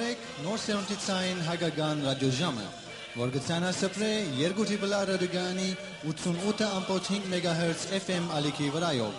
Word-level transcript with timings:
սփրեք 0.00 0.44
նոր 0.46 0.60
սերունդի 0.60 0.94
ցայն 1.04 1.40
հագագան 1.44 1.98
ռադիոժամը, 2.06 2.62
որ 3.20 3.32
գցանա 3.34 3.72
սփրե 3.76 4.08
երկու 4.38 4.64
տիպլա 4.70 5.00
ռադիոգանի 5.10 5.66
88.5 6.12 7.26
MHz 7.28 7.82
FM 7.98 8.30
ալիքի 8.38 8.68
վրայով։ 8.76 9.18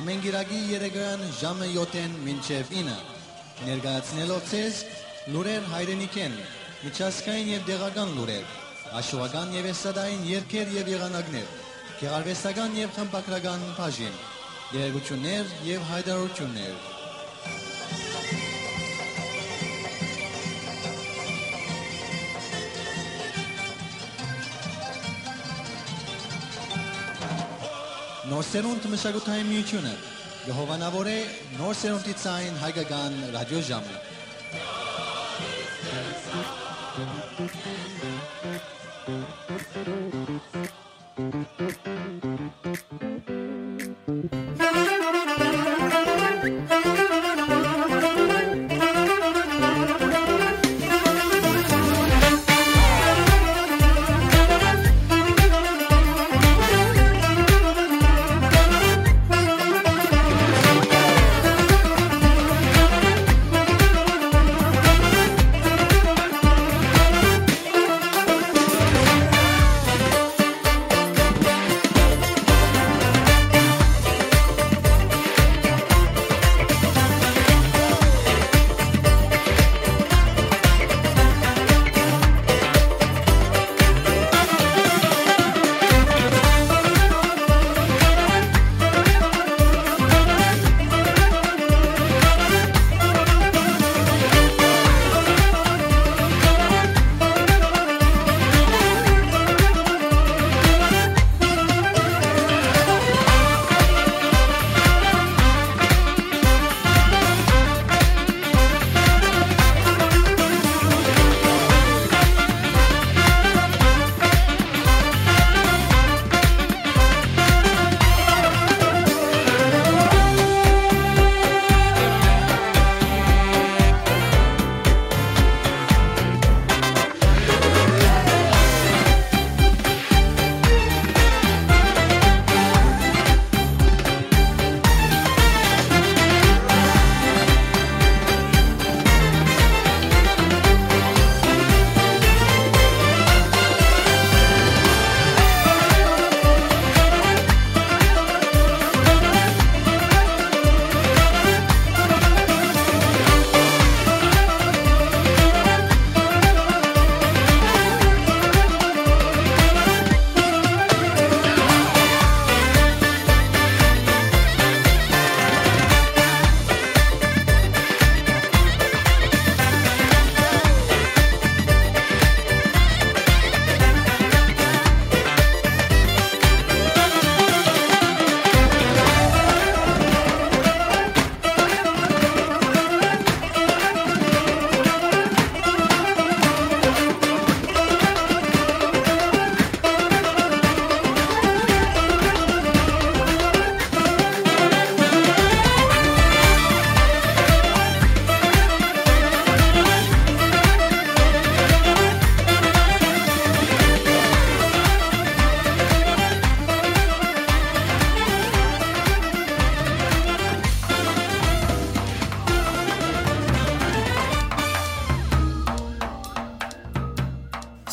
Ամեն 0.00 0.24
գիրագի 0.24 0.58
երեգան 0.72 1.22
ժամը 1.42 1.68
7-ին 1.76 2.16
մինչև 2.24 2.74
9։ 2.74 2.96
Ներկայացնելով 3.68 4.42
ցեզ 4.50 4.82
լուրեր 5.36 5.70
հայրենիքեն, 5.76 6.36
միջազգային 6.82 7.52
եւ 7.54 7.70
դեղական 7.70 8.18
լուրեր, 8.18 8.50
աշխուհական 8.98 9.56
եւ 9.60 9.70
էստադային 9.76 10.28
երգեր 10.32 10.76
եւ 10.80 10.92
եղանակներ, 10.96 11.54
գեղարվեստական 12.02 12.76
եւ 12.82 12.98
խմբակրական 12.98 13.64
բաժին, 13.78 14.20
գերեգություններ 14.74 15.56
եւ 15.70 15.90
հայտարարություններ։ 15.94 16.95
Նոր 28.36 28.44
սերունդ 28.44 28.86
մշակութային 28.92 29.46
միությունը 29.48 29.90
գհովանավոր 30.44 31.08
է 31.08 31.14
նոր 31.56 31.78
սերունդի 31.80 32.16
ցայն 32.20 32.58
հայկական 32.60 33.14
ռադիոժամը։ 33.32 34.15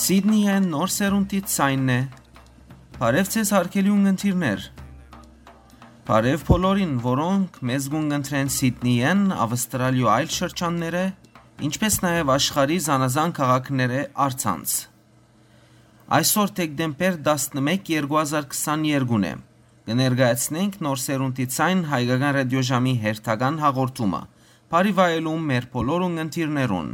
Սիդնիեն 0.04 0.66
նոր 0.68 0.90
սերունդից 0.92 1.46
ցայնն 1.48 1.92
է։ 1.94 1.98
Բարև 2.98 3.28
ձեզ 3.34 3.52
հարգելի 3.56 3.92
ունգընտիրներ։ 3.94 4.64
Բարև 6.10 6.42
բոլորին, 6.50 6.96
որոնք 7.06 7.60
մեզ 7.70 7.88
գունգընտրեն 7.94 8.52
Սիդնիեն, 8.56 9.22
Ավստրալիա 9.46 10.10
այլ 10.16 10.28
շրջանները, 10.38 11.04
ինչպես 11.70 12.00
նաև 12.04 12.34
աշխարհի 12.36 12.80
զանազան 12.88 13.36
քաղաքները 13.40 14.02
արցանց։ 14.26 14.76
Այսօր 16.20 16.54
դեկտեմբեր 16.60 17.18
11 17.30 17.88
2022-ն 18.12 19.30
է։ 19.32 19.34
Կներկայացնենք 19.88 20.78
նոր 20.84 21.04
սերունդի 21.08 21.48
ցայն 21.56 21.88
հայկական 21.94 22.38
ռադիոժամի 22.42 22.98
հերթական 23.08 23.64
հաղորդումը։ 23.64 24.22
Բարի 24.76 24.96
վայելում 25.00 25.50
մեր 25.54 25.72
բոլոր 25.80 26.08
ունգընտիրներուն։ 26.12 26.94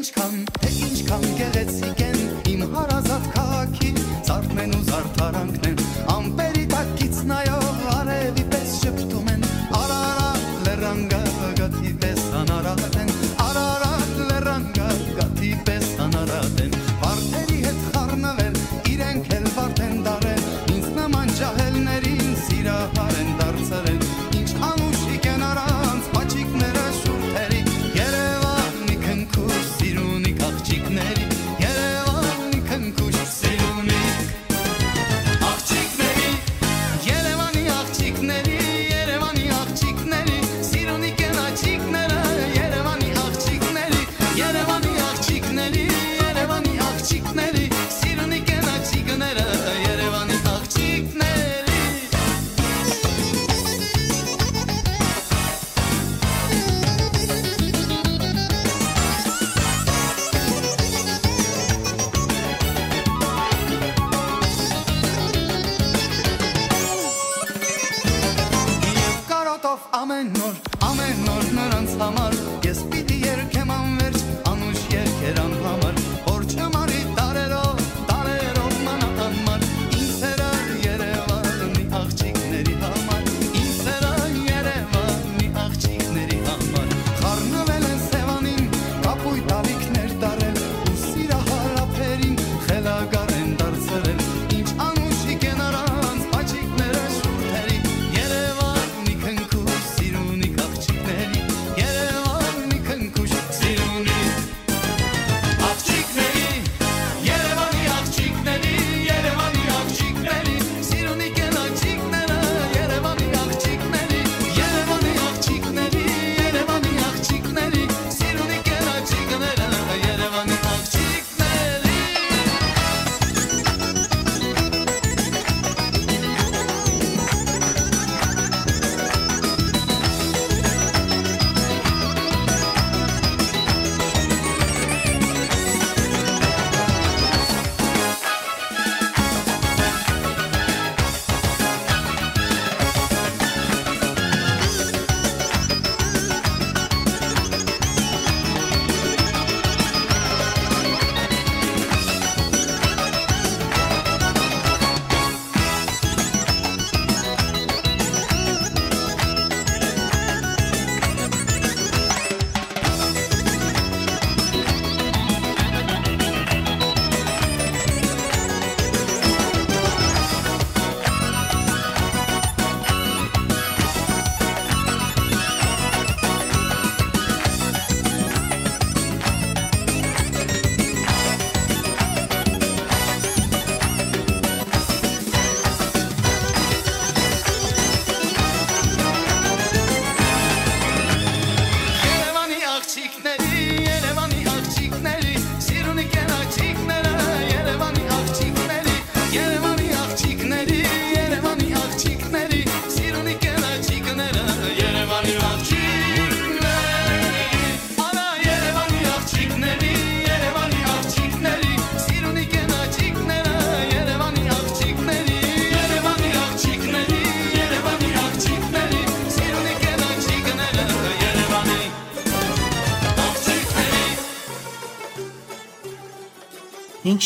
ինչքան, 0.00 0.36
թե 0.56 0.70
ինչքան 0.86 1.24
գեղեցիկ 1.40 2.00
են 2.06 2.22
իմ 2.54 2.62
հարազատ 2.72 3.28
քաղաքի 3.34 3.90
ծառն 4.30 4.74
ու 4.78 4.82
զարդարանքն 4.88 5.70
են 5.74 5.79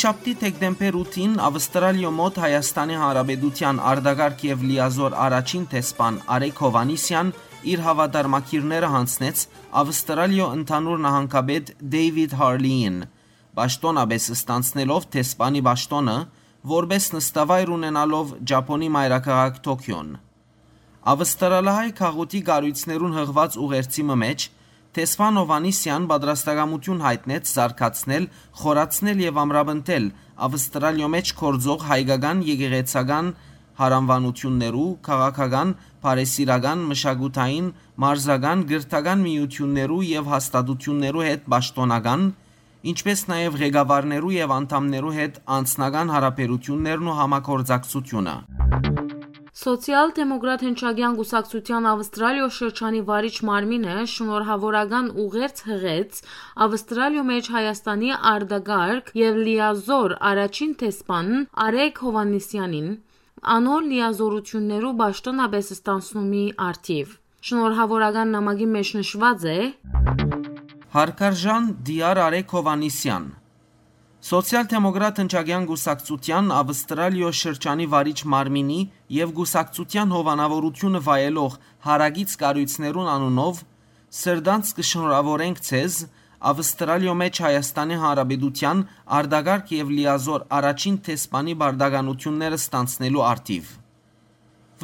5 0.04 0.06
շաբթի 0.10 0.32
դեկտեմբեր 0.40 0.96
8-ին 1.00 1.36
Ավստրալիո 1.40 2.08
մոտ 2.12 2.38
Հայաստանի 2.42 2.96
Հանրապետության 3.00 3.78
արտագարք 3.90 4.42
եւ 4.44 4.64
լիազոր 4.68 5.14
առաջին 5.24 5.62
տեսփան 5.72 6.18
Արեգ 6.34 6.58
Հովանիսյան 6.64 7.30
իր 7.72 7.84
հավատարմակիրները 7.86 8.90
հանձնեց 8.94 9.44
Ավստրալիո 9.80 10.48
ընդհանուր 10.58 11.00
նահանգապետ 11.06 11.72
Դեյվիդ 11.94 12.36
Հարլիին, 12.40 12.98
ճշտոնաբես 13.56 14.26
ստանցնելով 14.36 15.08
տեսփանի 15.16 15.64
ճշտոնը, 15.70 16.18
որբես 16.74 17.08
նստավայր 17.16 17.72
ունենալով 17.78 18.36
Ճապոնի 18.52 18.90
մայրաքաղաք 18.98 19.62
Տոկիոն։ 19.64 20.12
Ավստրալիայի 21.14 21.96
քաղուտի 22.04 22.44
գարույցներուն 22.52 23.16
հղված 23.24 23.58
ուղերձի 23.64 24.04
մեջ 24.24 24.48
Տեսփան 24.94 25.38
Հովանիսյան 25.40 26.04
պատրաստակամություն 26.10 27.00
հայտնեց 27.02 27.48
զարգացնել, 27.50 28.26
խորացնել 28.60 29.22
եւ 29.24 29.40
ամրապնդել 29.42 30.04
Ավստրալիո 30.46 31.08
մեջ 31.14 31.32
կորձող 31.40 31.86
հայկական 31.88 32.42
եկեղեցական 32.46 33.32
հարանվանություններու, 33.80 34.86
քաղաքական, 35.08 35.72
բարեսիրական, 36.04 36.84
մշակութային, 36.92 37.72
մարզական, 38.04 38.62
գրթական 38.70 39.24
միություններու 39.26 40.00
եւ 40.12 40.30
հաստատություններու 40.34 41.26
հետ 41.30 41.50
պաշտոնական, 41.54 42.28
ինչպես 42.94 43.26
նաեւ 43.34 43.58
ղեկավարներու 43.64 44.32
եւ 44.38 44.56
անդամներու 44.60 45.16
հետ 45.18 45.42
անձնական 45.58 46.14
հարաբերություններն 46.14 47.10
ու 47.10 47.18
համագործակցությունը։ 47.24 48.38
Սոցիալ-դեմոկրատ 49.54 50.62
հնչագյան 50.66 51.16
գուսակցության 51.18 51.84
Ավստրալիո 51.86 52.46
շրջանի 52.56 53.02
վարիչ 53.10 53.34
Մարմինը 53.48 53.98
շնորհավորական 54.12 55.10
ուղերձ 55.24 55.60
հղեց 55.66 56.18
Ավստրալիո 56.66 57.22
մեջ 57.28 57.50
Հայաստանի 57.54 58.10
արտագարք 58.30 59.12
եւ 59.20 59.38
լիազոր 59.48 60.16
առաջին 60.30 60.72
տեսփան 60.80 61.30
Արեգ 61.66 62.02
Հովանեսյանին 62.06 62.90
անոր 63.54 63.86
լիազորություններու 63.92 64.92
ճշտոնաբես 65.04 65.72
ստանցնումի 65.78 66.44
արդիվ։ 66.66 67.14
Շնորհավորական 67.46 68.36
նամակի 68.38 68.68
մեջ 68.74 68.92
նշված 68.98 69.48
է. 69.54 69.58
Հարկարժան 70.98 71.72
Դիար 71.86 72.24
Արեգ 72.26 72.58
Հովանիսյան 72.58 73.32
Սոցիալ-դեմոկրատ 74.24 75.18
հնչագյան 75.20 75.64
գուսակցության 75.68 76.46
Ավստրալիո 76.58 77.30
շրջանի 77.36 77.86
վարիչ 77.92 78.20
Մարմինի 78.32 78.76
եւ 79.12 79.32
գուսակցության 79.38 80.14
հովանավորությունը 80.16 81.02
վայելող 81.08 81.58
հարագից 81.86 82.36
կառույցներուն 82.42 83.10
անունով 83.14 83.60
սրդանց 84.20 84.70
կշնորհավորենք 84.78 85.60
ցեզ 85.68 85.98
Ավստրալիո 86.52 87.16
մեջ 87.20 87.40
Հայաստանի 87.44 87.98
Հանրապետության 88.04 88.80
արտագարք 89.18 89.74
եւ 89.76 89.92
լիազոր 89.98 90.46
առաջին 90.60 90.96
տեսփանի 91.04 91.58
բարդականությունները 91.64 92.60
ստանցնելու 92.64 93.26
արդիվ։ 93.28 93.70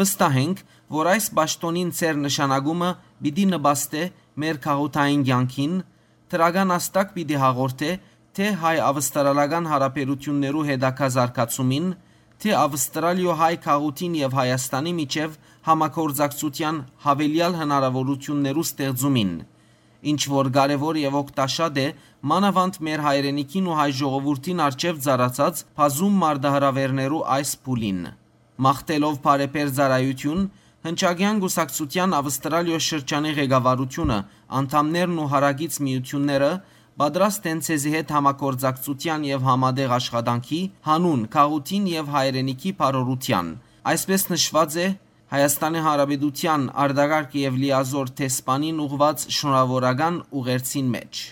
Վստահենք, 0.01 0.63
որ 1.01 1.11
այս 1.17 1.33
ճշտոնին 1.41 1.97
ծեր 1.97 2.21
նշանակումը 2.29 2.93
պիտի 3.25 3.49
նպաստե 3.57 4.05
մեր 4.45 4.63
քաղաքային 4.69 5.25
ցանկին, 5.31 5.75
դրական 6.31 6.73
աստակ 6.77 7.13
պիտի 7.17 7.39
հաղորդե 7.43 7.91
թե 8.39 8.47
հայ-ավստրալական 8.63 9.65
հարաբերություններու 9.71 10.67
հետակա 10.71 11.09
զարգացումին, 11.17 11.87
թե 12.41 12.53
Ավստրալիո 12.57 13.33
հայ 13.41 13.55
քաղաքին 13.65 14.13
եւ 14.21 14.37
Հայաստանի 14.41 14.93
միջև 15.01 15.35
համակորձակցության 15.67 16.77
հավելյալ 17.05 17.57
հնարավորություններու 17.61 18.65
ստեղծումին, 18.71 19.33
ինչ 20.13 20.21
որ 20.35 20.49
կարևոր 20.57 21.01
եւ 21.01 21.19
օգտաշատ 21.21 21.83
է 21.85 21.87
մանավանդ 22.31 22.81
մեր 22.87 23.05
հայրենիքին 23.09 23.69
ու 23.69 23.77
հայ 23.81 23.91
ժողովրդին 24.01 24.65
արժև 24.71 25.05
ծառացած 25.05 25.63
բազում 25.81 26.17
մարդահրավերներու 26.25 27.23
այս 27.37 27.53
փուլին։ 27.67 28.01
Մախտելով 28.61 29.21
բարեփեր 29.27 29.69
ծառայություն 29.77 30.43
Հնչագյան 30.81 31.41
գուսակցության 31.45 32.15
Ավստրալիո 32.17 32.79
շրջանի 32.81 33.33
ղեկավարությունը, 33.37 34.17
անդամներն 34.61 35.19
ու 35.21 35.27
հարագից 35.33 35.75
միությունները 35.85 36.49
Պատրաստ 37.01 37.47
են 37.49 37.61
ցեզի 37.65 37.91
հետ 37.95 38.11
համագործակցության 38.13 39.23
եւ 39.25 39.45
համատեղ 39.47 39.93
աշխատանքի 39.97 40.59
հանուն 40.89 41.23
քաղուտին 41.33 41.87
եւ 41.91 42.11
հայրենիքի 42.15 42.73
բարօրության։ 42.81 43.49
Այսպես 43.93 44.27
նշված 44.33 44.77
է 44.83 44.85
Հայաստանի 45.31 45.85
Հանրապետության 45.87 46.67
արդագարգ 46.85 47.39
եւ 47.41 47.59
լիազոր 47.63 48.13
տեսփանին 48.21 48.85
ուղված 48.85 49.27
շնորհավորական 49.39 50.21
ուղերձին 50.41 50.93
մեջ։ 50.99 51.25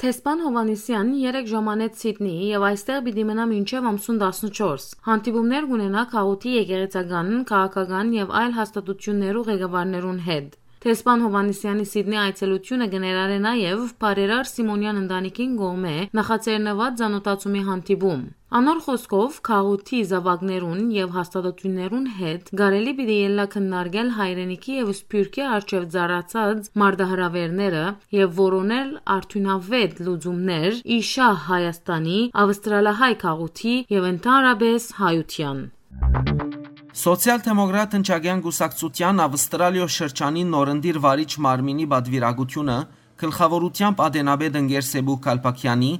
Թեսպան 0.00 0.44
Հովանեսյանն 0.44 1.16
3 1.24 1.50
ժամանեց 1.54 1.98
Սիդնեի 2.04 2.46
եւ 2.50 2.68
այստեղ 2.68 3.02
պիտի 3.08 3.24
մնա 3.32 3.44
մինչեւ 3.56 3.90
ամսուն 3.94 4.22
14։ 4.28 4.88
Հանդիպումներ 5.08 5.70
կունենա 5.72 6.04
Խաղուտի 6.12 6.54
եկեղեցականն, 6.60 7.44
քաղաքական 7.48 8.16
եւ 8.20 8.32
այլ 8.44 8.56
հաստատություններու 8.60 9.44
ղեկավարներուն 9.50 10.24
հետ։ 10.28 10.59
Թեսպան 10.80 11.22
Հովանեսյանի 11.26 11.82
Սիդնի 11.88 12.16
այցելությունը 12.16 12.86
կներառե 12.92 13.34
նաև 13.44 13.80
Բարերար 14.00 14.46
Սիմոնյան 14.50 15.00
ընտանիքին 15.00 15.50
գոմե 15.58 15.96
նախաձեռնված 16.18 16.94
ցանոթացումի 17.00 17.64
հանդիպում։ 17.66 18.22
Անոր 18.60 18.78
խոսքով 18.86 19.36
քաղուտի 19.50 20.00
զավակներուն 20.12 20.80
եւ 20.96 21.12
հաստատություններուն 21.18 22.06
հետ 22.20 22.48
գարելի 22.62 22.94
պիտի 23.00 23.18
ելլա 23.20 23.46
քննարկել 23.54 24.08
հայրենիքի 24.16 24.78
եւ 24.80 24.92
սփյուռքի 25.00 25.44
արչեւ 25.60 25.84
ծառացած 25.94 26.70
մարդահրավերները 26.82 27.86
եւ 28.16 28.32
որոնել 28.40 28.94
արդյունավետ 29.20 30.00
լուծումներ 30.08 30.80
իշա 30.96 31.28
Հայաստանի, 31.50 32.20
Ավստրալահայ 32.44 33.12
քաղուտի 33.26 33.76
եւ 34.00 34.08
ընդհանրապես 34.14 34.88
հայության։ 35.04 36.49
Սոցիալ-դեմոկրատ 36.90 37.92
ընչագյան 38.00 38.40
գուսակցության 38.42 39.22
Ավստրալիո 39.22 39.84
շրջանի 39.94 40.40
նորնդիր 40.50 40.96
վարիչ 41.04 41.28
Մարմինի 41.44 41.84
բադվիրագությունը 41.92 42.78
գլխավորությամբ 43.22 44.02
Ադենաբեդ 44.06 44.58
ընկերսեբու 44.60 45.16
Կալպակյանի 45.26 45.90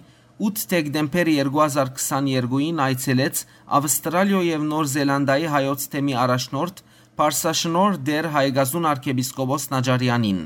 8 0.51 0.65
դեկտեմբեր 0.73 1.31
2022-ին 1.37 2.83
այցելեց 2.87 3.45
Ավստրալիո 3.79 4.41
եւ 4.51 4.67
Նոր 4.73 4.91
Զելանդիայի 4.91 5.49
հայոց 5.55 5.87
թեմի 5.95 6.19
առաջնորդ 6.27 6.83
Պարսաշնոր 7.21 7.99
դեր 8.11 8.31
Հայգազուն 8.35 8.91
arczepiskopos 8.91 9.71
Նաջարյանին։ 9.71 10.43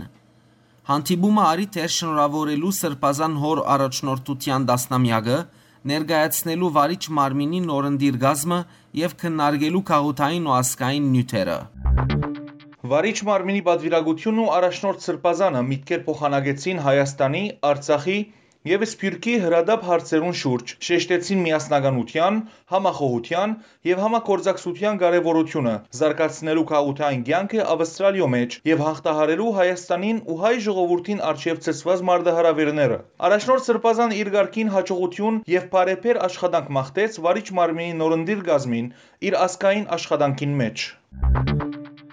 Հանդիպումը 0.92 1.44
արի 1.54 1.66
թեր 1.78 1.92
շնորհավորելու 1.96 2.76
Սրբազան 2.84 3.36
հոր 3.44 3.60
առաջնորդության 3.78 4.66
դասնամյակը 4.68 5.38
ներկայացնելու 5.90 6.68
վարիչ 6.74 7.02
մարմինի 7.18 7.60
նորընդիր 7.64 8.18
գազմը 8.24 8.58
և 9.00 9.16
քննարկելու 9.22 9.82
քաղաքային 9.90 10.46
ու 10.48 10.54
ազգային 10.58 11.10
նյութերը։ 11.14 11.58
Վարիչ 12.94 13.18
մարմինի 13.28 13.62
պատվիրակությունն 13.68 14.40
ու 14.44 14.48
առաջնորդ 14.58 15.04
սրբազանը 15.04 15.62
միտքեր 15.68 16.00
փոխանակեցին 16.08 16.80
Հայաստանի, 16.84 17.44
Արցախի 17.68 18.18
եւ 18.64 18.84
Սփյուռքի 18.88 19.32
հրադապ 19.42 19.82
հարցերուն 19.86 20.36
շուրջ 20.40 20.70
շեշտեցին 20.86 21.40
միասնականության, 21.46 22.38
համախոհության 22.72 23.52
եւ 23.88 24.00
համագործակցության 24.04 25.00
կարեւորությունը, 25.02 25.74
զարգացնելու 25.98 26.64
քաղաքային 26.72 27.26
կյանքը 27.28 27.60
Ավստրալիո 27.74 28.30
մեջ 28.36 28.56
եւ 28.72 28.84
հաղթահարելու 28.86 29.50
Հայաստանին 29.60 30.24
ու 30.32 30.38
հայ 30.44 30.54
ժողովրդին 30.68 31.22
արժեվ 31.34 31.62
ծծված 31.68 32.04
մարդահրավերները։ 32.08 33.00
Առաջնորդ 33.28 33.68
Սրբազան 33.68 34.18
իր 34.24 34.34
ղարքին 34.38 34.74
հաջողություն 34.78 35.40
եւ 35.58 35.70
բարեփեր 35.76 36.24
աշխատանք 36.32 36.74
մաղթեց 36.80 37.22
Վարիչ 37.28 37.48
մարմինի 37.60 38.00
նորնդիր 38.00 38.44
գազմին 38.48 38.92
իր 39.28 39.40
ասկային 39.44 39.88
աշխատանքին 40.00 40.60
մեջ։ 40.64 40.90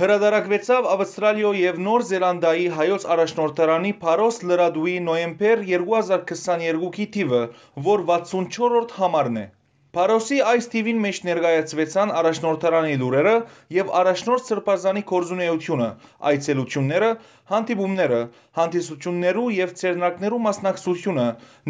Հրադարակվեցավ 0.02 0.86
Ավստրալիո 0.92 1.50
եւ 1.58 1.76
Նոր 1.88 2.04
Զելանդիայի 2.12 2.64
հայոց 2.78 3.04
առաջնորդարանի 3.16 3.92
Փարոս 4.04 4.40
լրադուի 4.52 4.96
նոյեմբեր 5.08 5.62
2022-ի 5.68 7.06
թիվը, 7.18 7.42
որ 7.88 8.06
64-րդ 8.14 8.96
համարն 9.02 9.38
է։ 9.42 9.46
Փարոսի 9.96 10.38
այս 10.50 10.68
TV-ին 10.72 11.00
մեջ 11.04 11.18
ներկայացվեցան 11.28 12.12
առաջնորդարանի 12.18 12.94
լուրերը 13.02 13.34
եւ 13.78 13.90
առաջնորդ 14.02 14.46
Սրբազանի 14.50 15.02
կորզունեությունը, 15.10 15.88
այցելությունները, 16.30 17.10
հանդիպումները, 17.52 18.20
հանդիսություններու 18.60 19.44
եւ 19.56 19.74
ցերնակներու 19.82 20.40
մասնակցությունը, 20.46 21.26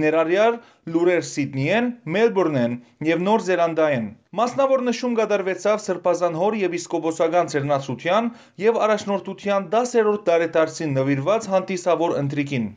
ներառյալ 0.06 0.60
լուրեր 0.98 1.26
Սիդնիեն, 1.32 1.90
Մելբուրնեն 2.18 2.78
եւ 3.10 3.26
Նոր 3.26 3.46
Զելանդիայեն։ 3.50 4.08
Մասնավոր 4.42 4.86
նշում 4.92 5.18
կատարվեցավ 5.22 5.84
Սրբազան 5.88 6.40
հոր 6.44 6.60
եպիսկոպոսական 6.62 7.52
ցերնացության 7.56 8.32
եւ 8.68 8.80
առաջնորդության 8.86 9.68
10-րդ 9.74 10.24
տարեդարձին 10.30 10.96
նվիրված 11.02 11.52
հանդիսավոր 11.56 12.18
ընտրիկին։ 12.22 12.72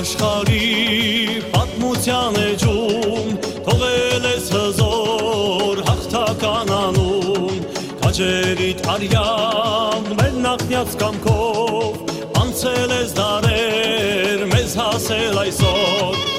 աշխարի 0.00 1.40
պատմության 1.52 2.36
էջում 2.40 3.26
թողել 3.66 4.28
ես 4.30 4.46
հզոր 4.54 5.82
հաղթական 5.88 6.72
անուն 6.76 7.60
քաջերիդ 8.00 8.80
արյան 8.94 10.08
մեր 10.22 10.40
նախնյաց 10.46 10.96
կամքով 11.04 12.16
անցել 12.46 12.96
ես 12.96 13.14
դարեր 13.20 14.48
մեզ 14.54 14.80
հասել 14.80 15.44
այսօր 15.44 16.29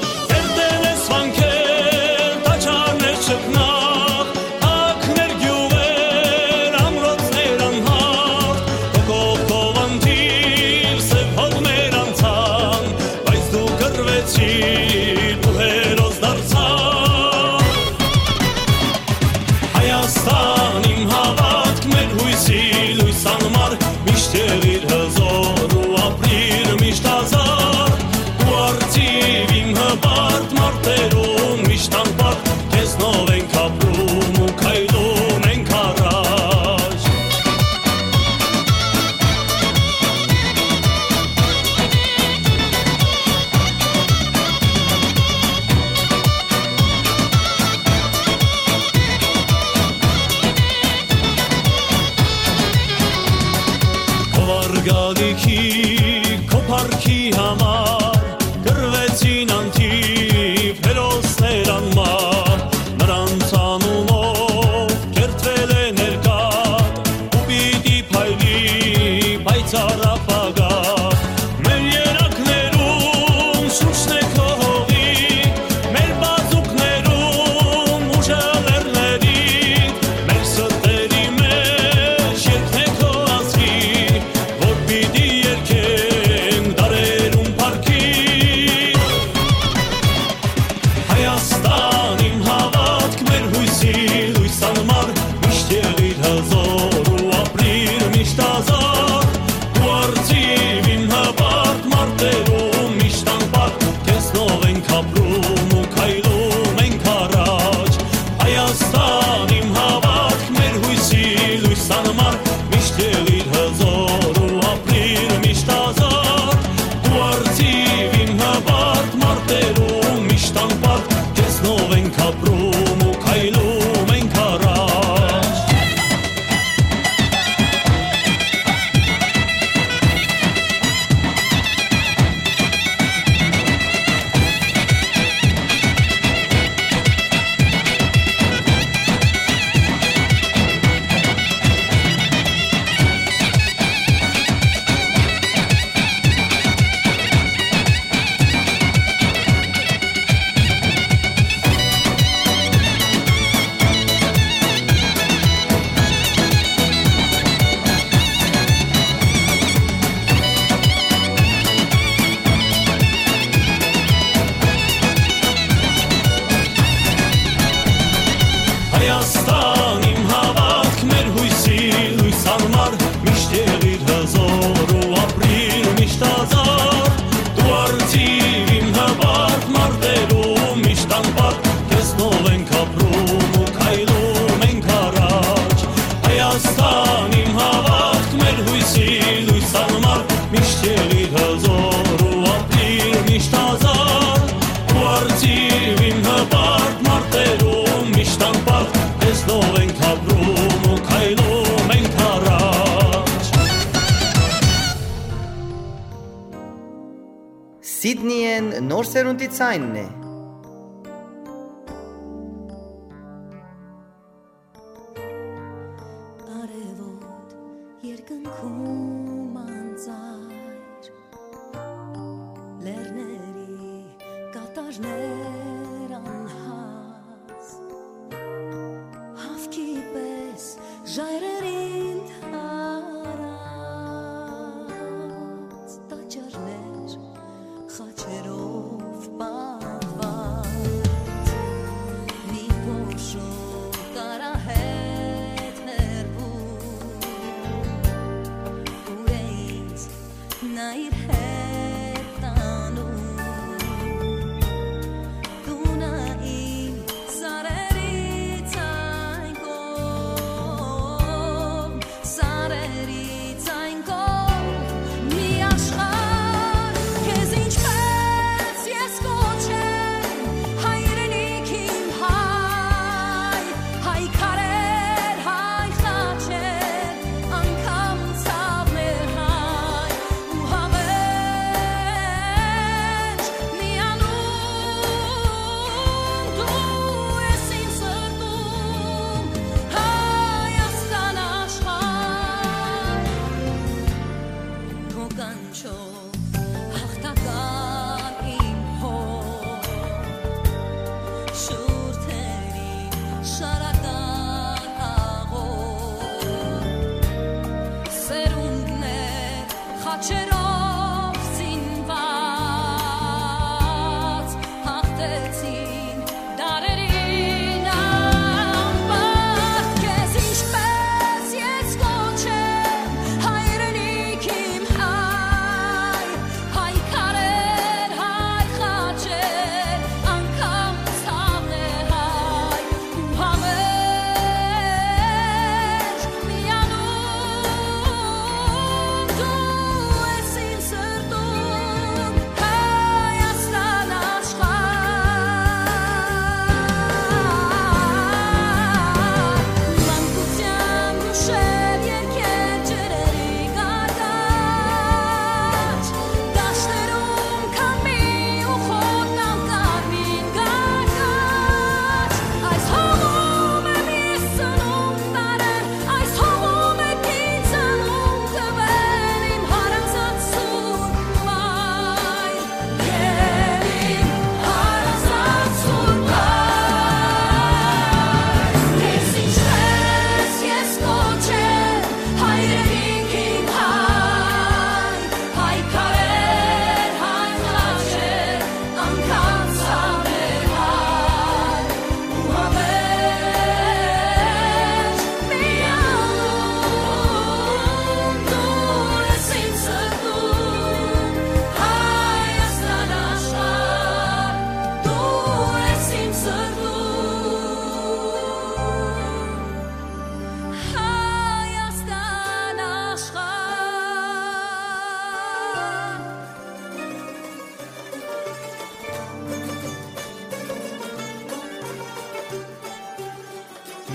Քո 54.82 54.90
արգալիքի, 54.90 55.51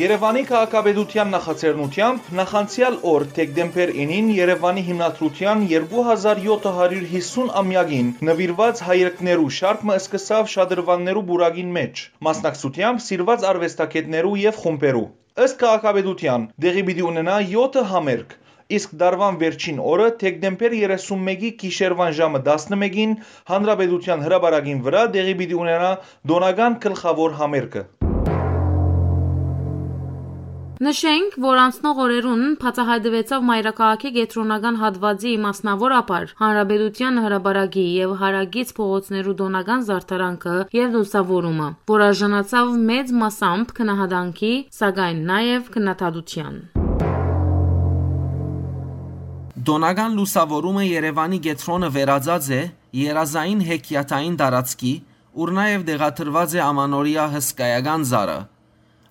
Երևանի 0.08 0.41
քաղաքապետության 0.48 1.34
նախաձեռնությամբ 1.36 2.28
նախանցյալ 2.39 2.93
օր 3.12 3.24
դեկտեմբեր 3.38 3.89
9-ին 3.96 4.30
Երևանի 4.36 4.84
հիմնադրության 4.89 5.65
2750 5.72 7.52
ամյակին 7.62 8.13
նվիրված 8.30 8.84
հայրենիքներու 8.88 9.52
շարքը 9.58 9.98
սկսավ 10.04 10.48
շադրվաններու 10.54 11.26
բուրագին 11.32 11.74
մեջ, 11.80 12.06
մասնակցությամբ 12.30 13.04
սիրված 13.08 13.46
արվեստագետներու 13.52 14.36
եւ 14.46 14.62
խումբերու։ 14.63 15.04
Ըստ 15.48 15.60
քաղաքապետության 15.65 16.48
դեղի 16.67 16.86
պիտի 16.91 17.08
ունենա 17.12 17.38
7 17.52 17.86
համերգ, 17.91 18.38
իսկ 18.78 18.96
դարվան 19.04 19.41
վերջին 19.43 19.84
օրը 19.91 20.08
դեկտեմբեր 20.24 20.78
31-ի 20.80 21.52
գիշերվան 21.65 22.17
ժամը 22.22 22.43
11-ին 22.48 23.20
Հանրապետության 23.52 24.26
հրապարակին 24.30 24.82
վրա 24.88 25.06
դեղի 25.20 25.38
պիտի 25.43 25.62
ունենա 25.67 25.93
դոնական 26.32 26.82
գլխավոր 26.88 27.39
համերգը։ 27.43 27.88
Նշենք, 30.78 31.40
որ 31.42 31.58
անցնող 31.58 32.00
օրերուն 32.04 32.42
բացահայտվեցավ 32.62 33.46
մայրաքաղաքի 33.48 34.10
կենտրոնական 34.13 34.76
հատվածի 34.78 35.32
մասնավորապես 35.42 36.34
Հանրապետության 36.42 37.16
հրաբարակի 37.24 37.86
եւ 37.98 38.12
հարագից 38.20 38.74
փողոցներու 38.78 39.34
դոնական 39.40 39.86
զարդարանքը 39.88 40.54
եւ 40.78 40.92
լուսավորումը, 40.98 41.70
որ 41.90 42.04
արժանացավ 42.08 42.76
մեծ 42.92 43.13
մասամբ 43.22 43.74
քնահանդանքի, 43.80 44.52
սակայն 44.78 45.24
նաեւ 45.32 45.72
քննադատության։ 45.78 46.60
Դոնական 49.72 50.20
լուսավորումը 50.22 50.84
Երևանի 50.86 51.40
գետրոնը 51.48 51.90
վերածած 51.98 52.52
է 52.54 52.62
երազային 53.02 53.66
հեքիաթային 53.72 54.38
տարածքի, 54.46 54.94
ուր 55.42 55.56
նաև 55.58 55.90
դեղաթրված 55.90 56.54
է 56.54 56.62
ամանորյա 56.68 57.26
հսկայական 57.34 58.08
զարը, 58.13 58.38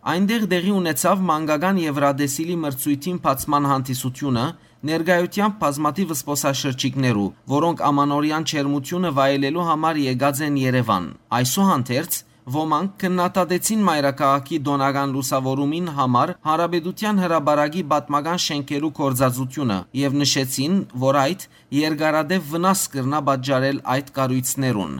Այնտեղ 0.07 0.45
դեղի 0.47 0.71
ունեցավ 0.71 1.23
մանկական 1.27 1.79
Եվրադեսիլի 1.83 2.57
մրցույթին 2.63 3.17
բացման 3.25 3.65
հանդիսությունը 3.67 4.45
ներկայությամբ 4.91 5.57
բազմաթիվ 5.63 6.13
զբոսաշրջիկներու, 6.19 7.25
որոնք 7.53 7.83
ամանորյան 7.89 8.47
չերմությունը 8.47 9.11
վայելելու 9.17 9.65
համար 9.71 10.01
եկած 10.05 10.43
են 10.47 10.61
Երևան։ 10.63 11.09
Այսուհանդերձ 11.41 12.21
ոմանք 12.55 12.95
քննադատեցին 13.03 13.85
մայրաքաղաքի 13.91 14.61
դոնական 14.71 15.17
լուսավորումին 15.17 15.91
համար 15.99 16.35
հարաբերության 16.47 17.21
հրաբարագի 17.25 17.85
պատմական 17.97 18.43
շենքերու 18.47 18.93
կորզածությունը 19.03 19.81
եւ 20.07 20.17
նշեցին, 20.23 20.81
որ 21.09 21.21
այդ 21.27 21.51
երկարադեպ 21.83 22.49
վնաս 22.55 22.89
կրնա 22.95 23.23
պատճառել 23.33 23.85
այդ 23.97 24.17
կառույցներուն։ 24.21 24.99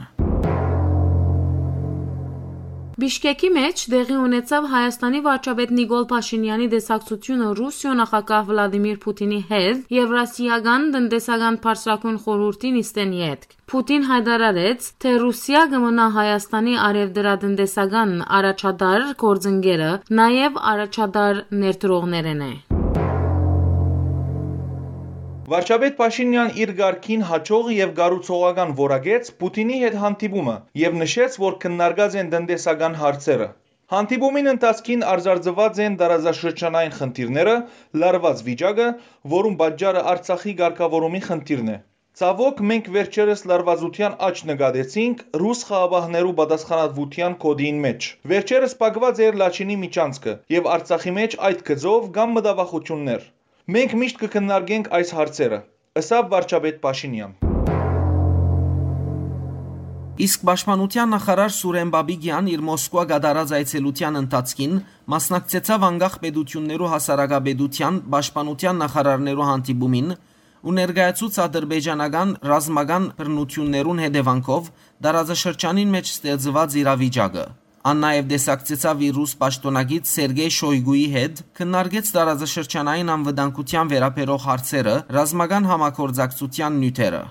Բիշկեկի 2.97 3.49
մեջ 3.53 3.81
դեղի 3.93 4.15
ունեցավ 4.17 4.67
Հայաստանի 4.71 5.19
վարչապետ 5.25 5.73
Նիկոլ 5.79 6.05
Փաշինյանի 6.11 6.69
դեսակցությունը 6.71 7.49
Ռուսիո 7.59 7.91
նախագահ 7.99 8.47
Վլադիմիր 8.47 8.95
Պուտինի 9.03 9.37
հետ 9.51 9.93
Եվրասիական 9.97 10.87
տնտեսական 10.95 11.59
բարձրակույն 11.67 12.17
խորհրդի 12.23 12.71
նիստենի 12.77 13.21
հետ։ 13.27 13.45
Պուտին 13.69 14.07
հայտարարեց, 14.09 14.87
թե 15.05 15.13
Ռուսիա 15.25 15.61
կմնա 15.75 16.07
Հայաստանի 16.17 16.73
արևդրատնտեսական 16.87 18.15
առաջադար 18.39 19.05
գործընկերը, 19.27 19.91
նաև 20.21 20.59
առաջադար 20.73 21.45
ներդրողներն 21.67 22.43
է։ 22.47 22.53
Վարչապետ 25.51 25.93
Փաշինյան 25.97 26.49
իր 26.61 26.71
ղարքին 26.77 27.21
հաջող 27.27 27.67
եւ 27.73 27.91
գառուցողական 27.97 28.71
որակեց 28.79 29.27
Պուտինի 29.43 29.75
հետ 29.83 29.93
հանդիպումը 29.99 30.55
եւ 30.79 30.97
նշեց, 31.01 31.37
որ 31.43 31.53
քննարկած 31.61 32.17
են 32.21 32.31
տնտեսական 32.33 32.97
հարցերը։ 33.01 33.47
Հանդիպումին 33.93 34.51
ընթացքին 34.53 35.05
արձարծված 35.11 35.79
են 35.85 35.95
տարածաշրջանային 36.01 36.97
խնդիրները, 36.97 37.53
լարված 38.03 38.43
վիճակը, 38.47 38.87
որում 39.35 39.55
պատճառը 39.63 40.01
Արցախի 40.15 40.55
ղեկավարումի 40.63 41.23
խնդիրն 41.29 41.71
է։ 41.75 41.77
Ցավոք 42.23 42.59
մենք 42.73 42.91
վերջերս 42.97 43.45
լարվածության 43.53 44.19
աճ 44.27 44.43
նկատեցինք 44.51 45.23
ռուս 45.45 45.63
խաղաբահներու 45.71 46.35
պատասխանատվության 46.41 47.39
կոդին 47.47 47.81
մեջ։ 47.87 48.11
Վերջերս 48.33 48.77
պակված 48.83 49.23
էր 49.29 49.41
Լաչինի 49.45 49.81
միջանցքը 49.87 50.37
եւ 50.57 50.69
Արցախի 50.75 51.17
մեջ 51.21 51.41
այդ 51.51 51.65
գծով 51.71 52.13
կամ 52.19 52.39
մտավախություններ։ 52.41 53.27
Մենք 53.67 53.93
միշտ 53.99 54.19
կքննարկենք 54.21 54.85
այս 54.95 55.09
հարցերը, 55.11 55.57
ըսավ 55.99 56.27
վարչապետ 56.33 56.77
Փաշինյան։ 56.85 57.33
Իսկ 60.27 60.45
Պաշտպանության 60.49 61.11
նախարար 61.13 61.51
Սուրեն 61.57 61.91
Բաբիգյան 61.97 62.47
իր 62.53 62.63
Մոսկվա 62.69 63.03
գդարած 63.11 63.53
այցելության 63.59 64.21
ընթացքին 64.21 64.79
մասնակցեցավ 65.15 65.85
անկախ 65.89 66.17
պետություններու 66.23 66.91
հասարակապետության 66.95 68.01
պաշտպանության 68.15 68.81
նախարարներու 68.87 69.51
հանդիպումին 69.51 70.09
ու 70.63 70.79
ներկայացուց 70.79 71.43
ադրբեջանական 71.51 72.35
ռազմական 72.55 73.13
բռնություններուն 73.19 74.03
հետևանքով 74.07 74.75
դարաձաշրջանին 75.11 75.95
մեջ 75.99 76.17
ստեղծված 76.17 76.83
իրավիճակը։ 76.87 77.49
Ան 77.87 78.01
նաև 78.03 78.25
դեսակցեցավ 78.27 79.03
իր 79.07 79.13
ռուս 79.15 79.33
պաշտոնագիտ 79.39 80.09
Սերգեյ 80.11 80.51
Շոյգուի 80.57 81.05
հետ, 81.13 81.39
քննարկեց 81.61 82.11
տարածաշրջանային 82.17 83.13
անվտանգության 83.15 83.91
վերաբերող 83.95 84.47
հարցերը, 84.51 84.95
ռազմական 85.21 85.71
համագործակցության 85.71 86.81
նյութերը։ 86.83 87.21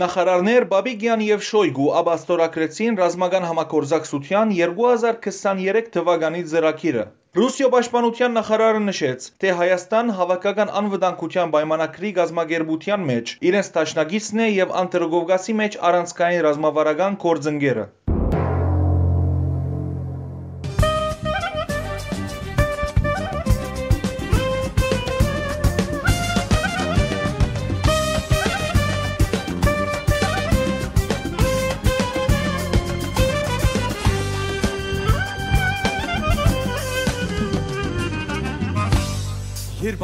Նախարարներ 0.00 0.64
Բաբիգյան 0.68 1.22
եւ 1.24 1.42
Շոյգու 1.46 1.88
աբաստորակրեցին 2.00 2.94
ռազմական 3.00 3.46
համագործակցության 3.48 4.54
2023 4.58 5.90
թվականի 5.96 6.40
ծրագիրը։ 6.52 7.04
Ռուսիո 7.38 7.68
պաշտպանության 7.74 8.34
նախարարը 8.38 8.80
նշեց, 8.86 9.26
թե 9.44 9.52
Հայաստան 9.58 10.14
հավաքական 10.16 10.72
անվտանգության 10.80 11.52
պայմանագրի 11.56 12.14
գազագերբության 12.20 13.06
մեջ 13.12 13.34
իրենց 13.52 13.70
տաշնագիցն 13.76 14.44
է 14.46 14.48
եւ 14.52 14.76
Անտրգովգասի 14.80 15.56
մեջ 15.60 15.78
առանցքային 15.92 16.44
ռազմավարական 16.48 17.20
կորձընկերը։ 17.26 17.86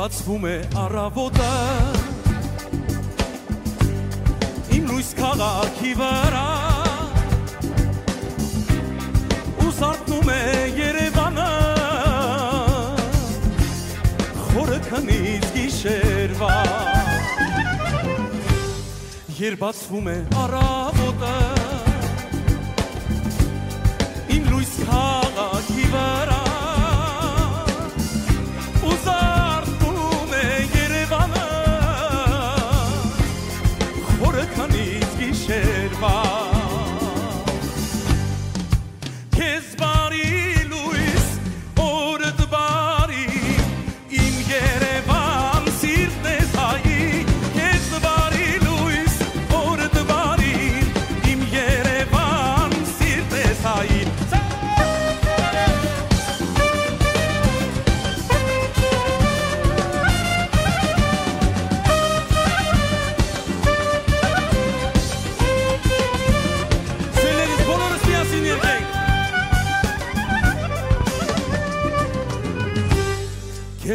բացվում 0.09 0.45
է 0.49 0.53
առավոտը 0.81 1.49
Իմ 4.77 4.87
լույս 4.89 5.11
քաղաքի 5.19 5.91
վրա 5.99 6.45
Ու 9.67 9.75
զարթնում 9.81 10.33
է 10.33 10.39
Երևանը 10.79 11.51
Խորը 14.47 14.81
քնից 14.89 15.47
գիշերվա 15.59 16.57
Երբ 19.45 19.65
բացվում 19.67 20.13
է 20.17 20.19
առավոտը 20.47 21.39
Իմ 24.39 24.53
լույս 24.55 24.77
քաղաքի 24.89 25.91
վրա 25.99 26.48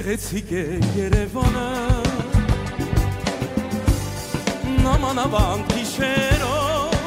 գեղեցիկ 0.04 0.50
է 0.52 0.62
Երևանը 0.98 1.68
Նամանավան 4.84 5.62
գիշերով 5.70 6.98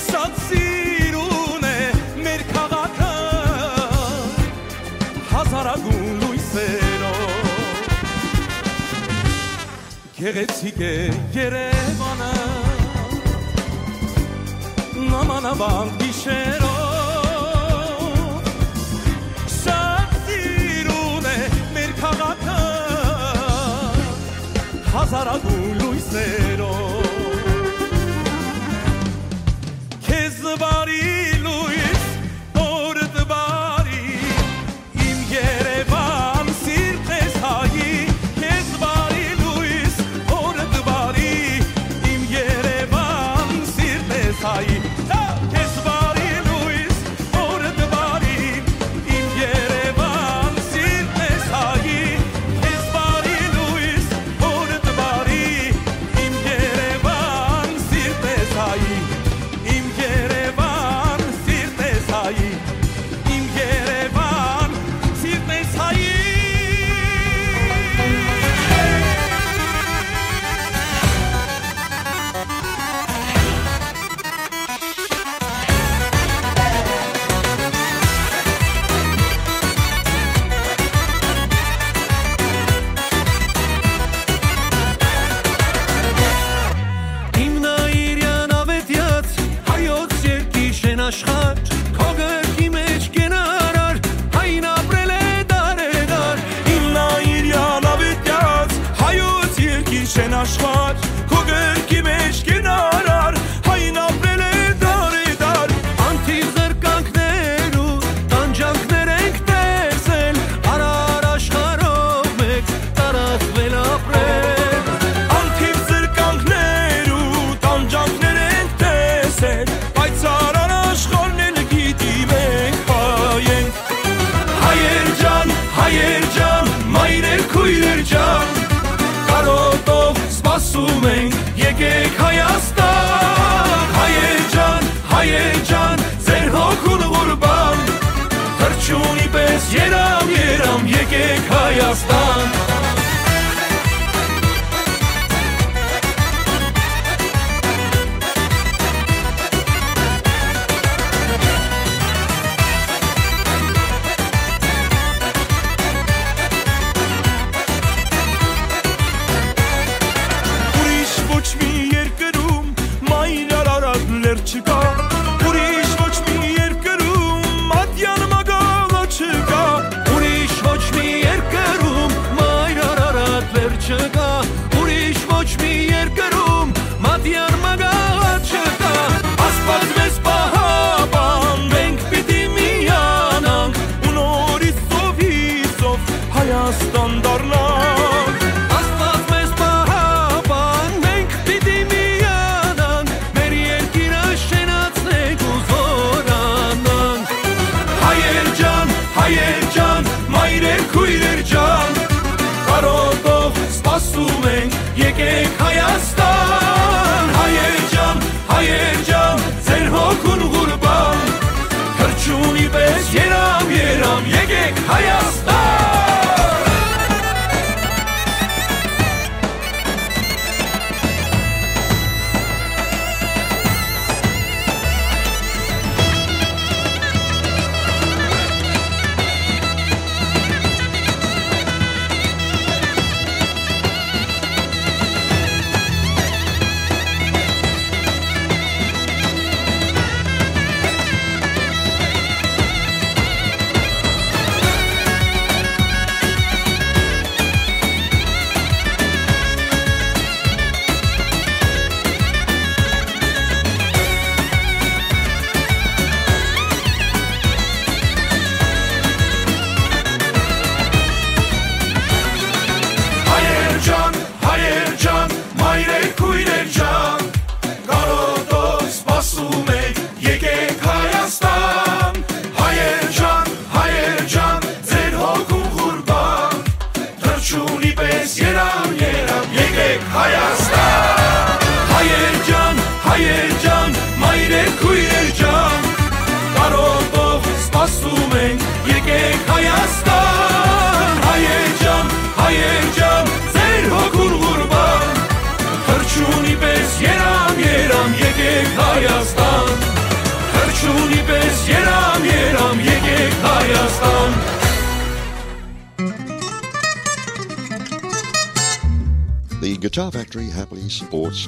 Սա 0.00 0.24
սիրուն 0.48 1.68
է 1.70 1.78
մեր 2.26 2.44
քաղաքը 2.50 3.12
Հազարագուն 5.30 6.10
լույսերով 6.24 7.24
Գեղեցիկ 10.18 10.86
է 10.90 10.94
Երևանը 11.38 12.32
Նամանավան 15.06 15.98
գիշերով 16.02 16.73
Հազարագու 24.94 25.70
լույսերով 25.80 27.08
Քեզ 30.06 30.38
բարի 30.60 31.03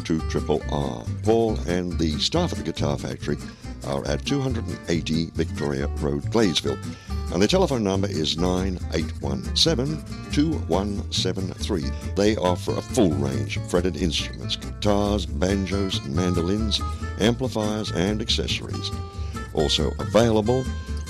2 0.06 0.20
Triple 0.30 0.62
R. 0.70 1.04
Paul 1.24 1.58
and 1.66 1.98
the 1.98 2.16
staff 2.20 2.52
at 2.52 2.58
the 2.58 2.64
Guitar 2.64 2.96
Factory 2.96 3.36
are 3.88 4.06
at 4.06 4.24
280 4.24 5.30
Victoria 5.34 5.88
Road, 5.98 6.22
Glaysville. 6.30 6.78
And 7.32 7.42
their 7.42 7.48
telephone 7.48 7.82
number 7.82 8.06
is 8.06 8.38
9817 8.38 10.04
2173. 10.30 11.82
They 12.14 12.36
offer 12.36 12.78
a 12.78 12.82
full 12.82 13.10
range 13.14 13.56
of 13.56 13.68
fretted 13.68 13.96
instruments 13.96 14.54
guitars, 14.54 15.26
banjos, 15.26 16.00
mandolins, 16.06 16.80
amplifiers, 17.18 17.90
and 17.90 18.22
accessories. 18.22 18.92
Also 19.54 19.90
available 19.98 20.64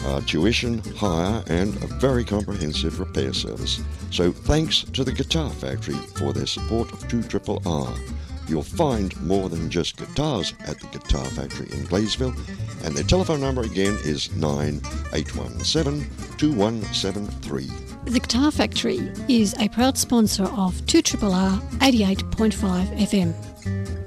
uh, 0.07 0.23
tuition, 0.23 0.79
hire, 0.97 1.45
and 1.49 1.77
a 1.83 1.87
very 1.99 2.25
comprehensive 2.25 2.99
repair 2.99 3.35
service. 3.35 3.83
So 4.11 4.33
thanks 4.33 4.85
to 4.85 5.05
the 5.05 5.13
Guitar 5.13 5.51
Factory 5.51 5.97
for 6.17 6.33
their 6.33 6.47
support 6.47 6.91
of 6.93 7.07
2 7.09 7.25
Triple 7.25 7.61
R. 7.67 7.95
You'll 8.49 8.63
find 8.63 9.21
more 9.23 9.49
than 9.49 9.71
just 9.71 9.97
guitars 9.97 10.55
at 10.67 10.79
the 10.81 10.87
Guitar 10.89 11.25
Factory 11.25 11.67
in 11.73 11.85
Glaysville, 11.87 12.37
and 12.85 12.95
their 12.95 13.05
telephone 13.05 13.41
number 13.41 13.63
again 13.63 13.99
is 14.05 14.35
9817 14.37 16.07
2173. 16.37 17.87
The 18.05 18.21
Guitar 18.21 18.53
Factory 18.53 18.99
is 19.29 19.55
a 19.59 19.69
proud 19.69 19.99
sponsor 19.99 20.45
of 20.45 20.75
2RRR 20.87 21.61
88.5 21.81 22.99
FM. 22.99 24.06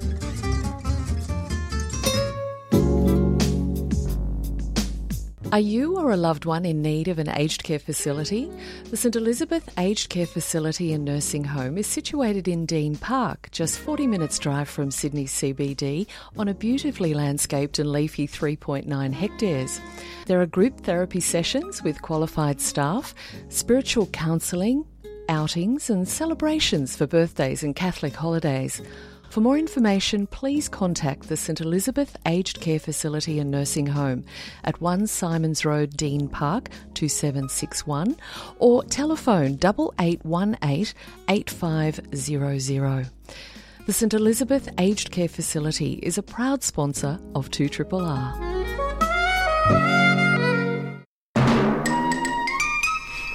Are 5.52 5.60
you 5.60 5.98
or 5.98 6.12
a 6.12 6.18
loved 6.18 6.46
one 6.46 6.64
in 6.64 6.84
need 6.84 7.08
of 7.08 7.18
an 7.18 7.28
aged 7.28 7.64
care 7.64 7.80
facility? 7.80 8.52
The 8.92 8.98
St 8.98 9.16
Elizabeth 9.16 9.68
Aged 9.80 10.10
Care 10.10 10.28
Facility 10.28 10.94
and 10.94 11.04
Nursing 11.04 11.44
Home 11.44 11.76
is 11.80 11.88
situated 11.88 12.48
in 12.48 12.68
Dean 12.68 12.96
Park, 12.96 13.50
just 13.50 13.80
40 13.80 14.06
minutes 14.06 14.38
drive 14.38 14.70
from 14.70 14.92
Sydney 14.92 15.26
CBD 15.26 16.06
on 16.38 16.50
a 16.50 16.54
beautifully 16.54 17.16
landscaped 17.16 17.80
and 17.80 17.92
leafy 17.92 18.28
3.9 18.28 19.12
hectares. 19.12 19.82
There 20.28 20.40
are 20.40 20.46
group 20.46 20.82
therapy 20.82 21.20
sessions 21.20 21.82
with 21.82 22.04
qualified 22.04 22.62
staff, 22.62 23.16
spiritual 23.50 24.06
counselling, 24.06 24.86
outings 25.30 25.90
and 25.90 26.08
celebrations 26.08 26.96
for 26.96 27.08
birthdays 27.08 27.64
and 27.64 27.76
Catholic 27.76 28.14
holidays. 28.14 28.84
For 29.30 29.42
more 29.42 29.58
information, 29.60 30.26
please 30.26 30.68
contact 30.68 31.30
the 31.30 31.38
St 31.38 31.62
Elizabeth 31.62 32.18
Aged 32.26 32.62
Care 32.62 32.80
Facility 32.80 33.38
and 33.38 33.52
Nursing 33.52 33.86
Home 33.86 34.26
at 34.64 34.82
1 34.82 35.06
Simons 35.06 35.64
Road, 35.64 35.96
Dean 35.96 36.28
Park, 36.28 36.70
2761, 36.96 38.18
or 38.58 38.84
telephone 38.86 39.60
8818 39.64 40.96
8500. 41.30 43.10
The 43.86 43.94
St 43.94 44.16
Elizabeth 44.16 44.68
Aged 44.80 45.12
Care 45.12 45.30
Facility 45.30 46.00
is 46.02 46.18
a 46.18 46.24
proud 46.24 46.64
sponsor 46.64 47.20
of 47.36 47.52
2RRR. 47.52 50.19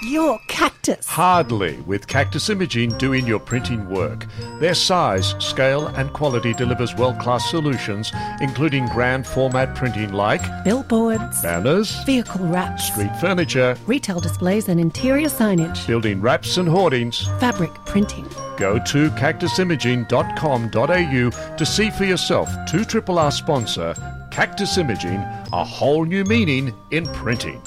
Your 0.05 0.39
cactus. 0.49 1.07
Hardly, 1.07 1.81
with 1.83 2.07
Cactus 2.07 2.51
Imaging 2.51 2.91
doing 2.99 3.27
your 3.27 3.39
printing 3.39 3.89
work. 3.89 4.27
Their 4.61 4.75
size, 4.75 5.35
scale, 5.39 5.87
and 5.87 6.13
quality 6.13 6.53
delivers 6.53 6.95
world 6.95 7.19
class 7.19 7.51
solutions, 7.51 8.13
including 8.43 8.87
grand 8.89 9.27
format 9.27 9.75
printing 9.75 10.13
like 10.13 10.43
Billboards, 10.63 11.41
banners, 11.41 12.05
vehicle 12.05 12.47
wraps, 12.47 12.89
street 12.89 13.17
furniture, 13.19 13.79
retail 13.87 14.21
displays, 14.21 14.69
and 14.69 14.79
interior 14.79 15.29
signage, 15.29 15.87
building 15.87 16.21
wraps 16.21 16.59
and 16.59 16.69
hoardings. 16.69 17.27
fabric 17.41 17.73
printing. 17.87 18.29
Go 18.59 18.79
to 18.79 19.09
cactusimaging.com.au 19.11 21.57
to 21.57 21.67
see 21.67 21.91
for 21.91 22.05
yourself 22.05 22.51
2RRR 22.69 23.33
sponsor 23.33 23.95
Cactus 24.31 24.77
Imaging, 24.77 25.21
a 25.53 25.65
whole 25.65 26.05
new 26.05 26.25
meaning 26.25 26.75
in 26.91 27.07
printing. 27.07 27.63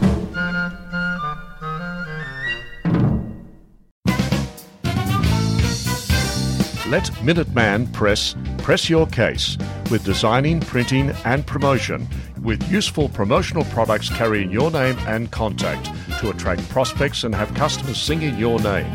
Let 6.89 7.03
Minuteman 7.21 7.91
Press 7.91 8.33
press 8.59 8.89
your 8.89 9.07
case 9.07 9.57
with 9.91 10.05
designing, 10.05 10.61
printing, 10.61 11.09
and 11.25 11.45
promotion 11.45 12.07
with 12.41 12.71
useful 12.71 13.09
promotional 13.09 13.65
products 13.65 14.09
carrying 14.09 14.49
your 14.51 14.71
name 14.71 14.97
and 14.99 15.29
contact 15.29 15.91
to 16.21 16.29
attract 16.29 16.67
prospects 16.69 17.25
and 17.25 17.35
have 17.35 17.53
customers 17.55 17.97
singing 17.97 18.37
your 18.37 18.57
name, 18.61 18.85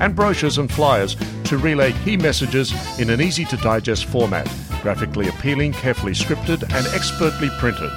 and 0.00 0.14
brochures 0.14 0.58
and 0.58 0.70
flyers 0.70 1.16
to 1.42 1.58
relay 1.58 1.92
key 2.04 2.16
messages 2.16 2.72
in 3.00 3.10
an 3.10 3.20
easy 3.20 3.44
to 3.46 3.56
digest 3.56 4.04
format, 4.04 4.48
graphically 4.80 5.26
appealing, 5.26 5.72
carefully 5.72 6.12
scripted, 6.12 6.62
and 6.62 6.86
expertly 6.94 7.48
printed. 7.58 7.90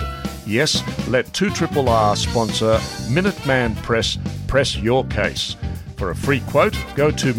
Yes, 0.47 0.81
let 1.07 1.27
2RRR 1.27 2.17
sponsor 2.17 2.79
Minuteman 3.13 3.75
Press 3.83 4.17
press 4.47 4.75
your 4.77 5.05
case. 5.05 5.55
For 5.95 6.09
a 6.09 6.15
free 6.15 6.41
quote, 6.41 6.75
go 6.95 7.11
to 7.11 7.33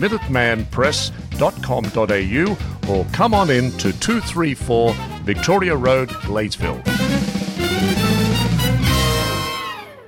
minutemanpress.com.au 1.35 2.93
or 2.93 3.05
come 3.13 3.35
on 3.35 3.51
in 3.51 3.71
to 3.73 3.93
234 3.93 4.95
Victoria 5.23 5.77
Road, 5.77 6.09
Gladesville. 6.09 6.85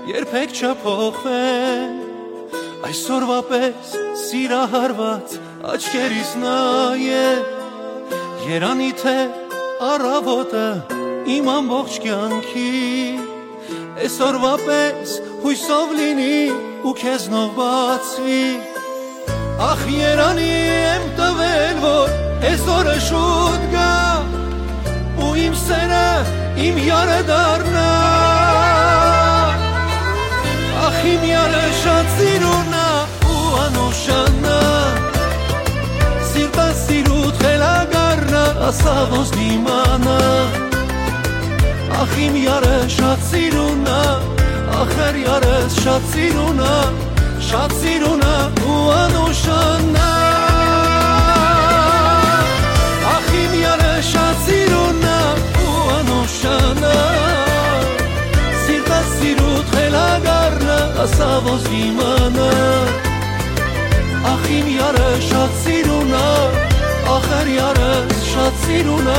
երբեք 0.06 0.52
չփոխվեն 0.54 1.96
Այսօրվա 2.86 3.38
պես 3.48 3.94
սիրահարված 4.20 5.34
աչքերիս 5.72 6.30
նայե 6.44 7.24
Երանի 8.46 8.92
թե 9.02 9.16
առավոտը 9.88 10.68
իմ 11.34 11.50
ամբողջ 11.56 11.98
կյանքի 12.06 12.70
Այսօրվա 14.06 14.54
պես 14.62 15.18
հույսով 15.42 15.98
լինի 15.98 16.38
ու 16.86 16.96
քեզնով 17.02 17.52
բացվի 17.58 18.40
Ախ 19.72 19.86
երանի 19.98 20.50
եմ 20.78 21.12
տվել 21.18 21.86
որ 21.90 22.18
այսօրը 22.54 22.98
շուտ 23.10 23.70
գա 23.74 23.92
ու 25.26 25.36
իմ 25.48 25.62
սերը 25.66 26.45
իմ 26.56 26.78
յարը 26.80 27.18
դառնա 27.28 27.88
Ախ 30.86 31.00
իմ 31.12 31.26
յարը 31.28 31.64
շատ 31.80 32.12
սիրունա 32.16 32.84
ու 33.32 33.42
անուշանա 33.64 34.60
Սիրտա 36.30 36.68
սիրուտ 36.84 37.42
խելագարնա 37.42 38.44
ասավոս 38.70 39.34
դիմանա 39.36 40.16
Ախ 42.00 42.16
իմ 42.24 42.40
յարը 42.46 42.80
շատ 42.96 43.28
սիրունա 43.32 44.00
ախր 44.80 45.20
յարս 45.26 45.76
շատ 45.84 46.10
սիրունա 46.14 46.72
շատ 47.50 47.78
սիրունա 47.82 48.34
ու 48.72 48.82
անուշանա 48.96 50.45
անուշանա 56.46 56.94
Սիրտա 58.64 58.98
սիրուտ 59.12 59.70
խելագարնա 59.74 60.76
ասավոս 61.04 61.66
իմանա 61.78 62.50
Ախ 64.32 64.44
իմ 64.58 64.68
յարը 64.74 65.08
շատ 65.26 65.56
սիրունա 65.62 66.24
ախր 67.16 67.50
յարս 67.54 68.22
շատ 68.30 68.62
սիրունա 68.64 69.18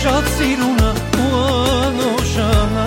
շատ 0.00 0.30
սիրունա 0.36 0.90
ու 1.24 1.42
անուշանա 1.86 2.86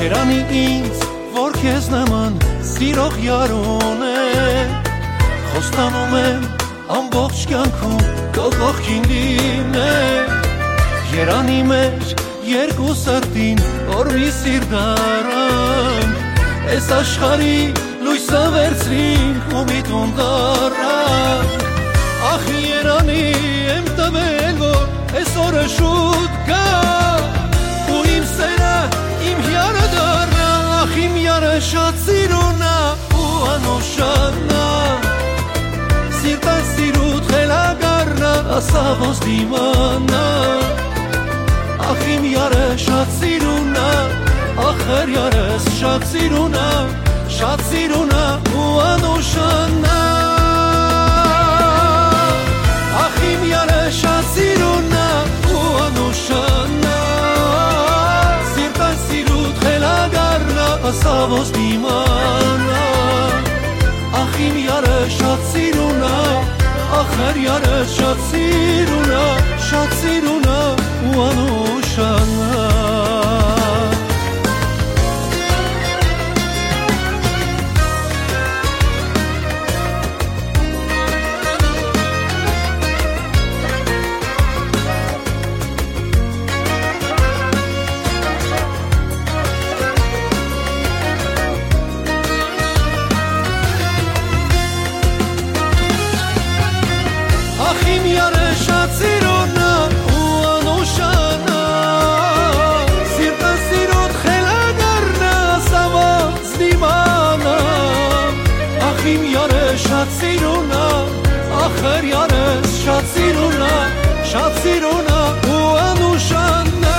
Երանի 0.00 0.40
ինձ 0.64 1.06
որ 1.36 1.56
քեզ 1.60 1.90
նման 1.94 2.38
սիրող 2.74 3.18
յարուն 3.28 4.04
է 4.10 4.66
Խոստանում 5.52 6.18
եմ 6.24 6.44
ամբողջ 7.00 7.46
կյանքում 7.52 8.04
քո 8.36 8.52
կողքին 8.60 9.10
լինել 9.14 10.39
Երանի 11.10 11.62
մեր 11.66 12.12
երկու 12.46 12.92
սրտին 12.94 13.60
որ 13.88 14.08
մի 14.14 14.28
սիրտ 14.30 14.68
դարան 14.70 16.12
Այս 16.70 16.90
աշխարի 16.96 17.56
լույսը 18.06 18.42
վերցրինք 18.54 19.56
ու 19.58 19.62
մի 19.70 19.80
տուն 19.88 20.12
դառնանք 20.20 21.64
Ախ 22.30 22.44
Երանի 22.54 23.24
եմ 23.74 23.90
տվել 23.98 24.60
որ 24.60 25.18
այս 25.18 25.32
օրը 25.46 25.64
շուտ 25.74 26.36
գա 26.46 26.62
ու 27.96 28.02
իմ 28.14 28.28
սերը 28.30 28.76
իմ 29.32 29.42
հյարը 29.48 29.86
դառնա 29.96 30.48
ախ 30.78 30.94
իմ 31.06 31.16
յարը 31.24 31.54
շատ 31.70 32.02
սիրունա 32.04 32.76
ու 33.18 33.32
անուշանա 33.56 34.68
Սիրտա 36.20 36.56
սիրուտ 36.70 37.34
խելագարնա 37.34 38.32
ասա 38.60 38.86
ոնց 39.02 39.24
դիմանա 39.26 40.24
Ախ 41.90 42.02
իմ 42.06 42.26
յարը 42.30 42.66
շատ 42.78 43.08
սիրունա 43.18 43.86
ախր 44.62 45.08
յարս 45.10 45.64
շատ 45.74 46.04
սիրունա 46.06 46.66
շատ 47.36 47.62
սիրունա 47.66 48.20
ու 48.60 48.66
անուշանա 48.82 49.96
Ախ 53.00 53.16
իմ 53.30 53.42
յարը 53.48 53.80
շատ 53.96 54.28
սիրունա 54.36 55.06
ու 55.50 55.64
անուշանա 55.86 56.94
Սիրտա 58.52 58.90
սիրուտ 59.06 59.64
խելագարնա 59.64 60.68
ասա 60.92 61.16
ոնց 61.32 61.50
դիմանա 61.56 62.84
Ախ 64.20 64.38
իմ 64.46 64.60
յարը 64.68 65.00
շատ 65.16 65.50
սիրունա 65.54 66.14
ախր 67.00 67.42
յարը 67.48 67.82
շատ 67.96 68.22
սիրունա 68.30 69.24
շատ 69.70 69.98
սիրունա 70.04 70.60
ու 70.70 70.79
անուշանա 71.00 72.48
շատ 114.30 114.58
սիրունա 114.62 115.20
ու 115.50 115.70
անուշանա 115.84 116.98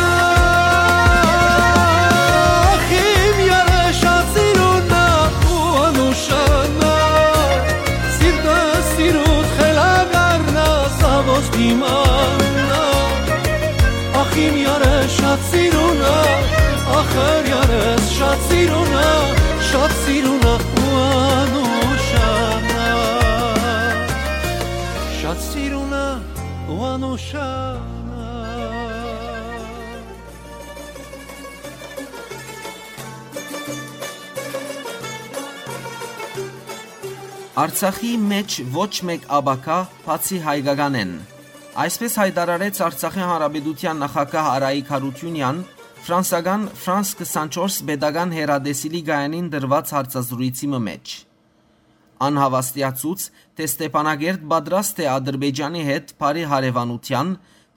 Ախ 2.72 2.90
իմ 2.98 3.38
յարը 3.46 3.84
շատ 4.00 4.34
սիրունա 4.34 5.04
ու 5.54 5.70
անուշանա 5.84 6.92
Սիրտը 8.18 8.58
սիրուտ 8.90 9.56
խելագարնա 9.62 10.68
սավոց 10.98 11.50
դիմանա 11.56 12.84
Ախ 14.26 14.38
իմ 14.48 14.60
յարը 14.66 14.94
շատ 15.16 15.50
սիրունա 15.54 16.14
ախր 17.00 17.52
յարս 17.54 18.14
շատ 18.18 18.48
սիրունա 18.52 19.10
շատ 19.72 20.00
սիրունա 20.04 20.41
ու 27.36 27.42
անուշանա 27.42 27.72
Արցախի 37.62 38.12
մեջ 38.26 38.54
ոչ 38.74 38.92
մեկ 39.08 39.26
աբակա 39.38 39.80
բացի 40.06 40.38
հայկականեն։ 40.46 41.12
Այսպես 41.84 42.16
հայտարարեց 42.22 42.80
Արցախի 42.88 43.26
Հանրապետության 43.32 44.02
նախագահ 44.06 44.48
Արայիկ 44.56 44.94
Հարությունյան 44.96 45.60
ֆրանսական 46.08 46.64
France 46.84 47.12
24 47.20 47.84
pedagogan 47.92 48.32
հերադեսիլի 48.38 49.02
գայանին 49.12 49.52
դրված 49.54 49.94
հարցազրույցի 49.98 50.72
մեջ։ 50.88 51.31
Անհավաստիացուց, 52.28 53.26
թե 53.58 53.68
Ստեփանագերտ 53.72 54.44
պատրաստ 54.52 55.02
է 55.02 55.08
Ադրբեջանի 55.12 55.84
հետ 55.90 56.14
բարի 56.22 56.44
հարևանության 56.52 57.32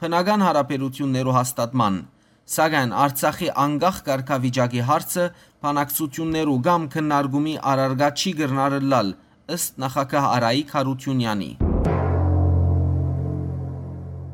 բնական 0.04 0.44
հարաբերություններու 0.44 1.36
հաստատման, 1.38 1.94
սակայն 2.54 2.90
Արցախի 3.04 3.48
անկախ 3.64 4.00
կարգավիճակի 4.08 4.82
հարցը 4.88 5.28
բանակցություններու 5.64 6.56
կամ 6.66 6.88
քննարկումի 6.94 7.54
արարգա 7.74 8.08
չի 8.20 8.32
գրնարլալ 8.40 9.12
ըստ 9.54 9.80
նախագահ 9.84 10.26
Արայիկ 10.34 10.74
Հարությունյանի։ 10.76 11.50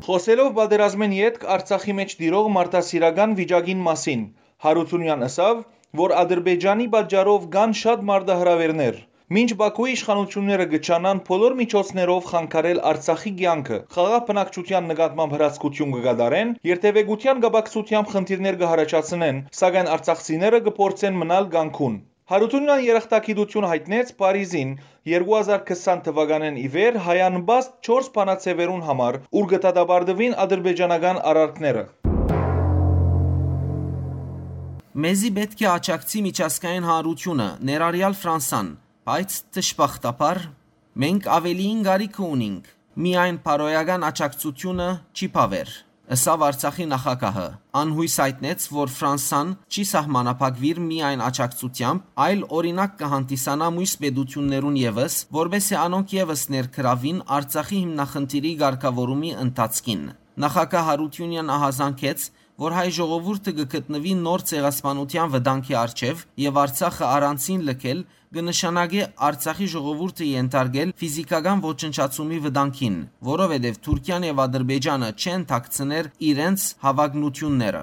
Խոսելով 0.06 0.50
պատերազմեն 0.58 1.14
յետք 1.20 1.46
Արցախի 1.54 1.94
մեջ 2.00 2.16
դիրող 2.20 2.46
մարտահրավերական 2.56 3.36
վիճակին 3.40 3.84
մասին, 3.86 4.22
Հարությունյան 4.64 5.24
ասավ, 5.28 5.62
որ 6.00 6.14
Ադրբեջանի 6.22 6.86
պատճառով 6.94 7.46
կան 7.54 7.76
շատ 7.82 8.04
մարտահրավերներ։ 8.11 8.98
Մինչ 9.31 9.53
Բաքուի 9.59 9.93
իշխանությունները 9.95 10.64
գճանան 10.70 11.18
բոլոր 11.26 11.53
միջոցներով 11.59 12.24
խանգարել 12.31 12.78
Արցախի 12.91 13.31
կյանքը, 13.41 13.76
խաղաղ 13.95 14.24
բնակչության 14.31 14.91
նկատմամբ 14.91 15.37
հրացակություն 15.37 15.93
կգադարեն, 15.97 16.51
երթևեկության 16.70 17.43
գաբակցությամբ 17.45 18.11
խնդիրներ 18.14 18.59
կհարաճացնեն, 18.62 19.39
սակայն 19.61 19.93
արցախցիները 19.95 20.61
կփորձեն 20.66 21.22
մնալ 21.22 21.47
Գանքուն։ 21.55 21.95
Հարությունյան 22.35 22.85
երախտագիտություն 22.89 23.68
հայտնեց 23.70 24.12
Փարիզին. 24.18 24.74
2020 25.14 26.05
թվականին 26.11 26.59
ի 26.59 26.66
վեր 26.74 27.01
հայանբաստ 27.07 27.72
4 27.87 28.12
բանացևերուն 28.18 28.85
համար, 28.91 29.22
ուր 29.31 29.51
գտադաբարդվին 29.55 30.39
ադրբեջանական 30.43 31.24
արարքները։ 31.31 31.89
Մեզի 35.07 35.35
պետք 35.39 35.61
է 35.62 35.72
աճակցի 35.78 36.28
միջազգային 36.31 36.87
հանրությունը, 36.91 37.51
ներառյալ 37.70 38.14
Ֆրանսան, 38.20 38.70
բայց 39.11 39.36
դժբախտաբար 39.56 40.38
մենք 41.02 41.24
ավելիին 41.34 41.78
գարիք 41.82 42.18
ունենք։ 42.22 42.66
Միայն 43.02 43.38
բարոյական 43.42 44.04
աճակցությունը 44.06 44.86
չի 45.18 45.28
բավեր։ 45.34 45.72
Ըսավ 46.14 46.44
Արցախի 46.46 46.86
նախագահը 46.92 47.46
անհույս 47.80 48.14
հայտնեց, 48.22 48.66
որ 48.76 48.92
Ֆրանսան 48.94 49.50
չի 49.66 49.84
սահմանափակվիր 49.90 50.80
միայն 50.86 51.24
աճակցությամբ, 51.26 52.06
այլ 52.26 52.46
օրինակ 52.61 52.94
կհանդիսանա 53.02 53.70
մույս 53.80 53.94
պետություններուն 54.04 54.78
եւս, 54.84 55.18
որբեսի 55.40 55.76
անոնք 55.80 56.14
եւս 56.20 56.42
ներքրավին 56.54 57.20
Արցախի 57.40 57.80
հիմնախնդիրի 57.82 58.52
ղեկավարումի 58.62 59.32
ընթացքին։ 59.46 60.04
Նախագահ 60.46 60.84
Հարությունյան 60.90 61.54
ահազանգեց, 61.58 62.30
որ 62.61 62.74
հայ 62.76 62.88
ժողովուրդը 62.92 63.52
կգտնվի 63.56 64.11
նոր 64.20 64.42
ցեղասպանության 64.50 65.30
վտանգի 65.34 65.76
առջև 65.82 66.18
եւ 66.42 66.58
Արցախը 66.62 67.06
առանցին 67.11 67.62
լքել 67.68 68.02
կնշանակի 68.36 69.00
Արցախի 69.28 69.68
ժողովուրդը 69.74 70.28
ենթարկել 70.30 70.92
ֆիզիկական 71.00 71.62
ոչնչացումի 71.64 72.40
վտանգին, 72.44 72.98
որովհետև 73.30 73.80
Թուրքիան 73.86 74.28
եւ 74.28 74.44
Ադրբեջանը 74.44 75.11
չեն 75.24 75.46
ཐակցներ 75.54 76.12
իրենց 76.30 76.68
հավակնությունները։ 76.84 77.82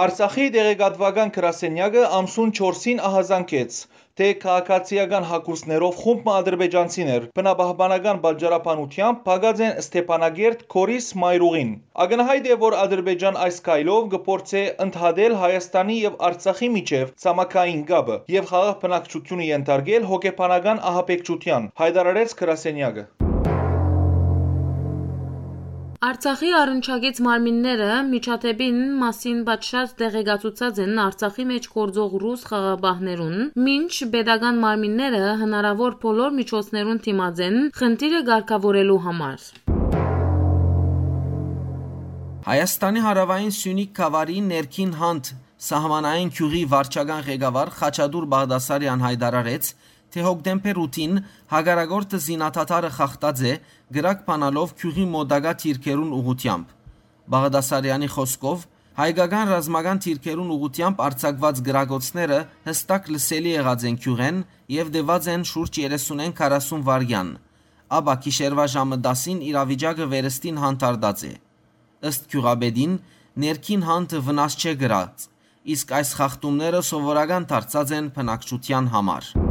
Արցախի 0.00 0.44
դեղեկատվական 0.56 1.30
գրասենյակը 1.36 2.02
ամսուն 2.16 2.52
4-ին 2.56 3.00
ահազանգեց, 3.10 3.80
թե 4.20 4.26
քաղաքացիական 4.40 5.26
հակուսներով 5.28 6.00
խումբ 6.00 6.26
ադրբեջանցիներ 6.30 7.26
բնապահպանական 7.38 8.18
բաժարապանությամբ 8.24 9.22
փակած 9.28 9.62
են 9.66 9.80
Ստեփանագերտ 9.82 10.66
Քորիս 10.74 11.06
Մայրուղին։ 11.22 11.70
Ակնհայտ 12.04 12.50
է, 12.50 12.58
որ 12.64 12.76
Ադրբեջան 12.82 13.40
այս 13.46 13.62
կայլով 13.70 14.12
կփորձե 14.16 14.64
ընդհատել 14.86 15.38
Հայաստանի 15.44 15.98
եւ 16.02 16.20
Արցախի 16.30 16.70
միջև 16.76 17.16
ցամաքային 17.24 17.82
գաբը 17.94 18.20
եւ 18.36 18.52
խաղաղ 18.52 18.76
բնակչությունը 18.84 19.50
ենթարկել 19.54 20.12
հոգեբանական 20.12 20.84
ահապեկչության, 20.92 21.72
հայտարարեց 21.84 22.38
գրասենյակը։ 22.44 23.08
Արցախի 26.00 26.50
առնչագից 26.56 27.18
մարմինները 27.24 27.88
միջադեպին 28.10 28.76
մասին 29.00 29.40
պատշաճ 29.48 29.90
տեղեկացուցած 29.98 30.78
են 30.84 31.00
Արցախի 31.02 31.44
մեջ 31.50 31.66
գործող 31.74 32.14
ռուս 32.22 32.44
խաղաբահներուն, 32.50 33.34
մինչ 33.66 33.90
pedagogan 34.14 34.62
մարմինները 34.62 35.20
հնարավոր 35.42 35.98
բոլոր 36.06 36.32
միջոցներուն 36.38 37.02
թիմած 37.04 37.42
են 37.48 37.60
խնդիրը 37.80 38.22
ղեկավարելու 38.30 38.98
համար։ 39.10 39.44
Հայաստանի 42.48 43.04
հարավային 43.10 43.54
Սյունիք 43.60 43.92
խավարի 44.00 44.40
ներքին 44.48 44.98
հանդ 45.04 45.32
Սահմանային 45.68 46.30
քյուղի 46.40 46.64
վարչական 46.72 47.24
ղեկավար 47.28 47.76
Խաչադուր 47.76 48.26
Բաղդասարյան 48.32 49.02
հայտարարեց, 49.04 49.74
թե 50.14 50.24
հոկտեմբեր 50.26 50.80
8-ին 50.84 51.16
հագարագորտը 51.52 52.20
զինաթաթարը 52.26 52.90
խախտած 52.96 53.42
է 53.50 53.54
գրակ 53.96 54.24
բանալով 54.28 54.74
քյուղի 54.80 55.06
մոդագա 55.14 55.52
թիրքերուն 55.62 56.12
ուղությամբ։ 56.20 56.76
Բաղդասարյանի 57.30 58.08
խոսքով 58.14 58.66
հայկական 59.00 59.50
ռազմական 59.54 60.00
թիրքերուն 60.04 60.50
ուղությամբ 60.56 60.98
արձակված 61.04 61.60
գրագոցները 61.66 62.38
հստակ 62.66 63.06
լսելի 63.14 63.52
եղած 63.54 63.84
են 63.90 64.00
քյուղեն 64.04 64.40
եւ 64.74 64.90
դեված 64.96 65.28
են 65.34 65.46
շուրջ 65.50 65.78
30-40 65.86 66.82
վարյան։ 66.90 67.30
Աբա 68.00 68.14
գիշերվա 68.26 68.66
ժամը 68.74 68.98
10-ին 69.06 69.40
իրավիճակը 69.50 70.08
վերստին 70.14 70.60
հանդարտած 70.64 71.24
է։ 71.30 71.32
Ըստ 72.10 72.28
քյուղաբեդին 72.34 72.96
ներքին 73.44 73.86
հանտը 73.90 74.24
վնաս 74.30 74.58
չէ 74.60 74.74
գրած, 74.84 75.28
իսկ 75.74 75.94
այս 76.00 76.16
խախտումները 76.20 76.82
սովորական 76.90 77.48
դարձած 77.54 77.96
են 78.00 78.12
բնակչության 78.16 78.92
համար։ 78.96 79.49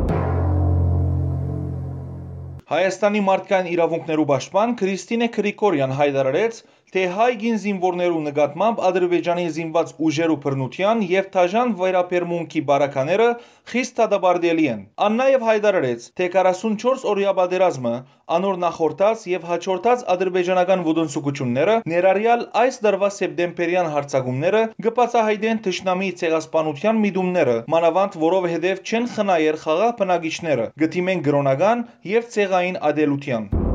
Հայաստանի 2.70 3.20
մարդկային 3.28 3.67
իրավունքներու 3.74 4.24
պաշտպան 4.30 4.74
Քրիստինե 4.80 5.28
Գրիգորյան 5.36 5.93
հայտարարեց, 5.99 6.57
թե 6.94 7.02
հայ 7.16 7.32
գին 7.42 7.58
զինվորներու 7.64 8.22
նկատմամբ 8.28 8.80
Ադրբեջանի 8.90 9.44
զինված 9.56 9.92
ուժերու 10.10 10.38
բռնության 10.46 11.04
եւ 11.10 11.28
թաժան 11.36 11.74
վերապերմունքի 11.82 12.62
բարակաները 12.70 13.28
խիստ 13.74 14.02
դադարելի 14.14 14.66
են։ 14.74 14.82
Ան 15.06 15.20
նաեւ 15.20 15.46
հայտարարեց, 15.50 16.08
թե 16.18 16.30
44 16.36 17.06
օրյա 17.14 17.34
պատերազմը 17.40 17.94
անոր 18.38 18.58
նախորդած 18.64 19.28
եւ 19.30 19.46
հաջորդած 19.52 20.04
ադրբեջանական 20.14 20.84
ոդոնցուկությունները 20.90 21.78
ներառյալ 21.94 22.44
այս 22.64 22.82
դարվա 22.86 23.10
սեպտեմբերյան 23.20 23.92
հարձակումները 23.94 24.66
կբացահայտեն 24.90 25.64
թշնամի 25.70 26.12
ցեղասպանության 26.24 27.02
միտումները, 27.06 27.58
մանավանդ 27.78 28.20
որովհետեւ 28.26 28.84
չեն 28.90 29.10
խնայեր 29.16 29.64
խաղաղ 29.66 29.96
բնակիչները, 30.04 30.70
գտիմեն 30.86 31.26
գրոնական 31.30 31.88
եւ 32.18 32.32
ցեղային 32.38 32.82
ադելության։ 32.92 33.68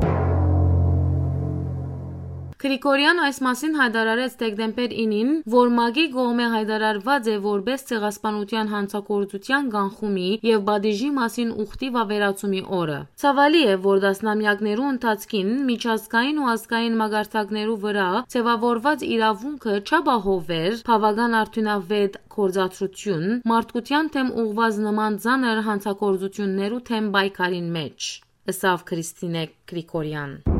Գրիգորյան 2.64 3.18
այս 3.20 3.38
մասին 3.44 3.74
հայտարարեց 3.76 4.34
դեկտեմբեր 4.40 4.92
9-ին, 4.98 5.32
որ 5.54 5.72
ՄԱԳ-ի 5.72 6.04
կողմէ 6.14 6.44
հայտարարված 6.52 7.26
է 7.28 7.34
որպես 7.46 7.82
ցեղասպանության 7.90 8.70
հանցագործության 8.74 9.68
կանխումի 9.74 10.30
եւ 10.48 10.62
բադիժի 10.68 11.10
մասին 11.18 11.50
ուխտի 11.64 11.90
վավերացումի 11.96 12.62
օրը։ 12.78 12.96
Ցավալի 13.24 13.60
է, 13.74 13.74
որ 13.84 14.00
դասնամյակներու 14.06 14.88
ընթացքին 14.94 15.52
միջազգային 15.68 16.40
ու 16.40 16.48
ազգային 16.54 16.98
մագարտակներու 17.04 17.76
վրա 17.84 18.08
ձևավորված 18.32 19.06
իրավունքը 19.12 19.76
չապահովեր 19.84 20.80
բավական 20.88 21.38
արդյունավետ 21.44 22.18
գործադրություն 22.38 23.28
մարդկության 23.52 24.12
թեմ 24.16 24.34
ուղված 24.46 24.82
նման 24.88 25.20
ցաներ 25.28 25.62
հանցագործություններու 25.68 26.82
թեմ 26.88 27.14
պայքարին 27.18 27.70
մեջ։ 27.76 28.10
Ըսավ 28.54 28.88
Քրիստինե 28.88 29.48
Գրիգորյան։ 29.68 30.53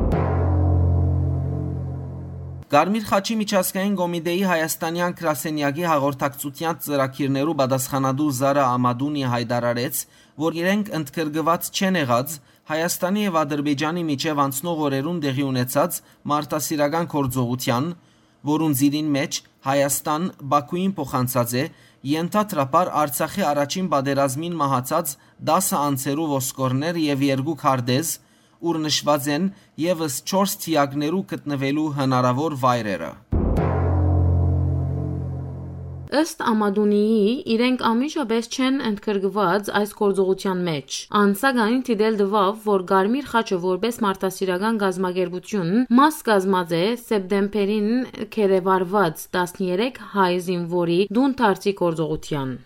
Գարմիր 2.65 3.03
խաչի 3.05 3.35
միջազգային 3.37 3.95
կոմիտեի 3.99 4.39
հայաստանյան 4.49 5.11
գրասենյակի 5.19 5.83
հաղորդակցության 5.85 6.79
ծրագիրներու 6.85 7.53
պատասխանատու 7.59 8.29
Զարա 8.37 8.63
Ամադունի 8.77 9.25
հայտարարեց, 9.33 9.99
որ 10.41 10.57
իրենք 10.61 10.89
ընդգրկված 10.99 11.69
չեն 11.69 11.99
եղած 12.01 12.33
Հայաստանի 12.65 13.21
եւ 13.25 13.37
Ադրբեջանի 13.43 14.03
միջև 14.09 14.41
անցնող 14.45 14.81
օրերուն 14.89 15.21
տեղի 15.27 15.45
ունեցած 15.45 15.99
մարտահրավերական 16.33 17.09
կորձողության, 17.13 17.89
որուն 18.49 18.75
զիրին 18.81 19.09
մեջ 19.13 19.41
Հայաստան 19.69 20.23
Բաքուին 20.55 20.97
փոխանցած 20.97 21.53
է 21.61 21.63
Ենթադրաբար 22.15 22.93
Արցախի 23.05 23.45
առաջին 23.53 23.93
պատերազմին 23.93 24.57
մահացած 24.65 25.13
10 25.53 25.69
անձերու 25.85 26.29
ոսկորներ 26.33 26.97
եւ 27.05 27.29
երկու 27.29 27.59
քարտեզ 27.61 28.09
ուր 28.71 28.81
նշված 28.87 29.31
են 29.37 29.51
եւս 29.85 30.19
4 30.33 30.59
թիակներու 30.65 31.23
գտնվելու 31.35 31.89
հնարավոր 32.01 32.59
վայրերը։ 32.65 33.13
Ըստ 36.15 36.43
Ամադունիի, 36.47 37.31
իրենք 37.55 37.81
ամիջապես 37.89 38.47
չեն 38.55 38.75
ընդգրկված 38.89 39.71
այս 39.79 39.89
գործողության 39.99 40.61
մեջ։ 40.67 40.99
Անցագային 41.21 41.81
դիտել 41.89 42.19
դվավ, 42.21 42.61
որ 42.69 42.85
Գարմիր 42.91 43.27
խաչը 43.31 43.59
որպես 43.65 43.99
մարտահրավերական 44.05 44.79
գազագերբություն 44.85 45.73
մաս 45.99 46.21
կազմած 46.29 46.77
է 46.79 46.85
սեպտեմբերին 47.09 47.91
կերևարված 48.37 49.27
13 49.41 50.01
հայ 50.15 50.31
զինվորի 50.47 51.01
դուն 51.19 51.37
դարձի 51.43 51.77
գործողության։ 51.83 52.57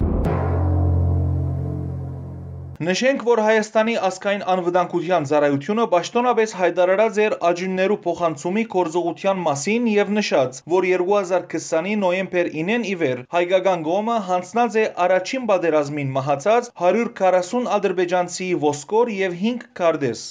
Նշենք, 2.80 3.24
որ 3.28 3.40
Հայաստանի 3.44 3.94
ազգային 4.08 4.44
անվտանգության 4.52 5.26
ծառայությունը 5.30 5.86
պաշտոնապես 5.94 6.54
հայտարարած 6.60 7.18
էր 7.24 7.34
աջուններու 7.50 7.98
փոխանցումի 8.06 8.64
կորզողության 8.74 9.42
մասին 9.48 9.90
եւ 9.94 10.14
նշած, 10.18 10.62
որ 10.74 10.88
2020-ի 10.92 11.98
նոյեմբեր 12.06 12.52
9-ին 12.54 12.88
ի 12.88 12.96
վեր 13.04 13.26
հայկական 13.36 13.84
կողմը 13.90 14.18
հանձնած 14.32 14.80
է 14.80 14.86
առաջին 15.10 15.52
պատերազմին 15.52 16.16
մահացած 16.20 16.72
140 16.88 17.70
ադրբեջանցի 17.80 18.52
ոսկոր 18.64 19.16
եւ 19.20 19.40
5 19.44 19.70
քարտեզ։ 19.84 20.24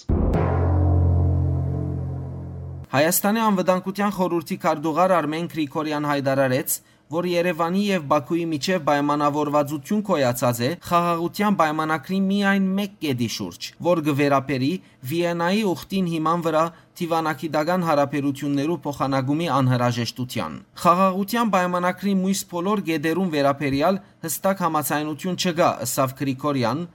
Հայաստանի 2.96 3.40
անվտանգության 3.44 4.12
խորհրդի 4.16 4.56
քարտուղար 4.64 5.12
Արմեն 5.20 5.52
Գրիգորյան 5.52 6.08
հայտարարեց, 6.16 6.80
որ 7.08 7.26
Երևանի 7.32 7.82
եւ 7.88 8.02
Բաքուի 8.08 8.42
միջև 8.48 8.82
պայմանավորվածություն 8.88 10.02
կոյացած 10.08 10.58
է 10.66 10.68
խաղաղության 10.88 11.56
պայմանակրի 11.60 12.18
միայն 12.26 12.66
մեկ 12.78 12.98
կետի 13.04 13.28
շուրջ, 13.36 13.68
որ 13.88 14.02
գվերապերի 14.08 14.70
Վիեննայի 15.12 15.62
ուխտին 15.72 16.10
հիման 16.12 16.44
վրա 16.48 16.64
Տիվանակիդական 16.98 17.88
հարաբերություններու 17.88 18.78
փոխանակումի 18.84 19.48
անհրաժեշտության։ 19.56 20.60
Խաղաղության 20.84 21.52
պայմանակրի 21.56 22.14
մույս 22.26 22.44
բոլոր 22.52 22.84
գեդերուն 22.92 23.34
վերապերյալ 23.38 24.00
հստակ 24.28 24.64
համացայնություն 24.68 25.38
չկա, 25.38 25.72
ըսավ 25.88 26.16
Գրիգորյան, 26.20 26.86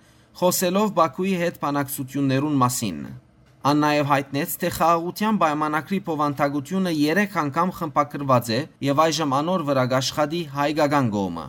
խոսելով 0.43 0.97
Բաքուի 0.99 1.37
հետ 1.41 1.61
բանակցություններուն 1.63 2.59
մասին։ 2.65 3.05
Ան 3.63 3.77
նաև 3.79 4.07
հայտնեց, 4.09 4.53
թե 4.59 4.69
խաղաղության 4.75 5.37
պայմանագրի 5.41 5.97
փոխանցագությունը 6.07 6.91
3 7.01 7.37
անգամ 7.41 7.69
խմբագրված 7.77 8.49
է 8.55 8.57
եւ 8.87 9.01
այժմ 9.03 9.35
անոր 9.37 9.63
վրա 9.69 9.85
աշխատի 9.99 10.41
հայկական 10.55 11.07
կողմը։ 11.13 11.45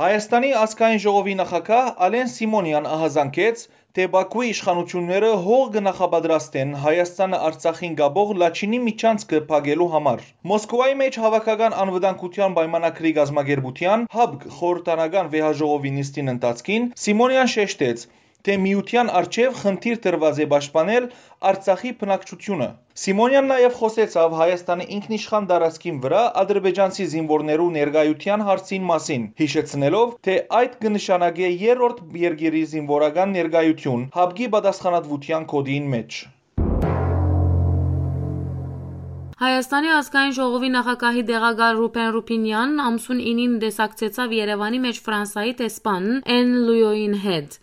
Հայաստանի 0.00 0.54
ազգային 0.60 1.02
ժողովի 1.04 1.34
նախագահ 1.42 1.90
Ալեն 2.08 2.32
Սիմոնյան 2.36 2.88
ահազանգեց, 2.94 3.66
թե 3.98 4.08
Բաքուի 4.16 4.48
իշխանությունները 4.54 5.34
հող 5.44 5.68
կնախապատրաստեն 5.76 6.74
Հայաստանը 6.88 7.44
Արցախին 7.50 8.00
գաբող 8.00 8.34
Լաչինի 8.40 8.82
միջանցքը 8.88 9.44
փակելու 9.52 9.92
համար։ 9.98 10.26
Մոսկվայի 10.54 10.98
մեջ 11.04 11.22
հավաքական 11.28 11.78
անվտանգության 11.84 12.58
պայմանագրի 12.58 13.16
գազագերբության 13.20 14.10
հաբկ 14.18 14.50
խորհրդանական 14.58 15.32
վեհաժողովի 15.36 15.96
նիստին 16.00 16.36
ընթացքին 16.38 16.92
Սիմոնյան 17.04 17.56
շեշտեց, 17.60 18.08
թե 18.44 18.54
միության 18.62 19.10
արչև 19.18 19.54
խնդիր 19.60 20.00
տրված 20.04 20.40
է 20.44 20.46
պաշտպանել 20.52 21.04
Արցախի 21.50 21.92
բնակչությունը։ 22.00 22.66
Սիմոնյանն 23.04 23.50
նաև 23.52 23.78
խոսեցավ 23.78 24.36
Հայաստանի 24.40 24.86
ինքնիշխան 24.96 25.48
տարածքին 25.52 26.02
վրա 26.04 26.20
ադրբեջանցի 26.42 27.06
զինվորներու 27.14 27.70
ներկայության 27.78 28.44
հարցին 28.48 28.86
մասին, 28.90 29.24
հիշեցնելով, 29.40 30.14
թե 30.28 30.36
այդ 30.60 30.76
կնշանակե 30.84 31.50
երրորդ 31.64 32.04
երկերի 32.24 32.62
զինվորական 32.74 33.34
ներկայություն 33.38 34.06
հաբգի 34.18 34.48
պատասխանատվության 34.56 35.48
կոդին 35.54 35.90
մեջ։ 35.96 36.20
Հայաստանի 39.44 39.90
ազգային 39.92 40.34
ժողովի 40.36 40.68
նախագահի 40.74 41.22
դեղագար 41.28 41.74
Ռուպեն 41.80 42.12
Ռուպինյանն 42.14 42.84
ամսուն 42.84 43.24
9-ին 43.24 43.56
դեսակցեցավ 43.64 44.36
Երևանի 44.36 44.78
մեջ 44.84 45.00
Ֆրանսայի 45.08 45.56
տեսփան 45.58 46.06
Էն 46.36 46.54
Լույոին 46.68 47.18
հետ։ 47.24 47.58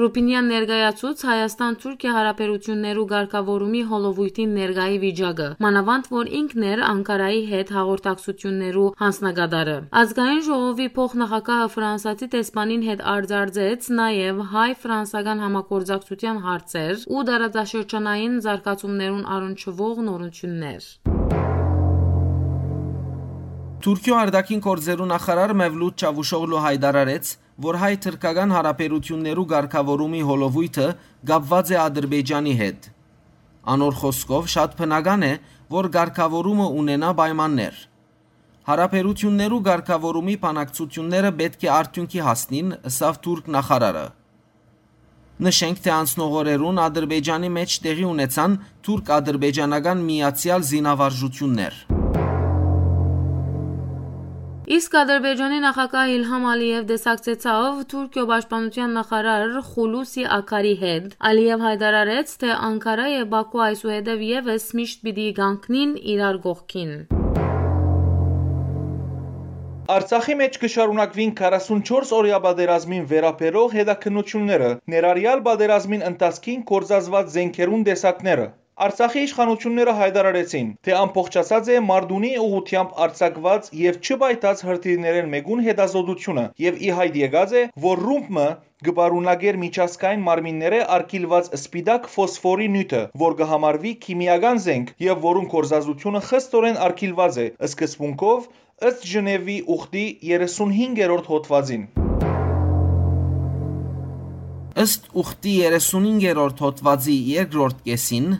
Ռուպինյան 0.00 0.46
ներկայացուց 0.48 1.22
Հայաստան-Թուրքիա 1.28 2.12
հարաբերություններու 2.16 3.02
ղեկավարումի 3.10 3.80
հոլովույթին 3.90 4.54
ներկայի 4.58 4.96
վիճակը, 5.02 5.48
մանավանդ 5.64 6.08
որ 6.14 6.30
ինքն 6.38 6.64
էր 6.70 6.82
Անկարայի 6.86 7.42
հետ 7.50 7.72
հաղորդակցություններու 7.76 8.86
հանձնագետարը։ 9.02 9.76
Ազգային 10.00 10.40
ժողովի 10.48 10.88
փոխնախագահը 10.96 11.68
ֆրանսացի 11.76 12.30
տեսփանին 12.36 12.86
հետ 12.88 13.04
արձարծեց 13.12 13.90
նաև 14.00 14.42
հայ-ֆրանսական 14.56 15.44
համագործակցության 15.44 16.42
հարցեր 16.48 17.06
ու 17.20 17.26
դարաշրջանային 17.28 18.40
զարգացումներուն 18.48 19.24
առնչվող 19.36 20.04
նորություններ։ 20.08 20.92
Թուրքիո 23.80 24.16
արտաքին 24.20 24.58
գործերու 24.64 25.04
նախարար 25.10 25.52
Մևլութ 25.56 26.02
Չավուշօղլու 26.04 26.58
հայտարարեց, 26.64 27.30
որ 27.60 27.76
հայ-թրքական 27.80 28.52
հարաբերություններու 28.56 29.44
ղեկավարումի 29.52 30.20
հոլովույթը 30.30 30.86
կապված 31.30 31.72
է 31.74 31.78
Ադրբեջանի 31.80 32.54
հետ։ 32.60 32.88
Անոր 33.74 33.98
խոսքով 34.00 34.48
շատ 34.54 34.76
բնական 34.80 35.26
է, 35.28 35.32
որ 35.76 35.88
ղեկավարումը 35.96 36.68
ունենա 36.80 37.10
պայմաններ։ 37.20 37.82
Հարաբերություններու 38.70 39.60
ղեկավարումի 39.68 40.38
բանակցությունները 40.46 41.30
պետք 41.42 41.68
է 41.68 41.70
արդյունքի 41.76 42.24
հասնին, 42.30 42.74
ըսավ 42.90 43.20
թուրք 43.28 43.52
նախարարը։ 43.60 44.06
Նշենք, 45.40 45.78
թե 45.84 45.92
անցնող 46.00 46.34
օրերուն 46.40 46.82
Ադրբեջանի 46.84 47.50
մեջ 47.60 47.78
տեղի 47.86 48.04
ունեցան 48.10 48.58
թուրք-ադրբեջանական 48.88 50.04
միացյալ 50.10 50.68
զինավարժություններ։ 50.70 51.99
Իսկ 54.70 54.92
Ադրբեջանի 54.98 55.56
նախագահ 55.62 56.10
Իլհամ 56.14 56.44
Ալիև 56.46 56.84
դեսակցեցավ 56.88 57.78
Թուրքիո 57.90 58.22
պաշտպանության 58.30 58.92
նախարար 58.96 59.56
Խուլուսի 59.70 60.26
Ակարի 60.36 60.74
հետ։ 60.82 61.08
Ալիև 61.30 61.64
հայտարարեց, 61.66 62.34
թե 62.42 62.52
Անկարա 62.68 63.06
եւ 63.12 63.24
Բաքու 63.32 63.64
այսուհետև 63.64 64.22
եւս 64.28 64.68
միշտ 64.80 65.02
պիտի 65.08 65.26
գանկնին 65.40 65.96
իրար 66.14 66.38
գողքին։ 66.46 66.94
Արցախի 69.90 70.38
մեջ 70.44 70.60
կշարունակվին 70.62 71.34
44 71.42 72.14
օրյա 72.20 72.40
բادرազմին 72.46 73.10
վերաբերող 73.10 73.76
հետաքննությունները, 73.80 74.70
ներառյալ 74.94 75.44
բادرազմին 75.50 76.08
ընթացքին 76.14 76.66
կորզազված 76.70 77.34
զենքերուն 77.34 77.86
տեսակները։ 77.90 78.46
Արցախի 78.80 79.22
իշխանությունները 79.26 79.92
հայտարարեցին, 79.96 80.68
թե 80.86 80.92
ամբողջացած 80.96 81.66
է 81.72 81.74
Մարդունի 81.84 82.30
ուղությամբ 82.40 82.94
արձակված 83.06 83.68
եւ 83.80 83.98
չբայտած 84.00 84.62
հրթիռներեն 84.68 85.28
մեկուն 85.34 85.60
հետազոտությունը 85.66 86.44
եւ 86.64 86.80
ի 86.86 86.88
հայտ 87.00 87.18
եկած 87.20 87.52
է, 87.60 87.64
որ 87.84 88.02
ռումբը 88.08 88.46
գբարունագեր 88.88 89.60
միջազգային 89.66 90.24
մարմինները 90.30 90.80
արկիլված 90.96 91.52
սպիտակ 91.60 92.08
ֆոսֆորի 92.14 92.72
նյութը, 92.80 93.04
որ 93.26 93.38
կհամարվի 93.44 93.94
քիմիական 94.08 94.64
զենք 94.64 94.96
եւ 95.10 95.24
որուն 95.28 95.48
կորզազությունը 95.60 96.26
խստորեն 96.32 96.82
արկիլված 96.88 97.40
է 97.44 97.48
սկզբունքով 97.68 98.50
ըստ 98.90 99.08
Ժնևի 99.12 99.62
ուխտի 99.76 100.06
35-րդ 100.24 101.34
հոդվածին։ 101.36 101.88
Ըստ 104.80 105.10
ուխտի 105.20 105.58
35-րդ 105.68 106.62
հոդվածի 106.64 107.16
երկրորդ 107.36 107.82
կեսին 107.90 108.38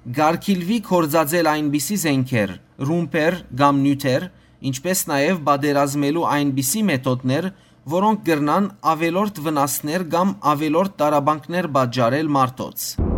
Գարքիլվի 0.00 0.76
կորձածել 0.86 1.48
այնպիսի 1.50 1.96
զենքեր, 2.02 2.52
ռումպեր 2.88 3.34
կամ 3.60 3.82
նյութեր, 3.84 4.24
ինչպես 4.70 5.02
նաև 5.10 5.42
բادرազմելու 5.50 6.24
այնպիսի 6.36 6.82
մեթոդներ, 6.92 7.50
որոնք 7.98 8.24
գրնան 8.30 8.72
ավելորտ 8.96 9.44
վնասներ 9.44 10.08
կամ 10.16 10.34
ավելորտ 10.56 10.98
տարաբանքներ 11.04 11.72
բաճարել 11.76 12.36
մարդոց։ 12.40 13.09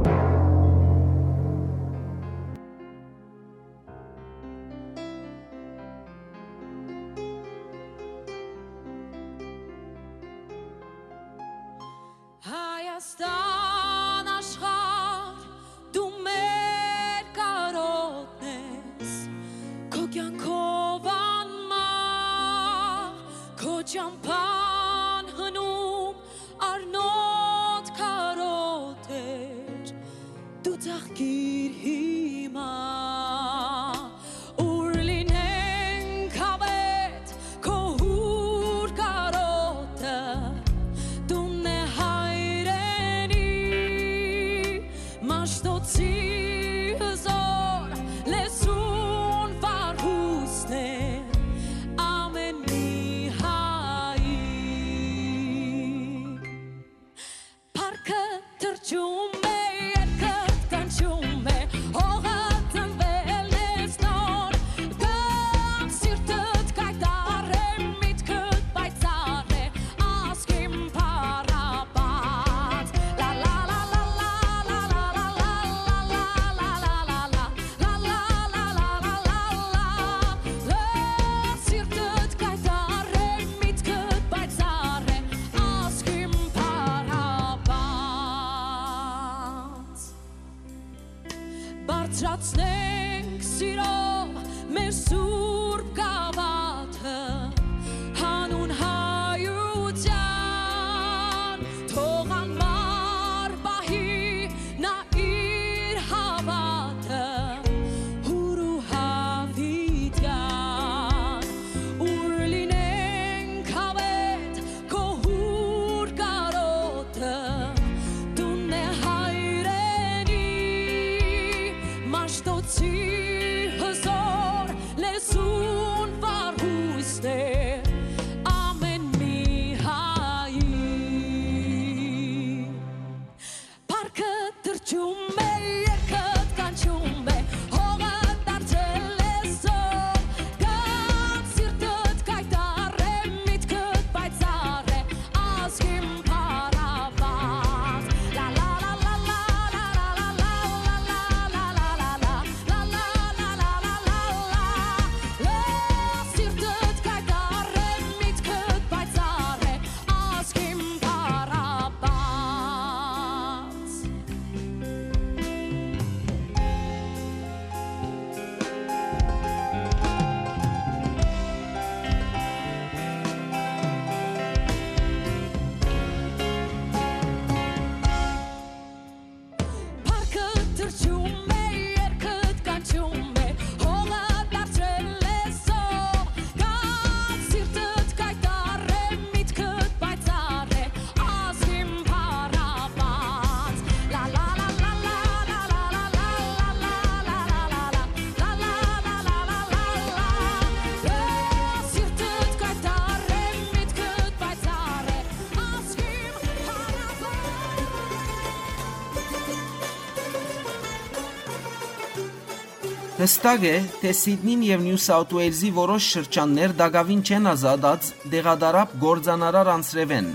Հստակ 213.23 213.65
է, 213.69 213.75
թե 214.03 214.11
Սիդնին 214.19 214.63
եւ 214.67 214.81
Նյու 214.83 214.99
Սաութ 214.99 215.33
Ուեյլզի 215.37 215.69
որոշ 215.77 216.07
շրջաններ 216.13 216.73
դակավին 216.75 217.21
չեն 217.23 217.45
ազատած 217.51 218.07
դեղադարապ 218.33 218.97
գործանարար 219.05 219.69
անցրևեն։ 219.75 220.31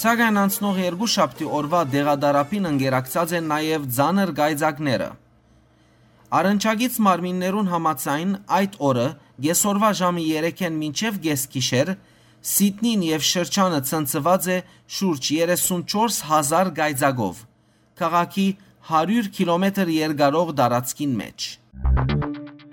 Սակայն 0.00 0.38
անցնող 0.44 0.78
երկու 0.84 1.08
շաբթի 1.14 1.48
օրվա 1.58 1.80
դեղադարապին 1.94 2.68
ընկերակցած 2.70 3.34
են 3.38 3.50
նաև 3.54 3.88
ձանր 3.96 4.32
գայձակները։ 4.38 5.08
Արնչագից 6.38 7.00
մարմիններուն 7.08 7.72
համացայն 7.74 8.38
այդ 8.60 8.78
օրը 8.90 9.08
գեսորվա 9.48 9.90
ժամի 10.04 10.28
3-ին 10.38 10.78
մինչև 10.84 11.20
գեսգիշեր 11.26 11.92
Սիդնին 12.54 13.04
եւ 13.10 13.26
շրջանը 13.32 13.82
ցնցված 13.90 14.48
է 14.54 14.60
շուրջ 15.00 15.34
34000 15.34 16.72
գայձակով։ 16.78 17.44
Քաղաքի 17.98 18.48
100 18.94 19.28
կիլոմետր 19.34 19.94
երկարող 19.98 20.56
տարածքին 20.62 21.20
մեջ։ 21.24 21.50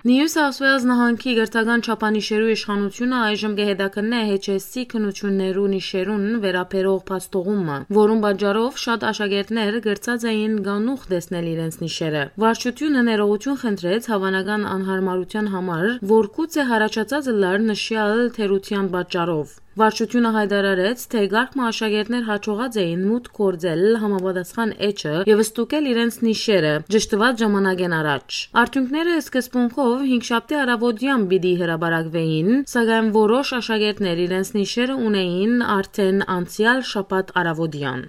Նյու 0.01 0.29
Սաութ 0.33 0.57
Ուելս 0.63 0.85
նահանգի 0.89 1.33
գրթական 1.37 1.83
չափանիշերու 1.85 2.47
իշխանությունը 2.51 3.17
այժմ 3.21 3.51
կհետաքննի 3.59 4.21
HSC 4.37 4.85
քննություններու 4.93 5.65
նիշերուն 5.73 6.23
վերապերող 6.45 7.03
փաստողումը, 7.11 7.77
որուն 7.99 8.23
պատճառով 8.25 8.81
շատ 8.85 9.05
աշակերտներ 9.11 9.79
գրծած 9.85 10.27
էին 10.33 10.57
գանուխ 10.65 11.05
տեսնել 11.13 11.49
իրենց 11.53 11.79
նիշերը։ 11.85 12.23
Վարչությունը 12.45 13.05
ներողություն 13.11 13.61
խնդրեց 13.61 14.11
հավանական 14.15 14.69
անհարմարության 14.73 15.51
համար, 15.53 15.87
որ 16.17 16.31
կուծե 16.41 16.69
հարաճած 16.73 17.33
լար 17.45 17.65
նշյալ 17.69 18.29
թերության 18.41 18.95
պատճառով։ 18.97 19.59
Վարչությունը 19.79 20.29
հայտարարեց, 20.35 21.03
թե 21.11 21.19
գարկմը 21.31 21.61
աշակերտներ 21.69 22.23
հաջողած 22.27 22.77
էին 22.81 23.03
մուտք 23.07 23.37
կորձել 23.37 23.83
համապատասխան 24.01 24.73
էջը 24.87 25.13
եւ 25.29 25.43
ստուկել 25.43 25.87
իրենց 25.91 26.17
նիշերը 26.27 26.73
ճշտված 26.95 27.39
ժամանակեն 27.43 27.95
առաջ։ 27.99 28.39
Արդյունքները 28.61 29.13
սկզբունքով 29.21 29.93
5 30.09 30.27
շաբթի 30.31 30.59
առավոտյան 30.63 31.23
պիտի 31.31 31.53
հրաբարակվեին, 31.61 32.51
սակայն 32.73 33.13
որոշ 33.15 33.53
աշակերտներ 33.61 34.21
իրենց 34.27 34.53
նիշերը 34.59 34.99
ունեին 35.07 35.55
արդեն 35.79 36.21
անցյալ 36.35 36.85
շաբաթ 36.91 37.33
առավոտյան։ 37.39 38.05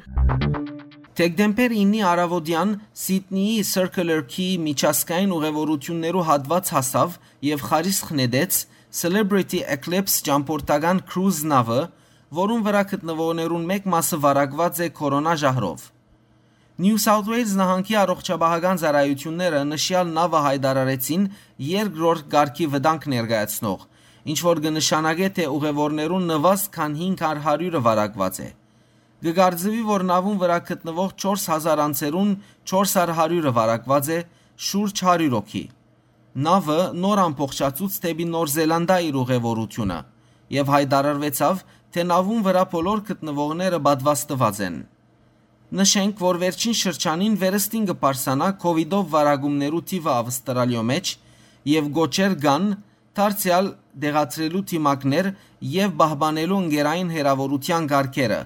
Դեկտեմբեր 1.22 1.72
9-ի 1.78 1.98
առավոտյան 2.08 2.70
Սիդնեի 2.98 3.56
Circular 3.70 4.22
Quay 4.34 4.52
միջազգային 4.66 5.34
ուղևորություններու 5.38 6.22
հատված 6.28 6.70
հասավ 6.72 7.18
եւ 7.52 7.66
խարիսխ 7.68 8.14
նետեց 8.18 8.62
Celebrity 8.92 9.62
Eclipse 9.64 10.20
ճամփորդական 10.26 10.98
cruise 11.08 11.46
նավը, 11.48 11.78
որուն 12.36 12.64
վրա 12.66 12.82
գտնվողներուն 12.90 13.64
մեկ 13.70 13.88
մասը 13.88 14.18
վարակված 14.20 14.80
է 14.84 14.88
կորոնա 14.98 15.32
ժահրով։ 15.42 15.86
New 16.84 16.98
South 17.00 17.30
Wales 17.32 17.54
նահանգի 17.56 17.96
առողջապահական 18.02 18.82
ծառայությունները 18.84 19.64
նշյալ 19.70 20.12
նավը 20.18 20.44
հայտարարեցին 20.48 21.26
երկրորդ 21.70 22.28
գարկի 22.36 22.68
վտանգ 22.76 23.08
ներկայացնող, 23.16 23.90
ինչ 24.28 24.38
որ 24.52 24.64
կնշանակե 24.68 25.28
թե 25.40 25.50
ուղևորներուն 25.56 26.30
նվազդ 26.36 26.72
քան 26.76 26.96
500-ը 27.00 27.84
վարակված 27.88 28.40
է։ 28.44 28.54
Գգարձվի, 29.24 29.84
որ 29.88 30.10
նավուն 30.12 30.40
վրա 30.44 30.64
գտնվող 30.68 31.20
4000 31.24 31.86
անցերուն 31.88 32.40
400-ը 32.68 33.52
վարակված 33.56 34.16
է 34.20 34.24
շուրջ 34.68 35.08
100 35.08 35.32
հոգի։ 35.32 35.70
Նավը 36.32 36.76
նոր 36.96 37.20
ամփոփչացուց 37.26 37.96
դեպի 38.02 38.26
Նոր 38.32 38.50
Զելանդա 38.52 38.94
իր 39.04 39.16
ուղևորությունը 39.20 39.96
եւ 40.56 40.70
հայտարարվեցավ, 40.72 41.58
թե 41.92 42.04
նավուն 42.08 42.40
վրա 42.46 42.62
բոլոր 42.72 43.02
գտնվողները 43.08 43.80
պատվաստված 43.86 44.60
են։ 44.66 44.78
Նշենք, 45.82 46.16
որ 46.24 46.38
վերջին 46.44 46.78
շրջանին 46.80 47.36
վերստին 47.42 47.84
կպարսանա 47.92 48.48
COVID-ով 48.64 49.12
վարագումներու 49.12 49.84
թիվը 49.92 50.12
Ավստրալիո 50.22 50.86
մեջ 50.92 51.12
եւ 51.72 51.92
գոչեր 52.00 52.38
կան 52.46 52.66
դարձյալ 53.20 53.70
դեղացրելու 54.02 54.64
թիմակներ 54.72 55.30
եւ 55.76 55.94
պահպանելու 56.00 56.60
ընկերային 56.64 57.12
հերավորության 57.12 57.92
ղարքերը 57.92 58.42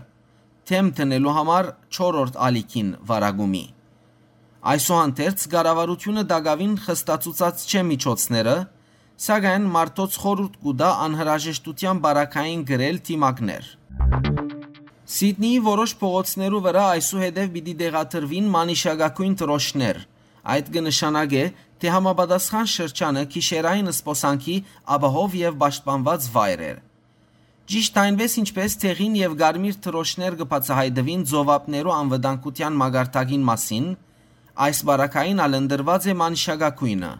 թեմ 0.66 0.92
տնելու 0.98 1.38
համար 1.38 1.72
4-րդ 1.94 2.38
ալիքին 2.50 2.94
վարագումի 3.06 3.66
Այսուհանդերձ 4.66 5.42
կառավարությունը 5.52 6.22
դակավին 6.26 6.72
խստացուցած 6.82 7.60
չէ 7.70 7.80
միջոցները, 7.86 8.54
սակայն 9.26 9.66
մարտոց 9.76 10.16
խորուրդ 10.22 10.54
կուտա 10.64 10.88
անհրաժեշտության 11.04 12.00
բարակային 12.06 12.64
գրել 12.70 12.96
թիմակներ։ 13.06 13.68
Սիդնեի 15.16 15.60
որոշ 15.66 15.92
փողոցներու 16.00 16.62
վրա 16.64 16.86
այսուհետև 16.96 17.52
պիտի 17.54 17.74
դեղաթրվին 17.82 18.48
մանիշագակույն 18.56 19.36
տրոշներ։ 19.42 20.00
Այդ 20.56 20.72
կնշանակե, 20.74 21.44
թե 21.78 21.92
համապատասխան 21.94 22.66
շրջանը 22.74 23.22
քիշերային 23.36 23.92
սպոսանքի 23.94 24.56
ապահով 24.96 25.36
եւ 25.46 25.60
պաշտպանված 25.62 26.26
վայր 26.34 26.64
է։ 26.66 26.72
Ճիշտ 27.70 27.96
այնպես 28.02 28.34
ինչպես 28.42 28.76
ցեղին 28.82 29.14
եւ 29.20 29.38
գարմիր 29.46 29.78
տրոշներ 29.86 30.36
կբացահայտվին 30.42 31.22
զովապներու 31.30 31.94
անվտանգության 32.00 32.76
մագարտակին 32.82 33.46
մասին, 33.46 33.88
այս 34.56 34.78
բարակային 34.88 35.42
ալնդրված 35.46 36.06
է 36.06 36.14
մանիշագակույնը։ 36.20 37.10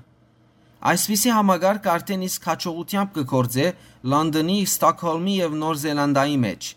Այսպիսի 0.87 1.31
համագարկ 1.37 1.87
արդեն 1.93 2.23
իսկ 2.27 2.47
հաջողությամբ 2.51 3.11
կգործե 3.17 3.67
Լոնդոնի, 4.13 4.57
Ստոկհոլմի 4.71 5.35
եւ 5.37 5.57
Նոր 5.61 5.81
Զելանդայի 5.83 6.37
մեջ, 6.47 6.69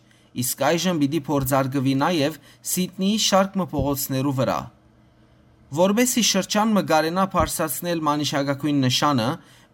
իսկ 0.43 0.63
այժմ 0.69 0.99
պիտի 1.03 1.21
փորձարկվի 1.29 1.95
նաեւ 2.03 2.37
Սիդնեի 2.73 3.17
շարք 3.29 3.57
փողոցներու 3.73 4.35
վրա։ 4.39 4.59
Որբեսի 5.79 6.23
շրջան 6.25 6.71
մը 6.75 6.83
գարենա 6.89 7.23
փարսացնել 7.29 7.99
մանիշագակույն 8.09 8.79
նշանը, 8.89 9.27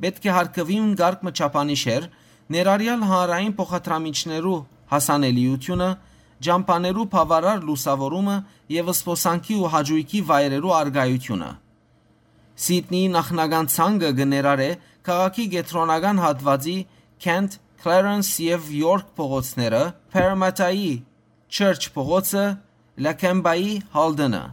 պետք 0.05 0.25
է 0.25 0.31
հարկվին 0.36 0.89
գարկ 0.99 1.21
մչափանիշեր, 1.29 2.07
ներառյալ 2.55 3.05
հանրային 3.11 3.53
փոխադրամիջներու 3.59 4.57
հասանելիությունը, 4.91 5.89
ջամփաներու 6.43 7.05
բավարար 7.13 7.61
լուսավորումը 7.67 8.36
եւ 8.75 8.91
սփոսանքի 8.99 9.55
ու 9.61 9.69
հաջույքի 9.75 10.21
վայրերու 10.29 10.73
արգայությունը։ 10.79 11.51
Սիդնեի 12.65 13.07
նախնական 13.15 13.69
ցանկը 13.75 14.11
գներար 14.19 14.61
է 14.65 14.69
քաղաքի 15.05 15.45
գետրոնական 15.55 16.21
հատվածի 16.23 16.77
Kent, 17.25 17.59
Clarence 17.81 18.36
եւ 18.41 18.69
York 18.73 19.11
փողոցները, 19.15 19.81
Parramatta-ի 20.11 20.91
Church 21.51 21.91
փողոցը, 21.95 22.45
Lakemba-ի 23.05 23.73
Haldene։ 23.95 24.43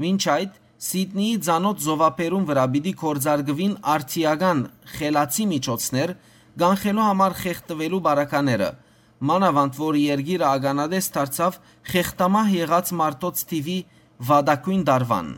Մինչ 0.00 0.22
այդ 0.34 0.58
Սիդնեի 0.80 1.32
ցանոթ 1.44 1.82
զովապերուն 1.84 2.44
վրա 2.48 2.62
պիտի 2.74 2.92
կորզարգվին 3.00 3.72
արտիական 3.94 4.62
խելացի 4.94 5.44
միջոցներ, 5.50 6.12
գանխելու 6.60 7.08
համար 7.08 7.36
խեղտվելու 7.40 8.00
բարակաները, 8.06 8.70
մանավանդ 9.28 9.78
որ 9.80 9.96
երգիրը 10.00 10.46
ագանադես 10.48 11.06
դարձավ 11.16 11.56
խեղտամահ 11.92 12.52
եղած 12.56 12.92
մարտոց 13.00 13.42
TV 13.50 13.74
վադակույն 14.30 14.84
դարվան։ 14.88 15.28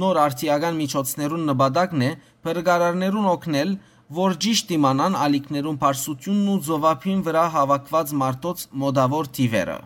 Նոր 0.00 0.18
արտիական 0.24 0.74
միջոցներուն 0.82 1.46
նպատակն 1.48 2.02
է 2.04 2.10
բրգարարներուն 2.44 3.28
օգնել, 3.32 3.70
որ 4.18 4.36
ճիշտ 4.44 4.74
իմանան 4.76 5.16
ալիքներուն 5.24 5.78
բարձությունն 5.84 6.50
ու 6.52 6.58
զովափին 6.68 7.22
վրա 7.28 7.44
հավաքված 7.56 8.12
մարտոց 8.22 8.66
մոդավոր 8.82 9.30
թիվերը։ 9.38 9.78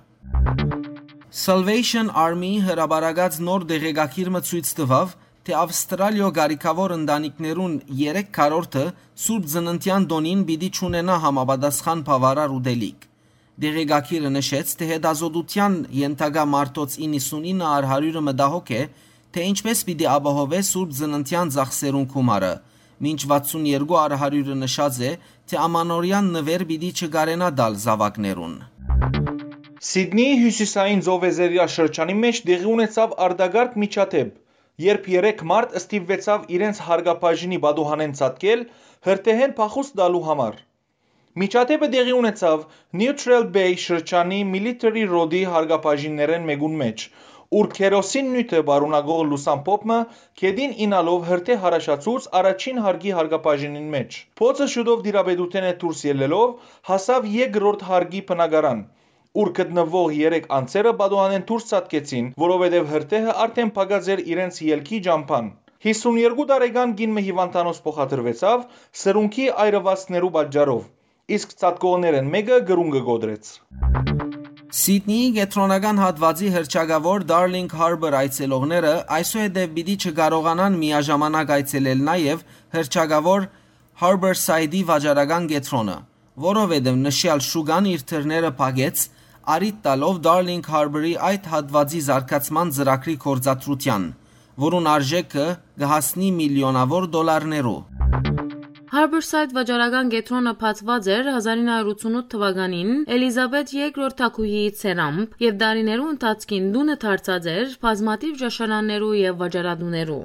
Salvation 1.32 2.10
Army 2.26 2.52
հրաբարագած 2.66 3.38
նոր 3.46 3.68
դեղեկագիրը 3.70 4.42
ցույց 4.50 4.72
տվավ, 4.82 5.14
թե 5.46 5.54
Ավստրալիո 5.62 6.28
գարիկավոր 6.38 6.94
ընտանիքներուն 6.98 7.78
3 8.02 8.26
քառորդը 8.36 8.84
սուրբ 9.22 9.48
ծննդյան 9.54 10.10
դոնին 10.12 10.44
պիտի 10.50 10.68
ճունենա 10.78 11.16
համապատասխան 11.24 12.04
բավարար 12.10 12.54
ուտելիք։ 12.58 13.11
Դեղեկագիրը 13.60 14.28
նշեց, 14.32 14.70
թե 14.80 14.86
հետազոտության 14.88 15.74
ենթակա 15.92 16.44
մարտոց 16.48 16.94
99 17.04 17.66
առ 17.68 17.86
100-ը 17.90 18.22
մտահոգ 18.28 18.70
է, 18.72 18.80
թե 19.36 19.44
ինչպես 19.50 19.82
պիտի 19.88 20.06
ապահովե 20.12 20.60
Սուրբ 20.68 20.94
Ծննդյան 20.98 21.52
ծախսերուն 21.56 22.06
գումարը, 22.14 22.52
մինչ 23.04 23.20
62 23.32 23.98
առ 24.04 24.16
100-ը 24.22 24.56
նշած 24.62 25.02
է, 25.04 25.12
թե 25.52 25.60
ամանորյան 25.66 26.32
նվեր 26.38 26.64
պիտի 26.72 26.90
չգարենա 26.96 27.52
դալ 27.60 27.78
զավակներուն։ 27.84 28.56
Սիդնեի 29.92 30.34
հյուսիսային 30.40 31.04
Զովեզերիա 31.12 31.68
շրջանի 31.76 32.18
մեջ 32.24 32.42
դեղի 32.48 32.68
ունեցավ 32.72 33.16
արդագարգ 33.28 33.78
միջադեպ, 33.84 34.34
երբ 34.88 35.08
3 35.12 35.48
մարդ 35.52 35.80
ստիպվեցավ 35.82 36.52
իրենց 36.56 36.84
հարգապաժինի 36.88 37.62
բադուհանեն 37.68 38.14
ցածկել 38.22 38.68
հրթեհեն 39.08 39.56
փախուստ 39.60 39.98
դալու 40.00 40.28
համար։ 40.32 40.62
Միջադեպը 41.40 41.86
դեղի 41.92 42.12
ունեցավ 42.14 42.64
Neutral 43.00 43.44
Bay 43.52 43.76
շրջանի 43.82 44.40
Military 44.48 45.04
Road-ի 45.12 45.38
հարգապաժիններեն 45.52 46.44
մեկուն 46.50 46.74
մեջ, 46.80 47.04
ուր 47.60 47.68
քերոսին 47.78 48.28
նյութը 48.34 48.60
բարունագող 48.70 49.22
լուսամփոփը 49.30 49.96
քեդին 50.42 50.76
ինալով 50.88 51.24
հրթե 51.30 51.56
հարաշացուց 51.64 52.28
առաջին 52.42 52.82
հարգի 52.88 53.16
հարգապաժինին 53.20 53.88
մեջ։ 53.96 54.20
Փոցը 54.42 54.68
շուտով 54.74 55.02
դիրաբեդութեն 55.08 55.70
է 55.70 55.72
դուրս 55.86 56.04
ելելով 56.10 56.70
հասավ 56.92 57.32
երկրորդ 57.38 57.88
հարգի 57.88 58.24
բնակարան, 58.32 58.86
ուր 59.42 59.54
գտնվող 59.62 60.14
3 60.20 60.46
անձերը 60.60 60.96
բադուանեն 61.02 61.50
դուրս 61.52 61.68
ցածկեցին, 61.72 62.32
որովհետև 62.46 62.94
հրթեհը 62.94 63.38
արդեն 63.48 63.76
փակած 63.80 64.16
էր 64.16 64.26
իրենց 64.36 64.64
ելքի 64.68 65.04
ջամփան։ 65.08 65.52
52 65.92 66.50
տարեկան 66.56 66.98
գինը 67.00 67.28
հիվանդանոց 67.32 67.86
փոխադրվեցավ 67.88 68.66
սրունքի 69.04 69.46
այրվածքներու 69.64 70.36
պատճառով, 70.36 70.90
իսկ 71.30 71.52
ցածկողներն 71.54 72.30
մեկը 72.32 72.56
գրունգը 72.66 73.00
գոդրեց։ 73.06 73.50
Սիդնեի 74.72 75.28
գետրոնական 75.36 76.00
հատվածի 76.02 76.48
հրճագավոր 76.54 77.24
Darling 77.28 77.74
Harbour 77.78 78.16
այցելողները 78.18 78.94
այսուհետև 79.16 79.70
պիտի 79.76 79.96
չկարողանան 80.02 80.78
միաժամանակ 80.82 81.52
այցելել 81.56 82.02
նաև 82.08 82.44
հրճագավոր 82.74 83.46
Harborside-ի 84.02 84.82
վաճառական 84.90 85.48
կետրոնը, 85.52 85.96
որովհետև 86.48 87.00
նշյալ 87.06 87.44
շուգան 87.52 87.90
իր 87.92 88.06
թռները 88.12 88.52
փակեց 88.58 89.06
արիտ 89.54 89.82
տալով 89.86 90.22
Darling 90.26 90.66
Harbour-ի 90.74 91.14
այդ 91.30 91.50
հատվածի 91.54 92.00
զարգացման 92.08 92.74
ծրագրի 92.78 93.16
կորցածության, 93.26 94.08
որուն 94.66 94.90
արժեքը 94.98 95.46
կհասնի 95.82 96.30
միլիոնավոր 96.42 97.10
դոլարներու։ 97.14 97.80
Harborside 98.92 99.54
վաճառական 99.56 100.10
կետրոնը 100.12 100.50
փածված 100.60 101.06
էր 101.12 101.28
1988 101.34 102.26
թվականին 102.32 102.90
Էլիզաբեթ 103.14 103.70
II 103.76 104.08
թագուհիի 104.18 104.66
ցերամբ 104.80 105.38
եւ 105.44 105.54
դարիներու 105.62 106.08
ընթացքին 106.14 106.66
դունը 106.74 106.96
դարձած 107.04 107.48
էր 107.52 107.72
բազմատիվ 107.86 108.34
ճաշարաններու 108.42 109.14
եւ 109.20 109.38
վաճառատուներու։ 109.44 110.18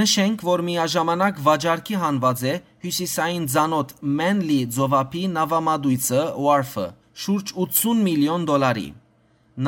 Նշենք, 0.00 0.42
որ 0.48 0.64
միաժամանակ 0.70 1.38
վաճառքի 1.46 2.00
հանված 2.02 2.44
է 2.50 2.56
հյուսիսային 2.82 3.46
ցանոթ 3.54 3.94
Manly 4.18 4.60
ծովափի 4.74 5.24
նավամատույցը 5.38 6.26
Wharf-ը 6.42 6.88
շուրջ 7.26 7.54
80 7.68 8.04
միլիոն 8.10 8.50
դոլարի։ 8.50 8.88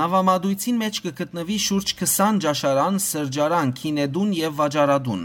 Նավամատույցին 0.03 0.83
մեջ 0.83 1.01
կգտնվի 1.07 1.63
շուրջ 1.69 1.97
20 2.03 2.43
ճաշարան, 2.43 3.01
սրճարան, 3.07 3.75
քինեդուն 3.79 4.37
եւ 4.43 4.63
վաճառատուն։ 4.65 5.25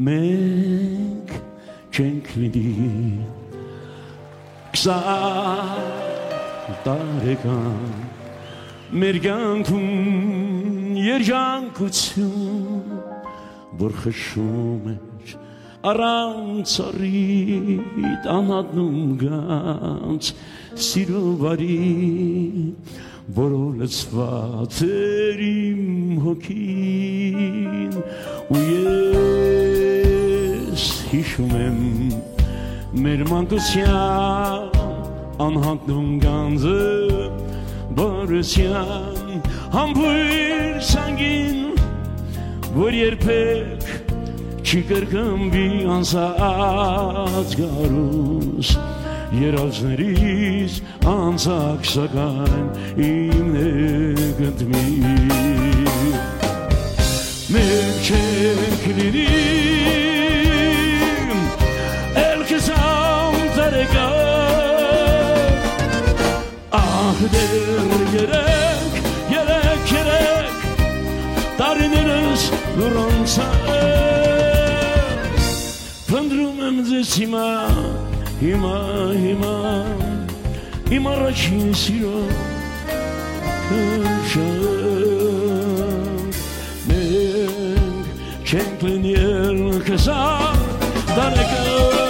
մենք 0.00 1.32
չենք 1.92 2.28
լինի 2.40 2.70
Կսա 4.72 4.94
տարեկան 6.86 7.90
մեր 9.02 9.18
կյանքում 9.26 10.96
երջանկություն 11.04 12.96
որ 13.82 13.92
խշում 14.06 14.88
էր 14.94 15.36
առանց 15.92 16.72
առիտ 16.86 18.30
անհատնում 18.38 18.98
գանց 19.26 20.32
սիրո 20.88 21.22
բարի 21.44 21.78
որը 23.36 23.58
լծված 23.78 24.78
էր 24.86 25.40
իմ 25.46 25.82
հոգին 26.24 27.92
ու 28.50 28.62
ես 28.64 30.86
հիշում 31.10 31.52
եմ 31.60 31.78
մեր 33.04 33.20
մանկության 33.30 34.74
անհատնում 35.46 36.10
գանձը 36.24 36.82
բարության 38.00 39.30
համբույր 39.76 40.82
սանգին 40.90 41.60
որ 42.80 42.92
երբեք 42.98 43.86
չի 44.64 44.80
կրկնվի 44.90 45.68
անցած 45.98 47.48
գարուս 47.62 48.68
երազներից 49.30 50.78
անցակ 51.06 51.84
սակայն 51.86 52.64
իմն 53.06 53.58
է 53.60 54.30
գնդմի 54.40 54.86
մեր 57.54 58.00
չենք 58.06 58.88
լինի 58.96 59.26
էլ 62.24 62.42
քսան 62.50 63.38
տարեկա 63.58 64.08
ահ 66.80 67.24
դեր 67.36 67.96
երեք 68.18 69.00
երեք 69.36 69.96
երեք 70.00 70.68
տարիներս 71.62 72.50
լուրանցա 72.82 73.50
Փնդրում 76.10 76.64
եմ 76.66 76.86
ձեզ 76.90 77.18
հիմա 77.22 77.48
հիմա 78.40 78.76
հիմա 79.20 79.54
իմ 80.96 81.08
առաջին 81.10 81.74
սիրո 81.80 82.20
քշան 83.68 84.46
մենք 86.88 88.14
չենք 88.48 88.86
լինել 88.88 89.60
քսա 89.90 90.20
դարեկա 91.12 92.09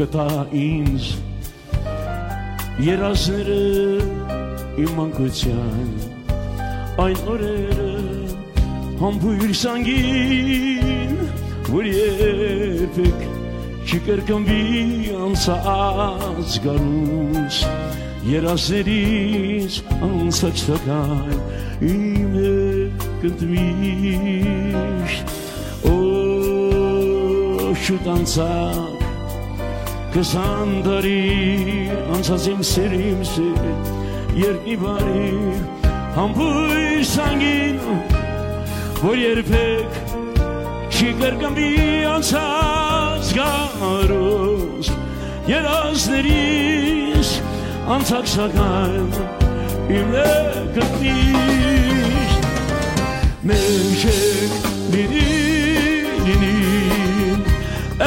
կտա 0.00 0.26
ինձ 0.56 1.06
երազները 2.80 3.56
իմ 4.80 4.92
մանկության 4.96 5.90
այն 7.04 7.26
օրերը 7.32 7.88
համբույր 9.00 9.52
սանգին 9.60 11.12
որ 11.66 11.88
երբեք 11.90 13.26
չկրկնվի 13.90 14.62
անցած 15.26 16.56
գարուս 16.68 17.58
երազներից 18.30 19.76
անցած 20.08 20.64
տկան 20.70 21.36
իմ 21.90 22.32
է 22.46 22.54
կնդմիշտ 23.26 24.56
օ 25.92 25.94
շուտ 27.84 28.10
անցակ 28.16 28.99
Քսան 28.99 28.99
տարի 28.99 28.99
անցած 28.99 28.99
իմ 32.50 32.62
սիրիմ 32.66 33.20
սիր 33.24 33.58
երկի 34.36 34.72
բարի 34.80 35.28
համբույր 36.16 37.02
սանգին 37.10 37.76
որ 39.02 39.16
երբեք 39.20 39.92
չի 40.90 41.08
կրկնվի 41.20 41.68
անցած 42.10 43.30
գարոս 43.38 44.90
երազներիս 45.52 47.30
անցակ 47.96 48.26
սակայն 48.34 49.08
իմ 50.00 50.10
է 50.24 50.34
գտնիշտ 50.80 52.42
մեր 53.52 53.88
շեք 54.02 54.52
լինի 54.96 55.24
լինի 56.26 56.54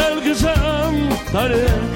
el 0.04 0.16
gizem 0.28 0.96
tareka 1.32 1.93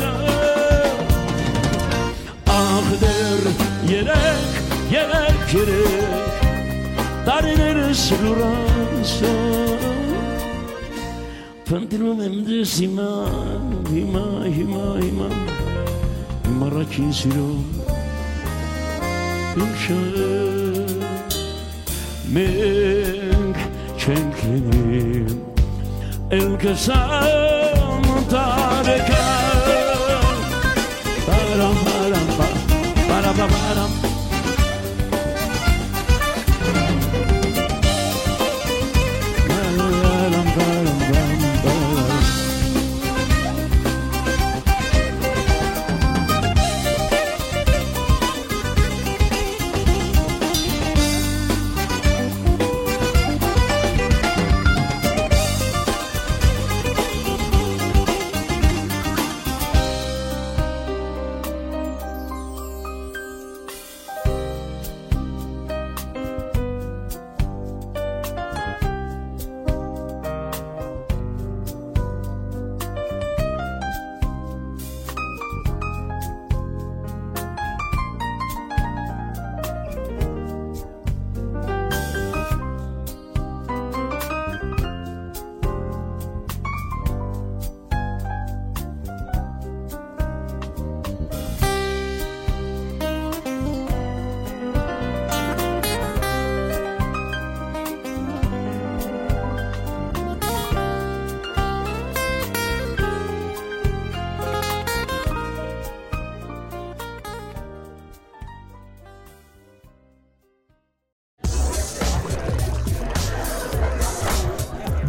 derler 3.02 3.44
Yerek, 3.92 4.48
yerek, 4.92 5.54
yerek 5.54 6.08
Tariner 7.26 7.94
siguranza 7.94 9.34
Pantilum 11.70 12.22
emdesima 12.22 13.30
Hima, 13.90 14.46
hima, 14.46 15.02
hima. 15.02 15.30
Maraki 16.60 17.14
silo 17.14 17.48
Yumşa 19.58 19.94
Menk 22.34 23.58
çenklenim 24.00 25.42
El 26.32 26.60
kesam 26.60 28.04
tarekan 28.30 29.87
Guadalajara. 33.38 34.07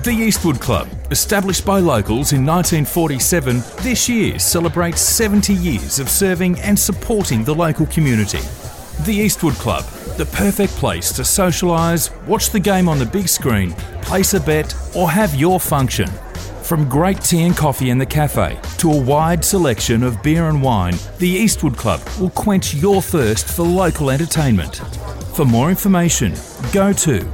The 0.08 0.14
Eastwood 0.14 0.58
Club, 0.58 0.88
established 1.10 1.66
by 1.66 1.80
locals 1.80 2.32
in 2.32 2.46
1947, 2.46 3.62
this 3.82 4.08
year 4.08 4.38
celebrates 4.38 5.02
70 5.02 5.52
years 5.52 5.98
of 5.98 6.08
serving 6.08 6.58
and 6.60 6.78
supporting 6.78 7.44
the 7.44 7.54
local 7.54 7.84
community. 7.84 8.40
The 9.04 9.12
Eastwood 9.12 9.52
Club, 9.56 9.84
the 10.16 10.24
perfect 10.24 10.72
place 10.76 11.12
to 11.12 11.20
socialise, 11.20 12.10
watch 12.26 12.48
the 12.48 12.58
game 12.58 12.88
on 12.88 12.98
the 12.98 13.04
big 13.04 13.28
screen, 13.28 13.72
place 14.00 14.32
a 14.32 14.40
bet, 14.40 14.74
or 14.96 15.10
have 15.10 15.34
your 15.34 15.60
function. 15.60 16.08
From 16.62 16.88
great 16.88 17.20
tea 17.20 17.42
and 17.42 17.54
coffee 17.54 17.90
in 17.90 17.98
the 17.98 18.06
cafe 18.06 18.58
to 18.78 18.90
a 18.90 19.02
wide 19.02 19.44
selection 19.44 20.02
of 20.02 20.22
beer 20.22 20.48
and 20.48 20.62
wine, 20.62 20.96
the 21.18 21.28
Eastwood 21.28 21.76
Club 21.76 22.00
will 22.18 22.30
quench 22.30 22.72
your 22.72 23.02
thirst 23.02 23.46
for 23.46 23.62
local 23.62 24.10
entertainment. 24.10 24.76
For 25.34 25.44
more 25.44 25.68
information, 25.68 26.32
go 26.72 26.94
to 26.94 27.30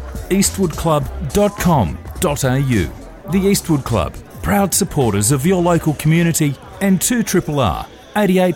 eastwoodclub.com.au. 2.24 3.30
The 3.30 3.38
Eastwood 3.38 3.84
Club, 3.84 4.14
proud 4.42 4.74
supporters 4.74 5.30
of 5.32 5.46
your 5.46 5.62
local 5.62 5.94
community 5.94 6.54
and 6.80 6.98
2RRR 7.00 7.86
88.5 8.14 8.54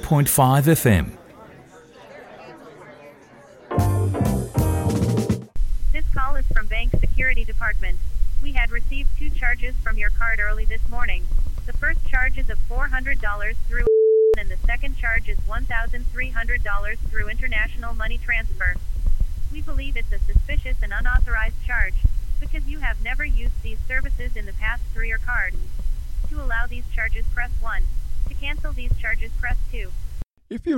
FM. 0.65 1.18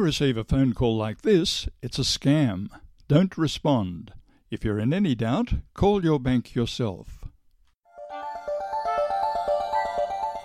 You 0.00 0.06
receive 0.06 0.38
a 0.38 0.44
phone 0.44 0.72
call 0.72 0.96
like 0.96 1.20
this, 1.20 1.68
it's 1.82 1.98
a 1.98 2.02
scam. 2.02 2.68
Don't 3.06 3.36
respond. 3.36 4.14
If 4.50 4.64
you're 4.64 4.78
in 4.78 4.94
any 4.94 5.14
doubt, 5.14 5.52
call 5.74 6.02
your 6.02 6.18
bank 6.18 6.54
yourself. 6.54 7.26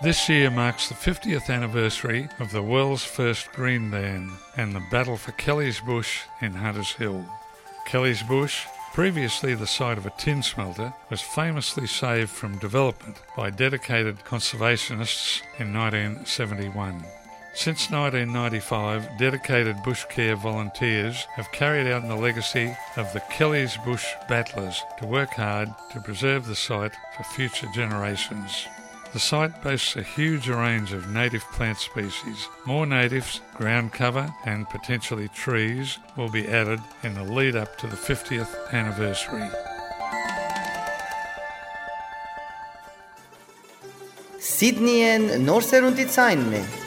This 0.02 0.28
year 0.28 0.50
marks 0.50 0.90
the 0.90 0.94
50th 0.94 1.48
anniversary 1.48 2.28
of 2.38 2.52
the 2.52 2.60
world's 2.60 3.02
first 3.02 3.50
green 3.52 3.90
ban 3.90 4.30
and 4.58 4.74
the 4.74 4.82
battle 4.90 5.16
for 5.16 5.32
Kelly's 5.32 5.80
Bush 5.80 6.20
in 6.42 6.52
Hunters 6.52 6.92
Hill. 6.92 7.24
Kelly's 7.86 8.22
Bush, 8.24 8.66
previously 8.92 9.54
the 9.54 9.66
site 9.66 9.96
of 9.96 10.04
a 10.04 10.12
tin 10.18 10.42
smelter, 10.42 10.92
was 11.08 11.22
famously 11.22 11.86
saved 11.86 12.28
from 12.28 12.58
development 12.58 13.22
by 13.34 13.48
dedicated 13.48 14.18
conservationists 14.18 15.40
in 15.58 15.72
1971. 15.72 17.06
Since 17.56 17.90
1995, 17.90 19.16
dedicated 19.16 19.82
bush 19.82 20.04
care 20.04 20.36
volunteers 20.36 21.24
have 21.36 21.50
carried 21.52 21.90
out 21.90 22.06
the 22.06 22.14
legacy 22.14 22.76
of 22.98 23.10
the 23.14 23.20
Kelly's 23.30 23.78
Bush 23.78 24.04
Battlers 24.28 24.82
to 24.98 25.06
work 25.06 25.30
hard 25.30 25.70
to 25.92 26.00
preserve 26.00 26.46
the 26.46 26.54
site 26.54 26.92
for 27.16 27.22
future 27.22 27.66
generations. 27.74 28.66
The 29.14 29.18
site 29.18 29.62
boasts 29.62 29.96
a 29.96 30.02
huge 30.02 30.50
range 30.50 30.92
of 30.92 31.08
native 31.08 31.44
plant 31.52 31.78
species. 31.78 32.46
More 32.66 32.84
natives, 32.84 33.40
ground 33.54 33.94
cover, 33.94 34.32
and 34.44 34.68
potentially 34.68 35.28
trees 35.28 35.98
will 36.14 36.28
be 36.28 36.46
added 36.46 36.80
in 37.04 37.14
the 37.14 37.24
lead 37.24 37.56
up 37.56 37.78
to 37.78 37.86
the 37.86 37.96
50th 37.96 38.70
anniversary. 38.74 39.48
Sydney 44.38 45.04
and 45.04 45.30
Norserundit 45.48 46.10
sign. 46.10 46.85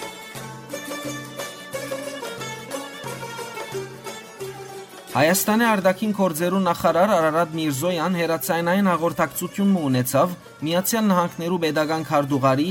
Հայաստանի 5.10 5.66
արտաքին 5.66 6.12
գործերու 6.14 6.60
նախարար 6.62 7.12
Արարատ 7.16 7.53
Միրզոյան 7.57 8.18
հերացայնային 8.20 8.89
հաղորդակցություն 8.91 9.72
ունեցավ 9.80 10.36
Միացյալ 10.68 11.07
Նահանգներու 11.10 11.57
pedagogan 11.64 12.05
քարտուղարի 12.10 12.68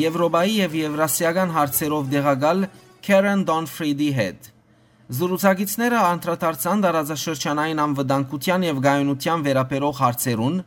Եվրոպայի 0.00 0.56
եւ 0.58 0.74
Եվրասիական 0.80 1.54
հարցերով 1.54 2.10
դեղակալ 2.16 2.66
Karen 3.06 3.46
Donfried-ի 3.52 4.10
հետ։ 4.18 4.50
Զրուցակիցները 5.22 6.02
անդրադարձան 6.08 6.84
դարաձաշրջանային 6.88 7.82
անվտանգության 7.86 8.68
եւ 8.68 8.84
գայունության 8.90 9.44
վերաբերող 9.46 9.98
հարցերուն, 10.02 10.62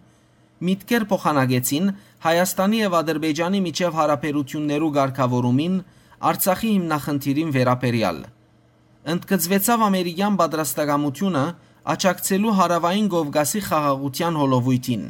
միտքեր 0.72 1.09
փոխանագեցին 1.12 1.95
Հայաստանի 2.32 2.86
եւ 2.88 3.01
Ադրբեջանի 3.03 3.66
միջև 3.68 3.97
հարաբերություններու 3.99 4.93
ղեկավարումին, 5.01 5.82
Արցախի 6.32 6.70
հիմնախնդիրին 6.72 7.57
վերաբերյալ։ 7.59 8.30
Ընդգծվեցավ 9.02 9.82
ամերիկյան 9.82 10.36
պատրաստակամությունը 10.38 11.41
աճակցելու 11.91 12.52
հարավային 12.60 13.08
Կովկասի 13.10 13.62
խաղաղության 13.66 14.38
հոլովույթին։ 14.38 15.08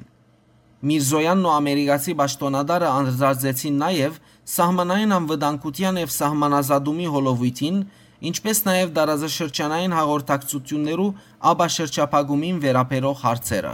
Միրզոյանն 0.91 1.43
ու 1.49 1.51
ամերիկացի 1.55 2.15
պաշտոնադարը 2.21 2.91
անդրադարձեցին 3.01 3.75
նաև 3.83 4.15
սահմանային 4.55 5.15
անվտանգության 5.17 6.01
եւ 6.01 6.15
սահմանազատումի 6.15 7.11
հոլովույթին, 7.19 7.83
ինչպես 8.31 8.65
նաև 8.71 8.95
դարաձաշրջանային 8.95 9.95
հաղորդակցություններու 9.99 11.11
աբաշրջափակումին 11.51 12.63
վերաբերող 12.63 13.23
հարցերը։ 13.27 13.73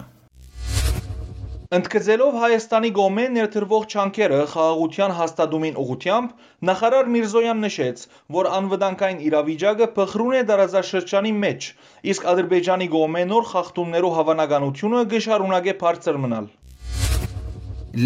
Ընդգծելով 1.68 2.36
Հայաստանի 2.40 2.90
գոմե 2.96 3.24
ներդրվող 3.36 3.86
չանքերը 3.92 4.38
խաղաղության 4.52 5.14
հաստատումին 5.18 5.80
ուղությամբ, 5.82 6.30
նախարար 6.70 7.10
Միրզոյան 7.16 7.60
նշեց, 7.66 8.04
որ 8.36 8.48
անվտանգային 8.58 9.20
իրավիճակը 9.28 9.88
փխրուն 9.98 10.38
է 10.38 10.44
դարաձաշրջանի 10.52 11.34
մեջ, 11.42 11.68
իսկ 12.14 12.30
Ադրբեջանի 12.32 12.88
գոմե 12.96 13.26
նոր 13.34 13.50
խախտումներու 13.52 14.14
հավանականությունը 14.16 15.04
գշարունակե 15.12 15.76
բարձր 15.84 16.22
մնալ։ 16.24 16.50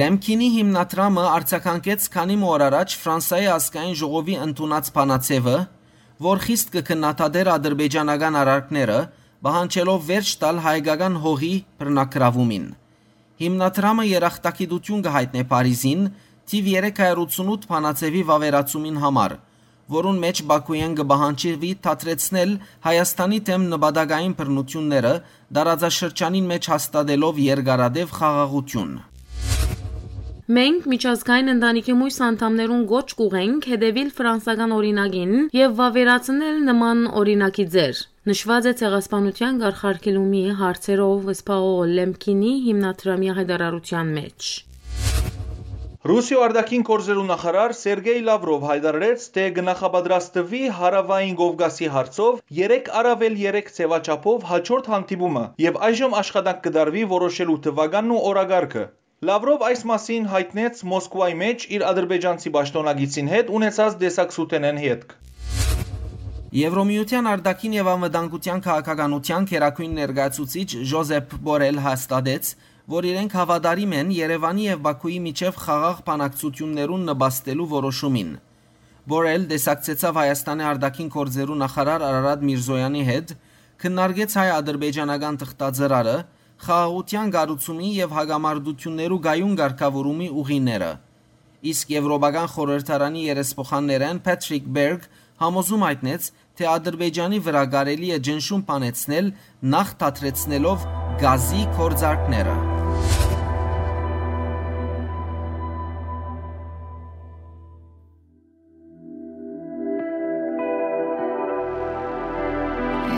Լեմքինի 0.02 0.50
հիմնադրամը 0.58 1.30
արձագանքեց 1.38 2.12
քանի 2.18 2.42
օր 2.50 2.68
առաջ 2.72 3.00
Ֆրանսիայի 3.06 3.48
ազգային 3.62 3.96
ժողովի 4.02 4.42
ընդունած 4.50 4.94
բանացևը, 4.98 5.58
որ 6.32 6.46
խիստ 6.50 6.78
կքննադատեր 6.82 7.56
ադրբեջանական 7.62 8.42
արարքները, 8.42 9.00
բանջելով 9.46 10.06
վերջ 10.10 10.38
տալ 10.42 10.66
հայկական 10.66 11.26
հողի 11.26 11.56
բռնակրավումին։ 11.82 12.72
Հիմնադրամը 13.42 14.04
երախտագիտություն 14.06 15.00
կհայտնե 15.06 15.42
Փարիզին 15.52 16.02
թիվ 16.52 16.68
388 16.74 17.64
բանացևի 17.72 18.22
վավերացումին 18.28 19.00
համար, 19.02 19.34
որուն 19.96 20.20
մեջ 20.24 20.42
Բաքույան 20.52 20.94
կբահանջի 21.00 21.72
թատրեցնել 21.88 22.52
Հայաստանի 22.86 23.40
դեմ 23.50 23.66
նպատակային 23.72 24.36
բռնությունները 24.42 25.14
դարաձաշրջանին 25.58 26.52
մեջ 26.52 26.70
հաստատելով 26.74 27.42
երկարադև 27.48 28.14
խաղաղություն։ 28.20 28.94
Մենք 30.62 30.88
միջազգային 30.92 31.52
ընտանիքի 31.58 31.94
մույս 31.98 32.18
անդամներուն 32.28 32.88
գոչ 32.94 33.08
կուղենք 33.22 33.68
հետևիլ 33.72 34.10
ֆրանսական 34.22 34.78
օրինագին 34.78 35.36
եւ 35.58 35.78
վավերացնել 35.82 36.66
նման 36.70 37.06
օրինակի 37.22 37.66
ձեր։ 37.76 38.02
Նշված 38.30 38.66
է 38.70 38.72
ցեղասպանության 38.80 39.56
գարխարկելումի 39.62 40.42
հարցերով 40.58 41.30
Սպաղո 41.32 41.70
Լեմքինի 41.92 42.50
հիմնադրամի 42.66 43.32
հայտարարության 43.38 44.12
մեջ։ 44.18 44.50
Ռուսիո 46.12 46.44
արտաքին 46.48 46.86
գործերու 46.90 47.24
նախարար 47.32 47.74
Սերգեյ 47.80 48.22
Լավրով 48.28 48.68
հայտարարեց, 48.72 49.26
թե 49.38 49.46
գնախապատրաստվի 49.56 50.62
հարավային 50.82 51.40
Կովկասի 51.42 51.90
հարցով 51.96 52.38
3 52.60 52.94
առավել 53.02 53.40
3 53.42 53.74
ցեվաչափով 53.80 54.46
հաջորդ 54.52 54.92
հանդիպումը 54.94 55.44
եւ 55.66 55.82
այժմ 55.90 56.16
աշխատանք 56.22 56.64
կդարվի 56.70 57.08
որոշելու 57.16 57.60
թվականն 57.66 58.14
ու 58.20 58.22
օրագարկը։ 58.34 58.86
Լավրով 59.32 59.66
այս 59.72 59.84
մասին 59.94 60.30
հայտնեց 60.36 60.86
Մոսկվայի 60.94 61.42
մեջ 61.42 61.68
իր 61.80 61.90
ադրբեջանցի 61.90 62.56
պաշտոնագիտին 62.62 63.36
հետ 63.38 63.54
ունեցած 63.62 64.00
դեսակցութենեն 64.06 64.86
հետք։ 64.86 65.20
Եվրոմիության 66.52 67.28
արտաքին 67.32 67.76
եւ 67.78 67.88
անվտանգության 67.88 68.62
քաղաքականության 68.66 69.46
քերակույն 69.48 69.92
ներկայացուցիչ 70.02 70.66
Ժոզեփ 70.92 71.36
Բորել 71.48 71.78
հաստատեց, 71.86 72.50
որ 72.92 73.08
իրենք 73.08 73.36
հավատարիմ 73.40 73.94
են 73.96 74.12
Երևանի 74.18 74.66
եւ 74.66 74.82
Բաքուի 74.88 75.20
միջև 75.28 75.62
խաղաղ 75.62 76.02
բանակցություններուն 76.10 77.06
նպաստելու 77.12 77.70
որոշումին։ 77.72 78.34
Բորել 79.12 79.48
դեսակցեցավ 79.54 80.20
Հայաստանի 80.22 80.68
արտաքին 80.72 81.10
գործերու 81.16 81.58
նախարար 81.62 82.06
Արարատ 82.12 82.46
Միրզոյանի 82.52 83.06
հետ, 83.12 83.34
քննարկեց 83.80 84.36
հայ-ադրբեջանական 84.42 85.40
թղթաձեռարը, 85.42 86.18
խաղաղության 86.68 87.34
գառուցումի 87.40 87.96
եւ 88.02 88.20
հագամարտություններու 88.20 89.24
գայուն 89.32 89.56
ղեկավարումի 89.64 90.30
ուղիները։ 90.44 90.92
Իսկ 91.72 91.92
Եվրոպական 91.96 92.48
խորհրդարանի 92.52 93.24
երեսփոխաններեն 93.32 94.20
Patrick 94.26 94.70
Berg 94.76 95.04
համոզում 95.42 95.84
հայտնեց, 95.88 96.28
թե 96.60 96.68
Ադրբեջանի 96.72 97.40
վրա 97.46 97.64
կարելի 97.76 98.10
է 98.16 98.20
ջնշում 98.28 98.62
պանեցնել 98.70 99.32
նախ 99.76 99.94
թատրեցնելով 100.02 100.86
գազի 101.22 101.64
կորձարկները։ 101.78 102.56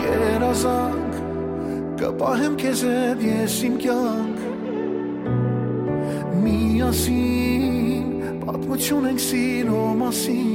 Երազանք 0.04 1.20
կպահեմ 2.00 2.58
քեզ 2.64 2.82
հետ 2.88 3.24
ես 3.28 3.60
իմ 3.68 3.78
կյանք 3.84 4.42
միասին 6.44 8.10
պատմություն 8.44 9.08
ենք 9.12 9.24
սիրո 9.28 9.86
մասին 10.02 10.53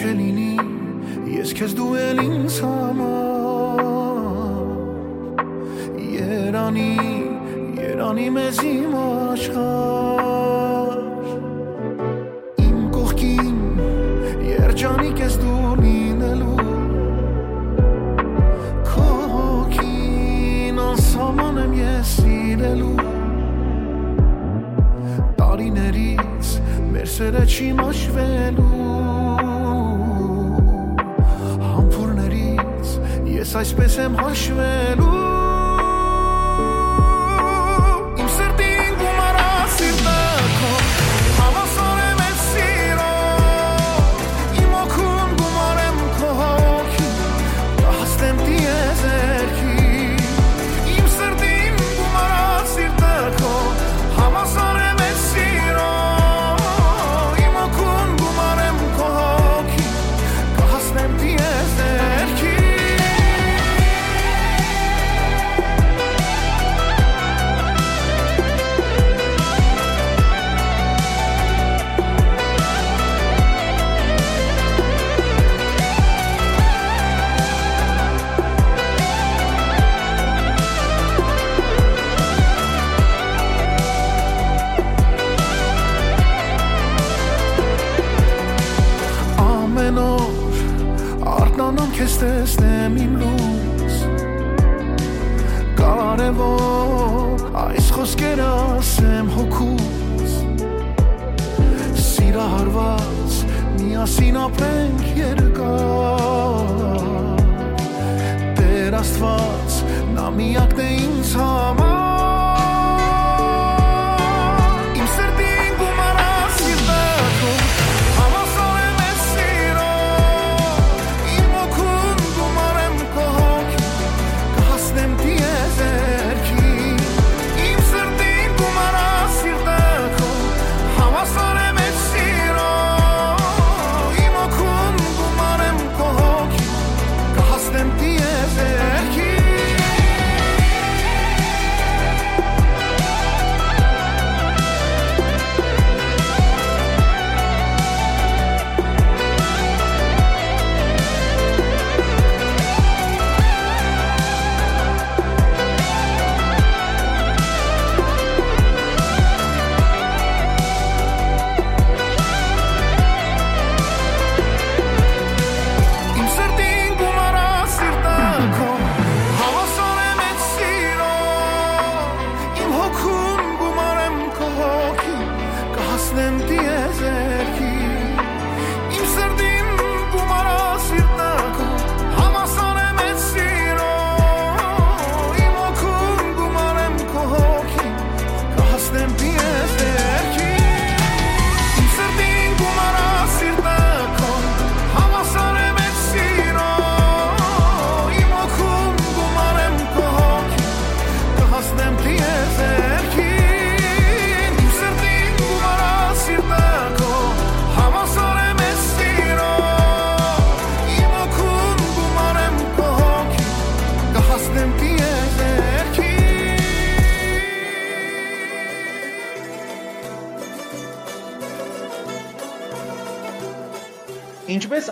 Ինչ 0.00 0.08
է 0.08 0.12
լինի 0.16 0.56
ես 1.28 1.50
քեզ 1.58 1.74
դու 1.76 1.92
էլ 2.00 2.20
ինձ 2.22 2.54
համար 2.64 3.82
Երանի 6.00 6.92
երանի 7.76 8.24
մեզ 8.32 8.60
իմ 8.64 8.96
աշխար 9.00 10.96
Իմ 12.64 12.78
կողքին 12.96 13.60
երջանիկ 14.48 15.20
ես 15.26 15.36
դու 15.42 15.74
լինելու 15.82 16.64
Քո 18.88 19.06
հոգին 19.36 20.80
անսահման 20.86 21.62
եմ 21.66 21.76
ես 21.82 22.16
սիրելու 22.22 22.96
Տարիներից 25.44 26.56
մեր 26.88 27.08
սերը 27.18 27.44
չի 27.52 27.68
մաշվելու 27.84 28.69
ես 33.50 33.56
այսպես 33.58 33.94
եմ 34.04 34.18
հաշվելու 34.20 35.19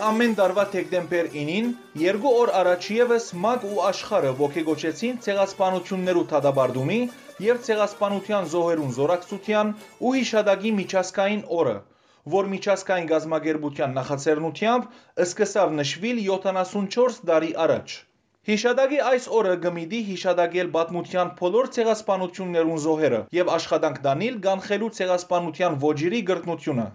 ամեն 0.09 0.31
տարվա 0.37 0.63
դեկտեմբեր 0.73 1.27
9-ին, 1.31 1.65
երկու 2.01 2.29
օր 2.41 2.51
առաջ 2.59 2.85
եւս 2.95 3.25
ՄԱԿ 3.39 3.65
ու 3.69 3.81
աշխարհը 3.89 4.31
ողեգոճեցին 4.39 5.19
ցեղասպանություններու 5.25 6.23
թադաբարդումի 6.31 6.97
եւ 7.45 7.59
ցեղասպանության 7.67 8.47
զոհերուն 8.53 8.95
զորակցության 8.97 9.73
ու 10.07 10.13
հիշադակի 10.17 10.71
միջազգային 10.79 11.43
օրը, 11.59 11.75
որ 12.35 12.49
միջազգային 12.53 13.09
գազագերբության 13.11 13.93
նախաձեռնությամբ 13.99 14.89
սկսավ 15.27 15.75
նշվել 15.81 16.23
74 16.29 17.21
տարի 17.31 17.51
առաջ։ 17.65 17.99
Հիշադակի 18.49 18.99
այս 19.11 19.29
օրը 19.41 19.53
գմիդի 19.67 19.99
հիշադակել 20.09 20.73
պատմության 20.79 21.35
բոլոր 21.43 21.69
ցեղասպանություններուն 21.77 22.81
զոհերը 22.87 23.21
եւ 23.41 23.53
աշխատանք 23.59 24.01
դանիլ 24.09 24.41
կանխելու 24.49 24.91
ցեղասպանության 25.01 25.79
ոճիրի 25.85 26.25
գրտնությունը։ 26.33 26.89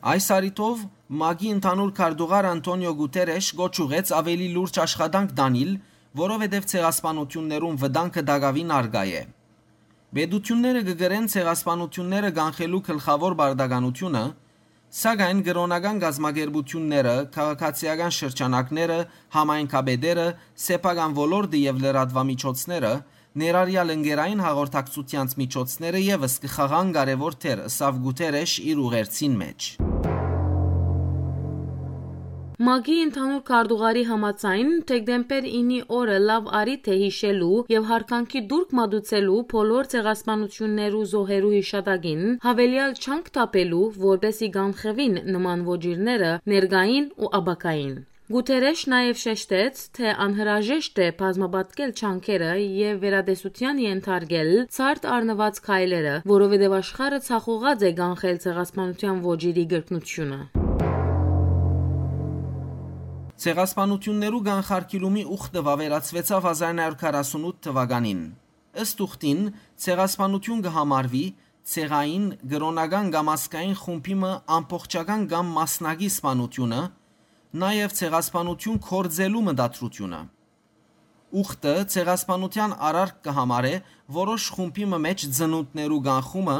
Այս 0.00 0.26
արիտով 0.32 0.76
ՄԱԳ-ի 1.12 1.48
ընդհանուր 1.54 1.90
քարտուղար 1.98 2.46
Անտոնիո 2.50 2.92
Գուտերեշ 3.00 3.46
գոչ 3.60 3.74
ուղեց 3.84 4.12
ավելի 4.16 4.46
լուրջ 4.56 4.74
աշխատանք 4.84 5.34
դանիլ, 5.40 5.72
որովհետև 6.20 6.68
ցեղասպանություններուն 6.70 7.76
վտանգը 7.82 8.22
դակավին 8.30 8.70
արգա 8.80 9.02
է։ 9.20 9.22
Բեդությունները 10.16 10.80
կգրեն 10.88 11.26
ցեղասպանությունները 11.34 12.30
կանխելու 12.40 12.82
գլխավոր 12.88 13.36
բարդականությունը, 13.40 14.24
սակայն 15.00 15.42
գրոնական 15.46 16.00
գազագերբությունները, 16.02 17.14
քաղաքացիական 17.36 18.12
շրջանակները, 18.20 18.98
համայնքաբեդերը, 19.36 20.28
սեփական 20.64 21.12
ոլորտը 21.20 21.58
եւ 21.60 21.76
լրատվամիջոցները 21.84 22.94
ներառյալ 23.38 23.92
ընկերային 23.94 24.40
հաղորդակցության 24.42 25.28
միջոցները 25.40 26.00
եւս 26.02 26.34
կխաղան 26.44 26.88
կարևոր 26.96 27.36
դեր, 27.44 27.62
սավ 27.78 28.00
Գուտերեշ 28.06 28.54
իր 28.70 28.82
ուղերձին 28.90 29.36
մեջ։ 29.44 29.68
ՄԱԳ-ի 32.60 32.96
ընդհանուր 33.02 33.44
քարտուղարի 33.50 34.02
համաձայն 34.08 34.72
դեկտեմբեր 34.90 35.46
9-ի 35.52 35.78
օրը 35.98 36.18
լավ 36.30 36.50
արիթ 36.58 36.90
է 36.92 36.96
հիշելու 37.02 37.62
եւ 37.72 37.86
հարկանքի 37.90 38.42
դուրք 38.50 38.74
մատուցելու 38.80 39.38
բոլոր 39.54 39.88
ցեղասպանություններու 39.94 41.06
զոհերու 41.14 41.54
հիշատակին 41.56 42.22
հավելյալ 42.44 42.94
չանք 43.00 43.32
տապելու, 43.38 43.88
որպեսի 44.04 44.52
կանխևին 44.60 45.18
նման 45.38 45.66
ոչիրները 45.72 46.32
ներգային 46.54 47.10
ու 47.16 47.34
աբակային։ 47.40 47.98
Գուտերեշ 48.30 48.82
նաև 48.86 49.16
շեշտեց, 49.18 49.78
թե 49.98 50.10
անհրաժեշտ 50.22 50.98
է 51.02 51.06
բազմապատկել 51.18 51.92
չանքերը 51.98 52.50
եւ 52.62 53.00
վերադեսության 53.02 53.80
ենթարկել 53.82 54.50
ցարտ 54.76 55.08
առնված 55.14 55.56
քայլերը, 55.64 56.12
որովհետեւ 56.30 56.76
աշխարհը 56.78 57.18
ցախողած 57.26 57.82
է 57.88 57.90
կանխել 58.00 58.38
ցեղասպանության 58.44 59.18
ոչիրի 59.24 59.64
գրկնությունը։ 59.74 60.38
Ցեղասպանություններու 63.42 64.42
կանխարգելումի 64.46 65.26
ուխտը 65.40 65.66
վավերացվեցավ 65.70 66.48
1948 66.54 67.60
թվականին։ 67.66 68.22
Ըստ 68.86 69.04
ուխտին 69.10 69.42
ցեղասպանություն 69.90 70.64
կհամարվի 70.70 71.26
ցեղային, 71.70 72.30
գրոնական 72.54 73.10
կամ 73.10 73.34
ասկային 73.34 73.76
խումբիմը 73.82 74.32
ամբողջական 74.60 75.28
կամ 75.34 75.54
մասնագի 75.58 76.08
սպանությունը, 76.14 76.80
նաև 77.50 77.94
ցեղասպանություն 77.98 78.76
կորձելու 78.86 79.40
մտադրությունը։ 79.42 80.18
Ուխտը 81.40 81.72
ցեղասպանության 81.94 82.74
արարք 82.88 83.16
կհամարե 83.26 83.72
որոշ 84.16 84.46
խումբի 84.54 84.86
մեջ 85.06 85.24
ծնունդներու 85.38 85.98
կանխումը 86.06 86.54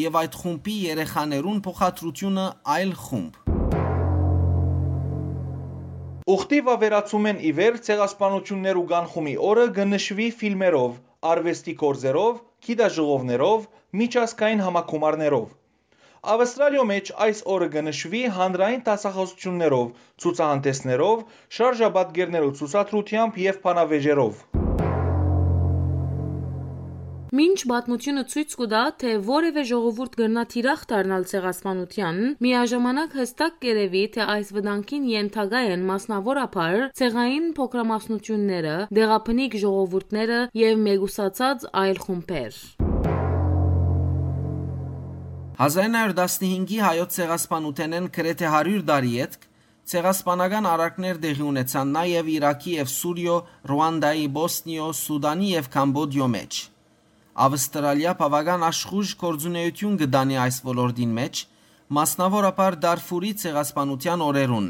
եւ 0.00 0.18
այդ 0.22 0.38
խումբի 0.40 0.74
երեխաներուն 0.88 1.62
փոխադրությունը 1.68 2.48
այլ 2.74 2.92
խումբ։ 3.04 3.38
Ուխտի 6.34 6.60
վավերացում 6.66 7.30
են 7.30 7.38
ի 7.38 7.54
վեր 7.62 7.80
ցեղասպանություններու 7.86 8.86
կանխումի 8.90 9.38
օրը 9.46 9.70
գնշվի 9.78 10.28
ֆիլմերով, 10.42 11.00
արվեստի 11.22 11.74
կորձերով, 11.86 12.42
գիտաժողովներով, 12.66 13.66
միջազգային 14.02 14.66
համակումարներով։ 14.66 15.61
Ավստրալիո 16.22 16.82
մեջ 16.86 17.08
այս 17.24 17.38
օրը 17.50 17.66
կնշվի 17.72 18.18
հանրային 18.34 18.82
տասախոսություններով, 18.86 19.86
ցուցահանդեսներով, 20.22 21.24
շարժաբադգերներու 21.56 22.52
ցուցադրությամբ 22.58 23.38
եւ 23.42 23.56
փանավեժերով։ 23.64 24.44
Մինչ 27.32 27.58
պատմությունը 27.72 28.22
ցույց 28.30 28.54
կտա, 28.60 28.84
թե 29.02 29.16
որևէ 29.32 29.64
ժողովուրդ 29.72 30.14
կրնա 30.20 30.44
թիրախ 30.54 30.86
դառնալ 30.92 31.26
ցեղասպանության, 31.32 32.22
միաժամանակ 32.46 33.18
հստակ 33.18 33.58
կերևի, 33.66 34.04
թե 34.14 34.28
այս 34.36 34.54
վտանգին 34.60 35.10
ենթակա 35.16 35.64
են 35.72 35.88
մասնավորապես 35.90 36.86
ցեղային 37.02 37.50
փոքրամասնությունները, 37.58 38.78
դեղափնիկ 39.00 39.58
ժողովուրդները 39.66 40.40
եւ 40.62 40.80
մեգուսացած 40.86 41.68
այլ 41.82 42.02
խումբեր։ 42.06 42.62
1915-ի 45.62 46.78
հայոց 46.82 47.16
ցեղասպանութենեն 47.16 48.06
գրեթե 48.14 48.48
100 48.50 48.78
տարի 48.88 49.10
յետք 49.14 49.44
ցեղասպանական 49.92 50.66
արարքներ 50.66 51.20
տեղի 51.22 51.44
ունեցան 51.46 51.92
նաև 51.96 52.30
Իրաքի 52.32 52.72
եւ 52.78 52.88
Սուրիո, 52.92 53.36
Ռուանդայի, 53.70 54.24
Բոսնիո, 54.36 54.88
Սուդանի 55.02 55.50
եւ 55.52 55.68
Կամբոդիո 55.76 56.28
մեջ։ 56.32 56.58
Ավստրալիա 57.46 58.14
բավական 58.22 58.64
աշխուժ 58.72 59.12
կորձունեություն 59.22 60.00
գտանի 60.02 60.40
այս 60.46 60.58
ոլորտին 60.66 61.14
մեջ, 61.20 61.44
մասնավորապես 61.98 62.80
Դարֆուրի 62.82 63.32
ցեղասպանության 63.44 64.26
օրերուն։ 64.26 64.68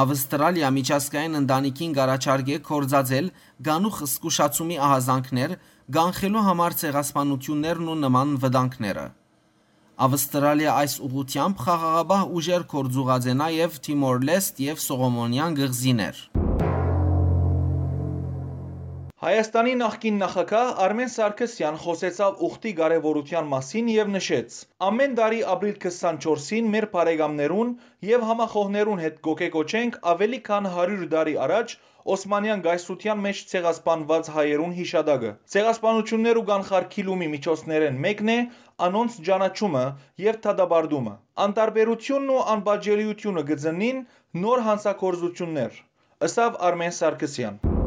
Ավստրալիա 0.00 0.68
միջազգային 0.80 1.38
ընտանիքին 1.44 1.96
գարաչարգե 2.00 2.58
կորձածել 2.66 3.32
գանուխ 3.70 4.02
սկուշացումի 4.10 4.82
ահազանգներ, 4.90 5.56
գանխելու 6.00 6.44
համար 6.50 6.78
ցեղասպանություններն 6.82 7.90
ու 7.90 7.98
նման 8.06 8.36
վտանգները։ 8.44 9.06
Ավստրալիա 10.00 10.74
այս 10.80 10.92
ուղությամբ 11.06 11.58
խաղաղաբահ 11.60 12.22
ուժեր 12.40 12.62
կորձուղած 12.72 13.26
է 13.28 13.34
նաև 13.40 13.74
Թիմոր 13.86 14.22
Լեստ 14.28 14.62
եւ 14.64 14.78
Սողոմոնյան 14.84 15.56
գղզիներ։ 15.58 16.22
Հայաստանի 19.24 19.74
նախկին 19.82 20.16
նախագահ 20.22 20.70
Արմեն 20.86 21.10
Սարգսյան 21.14 21.78
խոսեցավ 21.82 22.40
ուխտի 22.48 22.72
կարևորության 22.80 23.50
մասին 23.52 23.90
եւ 23.92 24.12
նշեց. 24.14 24.56
Ամեն 24.88 25.18
տարի 25.20 25.42
ապրիլ 25.54 25.76
24-ին 25.84 26.72
մեր 26.76 26.86
բարեկամներուն 26.96 27.74
եւ 28.12 28.24
համախոհներուն 28.30 29.04
հետ 29.04 29.20
գոկեկոչենք 29.28 30.00
ավելի 30.14 30.40
քան 30.48 30.70
100 30.78 31.10
տարի 31.12 31.36
առաջ 31.50 31.76
Օսմանյան 32.10 32.62
գայսրության 32.64 33.20
մեջ 33.24 33.40
ցեղասպանված 33.50 34.30
հայերուն 34.36 34.72
հիշադակը։ 34.78 35.30
Ցեղասպանություններ 35.54 36.40
ու 36.40 36.44
կանխարգելումի 36.50 37.28
միջոցներեն 37.34 38.00
մեկն 38.06 38.32
է 38.34 38.38
անոնց 38.88 39.18
ճանաչումը 39.30 39.84
եւ 40.26 40.40
դադարդումը։ 40.46 41.14
Անտարբերությունն 41.46 42.32
ու 42.36 42.44
անբաժելիությունը 42.56 43.44
գծնին 43.52 44.06
նոր 44.46 44.64
հանցակործություններ։ 44.70 45.82
Ըսավ 46.30 46.58
Արմեն 46.70 46.96
Սարգսյան։ 47.00 47.79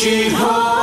Ho. 0.00 0.77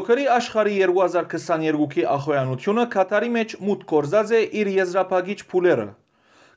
Սոկերի 0.00 0.22
աշխարհի 0.32 0.74
2022-ի 0.80 2.04
ախոյանությունը 2.10 2.82
Կատարի 2.92 3.26
մեջ 3.32 3.50
մուտք 3.68 3.88
կորզած 3.90 4.30
է 4.36 4.38
իր 4.60 4.68
եզրափակիչ 4.74 5.36
փուլերը։ 5.50 5.84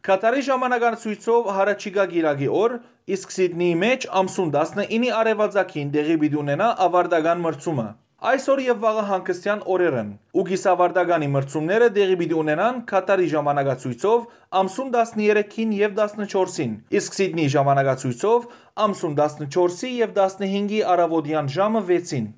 Կատարի 0.08 0.44
ժամանակացույցով 0.48 1.50
հարաճիգա 1.58 2.06
գիրագի 2.14 2.48
օր, 2.60 2.76
իսկ 3.16 3.34
Սիդնեի 3.36 3.74
մեջ 3.82 4.06
ամսուն 4.20 4.54
19-ի 4.54 5.10
արևածագին 5.18 5.92
դեղի 5.96 6.16
պիտի 6.22 6.40
ունենա 6.44 6.70
ավարտական 6.86 7.44
մրցումը։ 7.48 7.86
Այսօր 8.32 8.62
եւ 8.64 8.80
վաղը 8.86 9.04
հանգստյան 9.10 9.66
օրեր 9.76 9.98
են, 10.04 10.14
ու 10.40 10.46
գիսավարտականի 10.52 11.30
մրցումները 11.34 11.90
դեղի 11.98 12.16
պիտի 12.22 12.38
ունենան 12.44 12.80
Կատարի 12.94 13.28
ժամանակացույցով 13.34 14.22
ամսուն 14.62 14.94
13-ին 14.96 15.74
եւ 15.82 16.00
14-ին, 16.00 16.78
իսկ 17.02 17.20
Սիդնեի 17.20 17.52
ժամանակացույցով 17.58 18.48
ամսուն 18.88 19.20
14-ի 19.20 19.92
եւ 19.98 20.16
15-ի 20.22 20.82
առավոտյան 20.96 21.52
ժամը 21.58 21.84
6-ին։ 21.92 22.32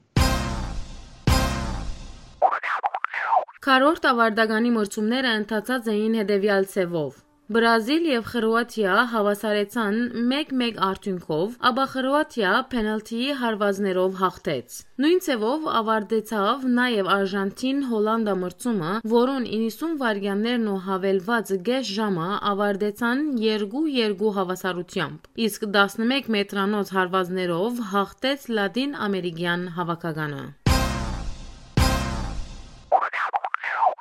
Քառորդ 3.65 4.03
ավարտականի 4.05 4.71
մրցումները 4.75 5.29
ընթացած 5.35 5.87
էին 5.91 6.15
հետևյալ 6.19 6.65
ցևով։ 6.69 7.13
Բրազիլ 7.55 8.03
եւ 8.09 8.25
Խրոատիա 8.31 8.97
հավասարեցան 9.13 9.95
1-1 10.33 10.75
արդյունքով, 10.87 11.55
ապա 11.69 11.85
Խրոատիա 11.93 12.51
պենալթիի 12.73 13.31
հարվածներով 13.39 14.19
հաղթեց։ 14.21 14.77
Նույն 15.05 15.23
ցևով 15.27 15.65
ավարտեցավ 15.79 16.67
նաեւ 16.79 17.09
Արժանտին-Հոլանդա 17.15 18.35
մրցումը, 18.43 18.91
որոնց 19.15 19.49
90 19.55 19.95
վայրկյաններն 20.03 20.67
ու 20.73 20.77
հավելված 20.89 21.55
գեշ 21.69 21.95
ժամը 22.01 22.27
ավարտեցան 22.51 23.23
2-2 23.45 24.35
հավասարությամբ, 24.37 25.31
իսկ 25.47 25.65
11 25.79 26.29
մետրանոց 26.37 26.93
հարվածներով 26.99 27.81
հաղթեց 27.95 28.47
Լատին 28.59 28.95
ամերիկյան 29.09 29.67
հավաքականը։ 29.79 30.45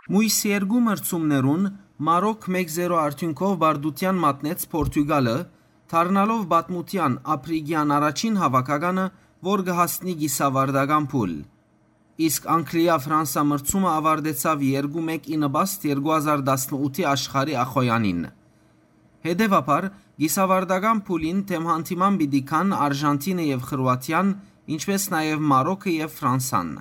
Մույս 0.05 0.39
երկու 0.45 0.81
մրցումներուն 0.85 1.63
Մարոկ 2.05 2.43
1-0 2.51 2.97
արդյունքով 3.01 3.53
բարդության 3.63 4.19
մատնեց 4.21 4.65
Պորտուգալը, 4.75 5.37
դառնալով 5.95 6.43
բաթմутյան 6.51 7.15
ապրիգյան 7.35 7.95
առաջին 7.97 8.37
հավաքականը, 8.43 9.07
որ 9.49 9.63
կհասնի 9.69 10.15
գիսավարդական 10.21 11.09
փուլ։ 11.15 11.33
Իսկ 12.29 12.49
Անգլիա-Ֆրանսա 12.55 13.45
մրցումը 13.49 13.91
ավարտեցավ 13.95 14.65
2-1 14.69 15.31
ինբաստ 15.39 15.87
2018-ի 15.89 17.07
աշխարհի 17.15 17.57
ախոյանին։ 17.65 18.25
Հետևաբար 19.25 19.87
գիսավարդական 20.21 21.01
փուլին 21.09 21.45
թեմ 21.49 21.71
հանդիման 21.73 22.21
պիտի 22.21 22.43
կան 22.53 22.77
Արժանտինը 22.85 23.49
եւ 23.55 23.65
Խրոատիան, 23.73 24.35
ինչպես 24.77 25.09
նաեւ 25.17 25.49
Մարոկը 25.55 25.97
եւ 26.05 26.21
Ֆրանսան։ 26.21 26.77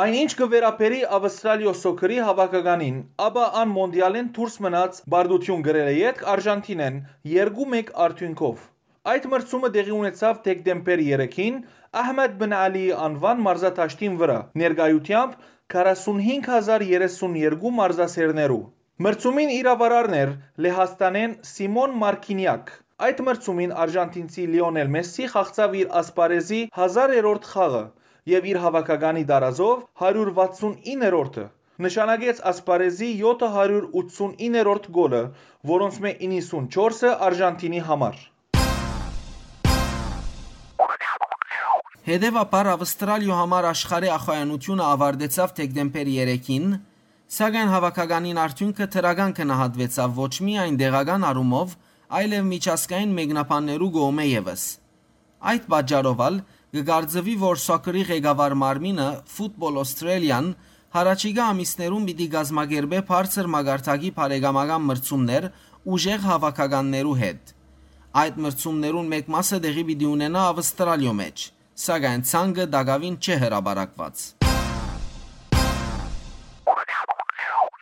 Այնինչ 0.00 0.32
կվերապերի 0.38 0.96
Ավստրալիո 1.16 1.72
սոկերի 1.82 2.16
հավաքականին, 2.24 2.96
ապա 3.26 3.44
ան 3.60 3.70
մոնդիալեն 3.76 4.26
դուրս 4.38 4.58
մնաց 4.64 4.98
բարդություն 5.14 5.62
գրել 5.68 5.88
է 5.92 5.94
յետք 5.98 6.24
Արժանտինեն 6.32 6.98
2-1 7.30 7.92
արդյունքով։ 8.06 8.66
Այդ 9.14 9.28
մրցումը 9.34 9.70
տեղի 9.78 9.94
ունեցավ 10.00 10.42
դեկտեմբեր 10.48 11.04
3-ին 11.06 11.56
Ահմեդ 12.02 12.36
բն 12.44 12.56
Ալիի 12.58 12.92
անվան 13.08 13.42
մարզաթաշտին 13.48 14.20
վրա, 14.20 14.38
ներկայությամբ 14.66 15.40
45032 15.78 17.74
մարզասերներու։ 17.80 18.62
Մրցումին 19.08 19.58
իրավարարն 19.58 20.20
էր 20.22 20.38
Լեհաստանեն 20.66 21.38
Սիմոն 21.56 22.00
Մարկինյակ։ 22.04 22.74
Այդ 23.08 23.28
մրցումին 23.30 23.76
արժանտինցի 23.86 24.50
Լիոնել 24.56 24.96
Մեսսի 24.98 25.36
խաղցավ 25.36 25.84
իր 25.84 25.94
ասպարեզի 26.02 26.66
1000-րդ 26.84 27.54
խաղը 27.56 27.86
եւ 28.26 28.46
իր 28.50 28.58
հավաքականի 28.62 29.22
դարազով 29.30 29.82
169-րդը։ 30.02 31.44
Նշանակեց 31.86 32.38
ասպարեզի 32.50 33.10
789-րդ 33.20 34.88
գոլը, 34.96 35.20
որոնց 35.70 35.98
մե 36.06 36.12
94-ը 36.22 37.12
Արժանտինի 37.26 37.82
համար։ 37.90 38.24
Հետևաբար 42.06 42.70
Ավստրալիո 42.72 43.36
համար 43.36 43.68
աշխարհի 43.70 44.10
ախոյանությունը 44.16 44.84
ավարտեցավ 44.86 45.54
դեկտեմբեր 45.60 46.10
3-ին, 46.16 46.66
սակայն 47.36 47.72
հավաքականին 47.74 48.42
արդյունքը 48.46 48.86
թրական 48.94 49.32
կնահատվեցավ 49.38 50.20
ոչ 50.22 50.34
միայն 50.48 50.76
դեղական 50.82 51.26
առումով, 51.30 51.74
այլև 52.20 52.46
միջազգային 52.50 53.16
մեկնաբաններու 53.16 53.90
գոմե 53.96 54.26
եւս։ 54.30 54.66
Այդ 55.50 55.66
պատճառով 55.72 56.22
կգարձվի, 56.74 57.34
որ 57.38 57.60
սոկերի 57.62 58.00
ղեկավար 58.08 58.54
մարմինը 58.58 59.04
Football 59.30 59.76
Australian 59.82 60.48
հարաճիգա 60.96 61.44
ամիսներում 61.52 62.06
պիտի 62.08 62.26
գազմագերբե 62.32 63.02
բարձր 63.10 63.50
մագարտակի 63.54 64.10
բարեկամական 64.16 64.82
մրցումներ 64.88 65.46
ուժեղ 65.96 66.24
հավաքականներու 66.26 67.14
հետ։ 67.20 67.52
Այդ 68.22 68.40
մրցումներուն 68.46 69.12
մեկ 69.14 69.30
մասը 69.36 69.60
դեղի 69.66 69.84
պիտի 69.92 70.08
ունենա 70.10 70.42
Ավստրալիո 70.56 71.14
մեջ, 71.20 71.46
սակայն 71.86 72.26
ցանկը 72.32 72.66
դակավին 72.74 73.16
չէ 73.22 73.38
հրաբարակված։ 73.46 74.26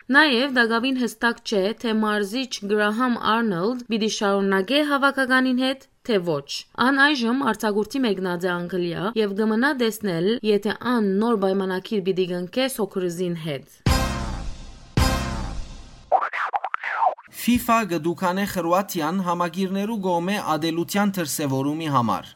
Նաև 0.05 0.51
դակավին 0.53 0.97
հստակ 1.01 1.37
չէ, 1.49 1.63
թե 1.81 1.93
մարզիչ 2.05 2.51
Գրահամ 2.69 3.15
Արնոլդ 3.33 3.85
պիտի 3.89 4.09
շարունակե 4.19 4.81
հավաքականին 4.91 5.61
հետ, 5.65 5.87
թե 6.07 6.19
ոչ։ 6.27 6.47
Ան 6.85 7.01
այժմ 7.05 7.41
արձակուրդի 7.51 7.99
մեկնած 8.05 8.45
է 8.45 8.51
Անգլիա 8.55 9.03
եւ 9.19 9.33
կմնա 9.39 9.71
տեսնել, 9.81 10.27
եթե 10.49 10.75
ան 10.93 11.09
նոր 11.23 11.39
պայմանակիր 11.45 12.05
պիտի 12.05 12.25
գնկե 12.31 12.69
Սոկրզին 12.75 13.35
հետ։ 13.45 13.75
FIFA 17.45 17.77
գդուքանե 17.91 18.45
Խրոատիան 18.55 19.17
համագիրներու 19.25 19.97
գոմե 20.05 20.37
ադելության 20.55 21.11
դրսևորումի 21.17 21.89
համար։ 21.95 22.29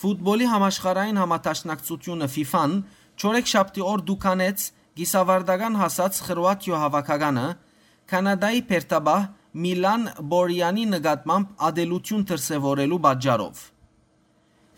Ֆուտբոլի 0.00 0.46
համաշխարհային 0.50 1.18
համատաշնակցությունը 1.20 2.28
FIFA-ն 2.34 2.76
չորեքշաբթի 3.20 3.82
օր 3.90 4.04
դուքանեց 4.10 4.68
գիսավարդական 5.00 5.74
հասած 5.80 6.20
Խրոատիո 6.28 6.78
հավաքականը 6.84 7.46
Կանադայի 8.12 8.62
Պերտաբահ 8.70 9.26
Միլան 9.50 10.02
Բորյանի 10.30 10.84
նկատմամբ 10.92 11.62
ադելություն 11.66 12.20
դրսևորելու 12.30 12.98
պատճառով։ 13.06 13.62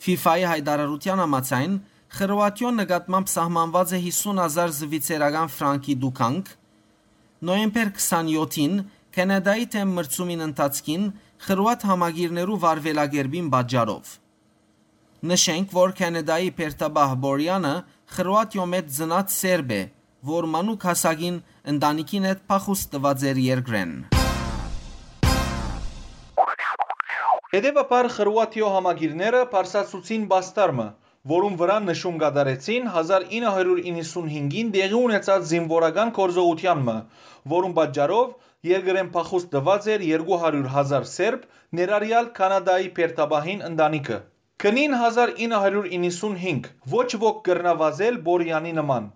FIFA-ի 0.05 0.47
հայտարարության 0.49 1.21
համաձայն 1.23 1.75
Խրոատիոն 2.13 2.81
նկատմամբ 2.81 3.29
սահմանված 3.33 3.93
է 3.93 4.01
50000 4.07 4.73
զվիցերական 4.79 5.53
ֆրանկի 5.53 5.97
դուքանք։ 6.05 6.49
Նոյեմբեր 7.49 7.93
27-ին 7.99 8.81
Կանադայի 9.13 9.69
թեմ 9.77 9.93
մրցումին 9.99 10.45
ընթացքին 10.49 11.05
Խրոատ 11.47 11.87
համագիրներու 11.93 12.59
վարվելագերբին 12.65 13.53
պատճառով։ 13.53 14.17
Նշենք, 15.33 15.77
որ 15.77 15.95
Կանադայի 16.01 16.51
Պերտաբահ 16.63 17.15
Բորյանը 17.27 17.75
Խրոատիո 18.17 18.67
մեջ 18.73 18.91
ծնած 18.97 19.37
սերբ 19.37 19.77
է, 19.77 19.83
որ 20.33 20.51
մանուկ 20.57 20.89
հասակին 20.89 21.39
ընտանիքին 21.77 22.29
հետ 22.33 22.45
փախուստ 22.49 22.93
տված 22.97 23.29
էր 23.33 23.45
երկրեն։ 23.53 23.97
Հետևաբար 27.53 28.07
Խրոատիո 28.13 28.69
համագիրները 28.75 29.41
Փարսացուցին 29.51 30.23
բաստարմը, 30.29 30.87
որում 31.33 31.59
վրա 31.63 31.75
նշում 31.87 32.15
կատարեցին 32.23 32.87
1995-ին 32.93 34.71
տեղի 34.77 34.97
ունեցած 35.01 35.45
զինվորական 35.51 36.13
գործողությանմը, 36.19 36.95
որում 37.55 37.77
պատճառով 37.81 38.33
երկրեն 38.71 39.13
փախուստ 39.19 39.53
տված 39.57 39.91
էր 39.97 40.07
200.000 40.25 41.13
սերբ, 41.13 41.45
ներառյալ 41.81 42.33
Կանադայի 42.41 42.91
Պերտաբահին 43.01 43.65
ընտանիքը։ 43.69 44.21
Քնին 44.65 44.99
1995 45.03 46.73
ոչ 46.97 47.09
ոք 47.27 47.45
կրնավազել 47.51 48.23
Բորյանի 48.31 48.79
նման։ 48.81 49.13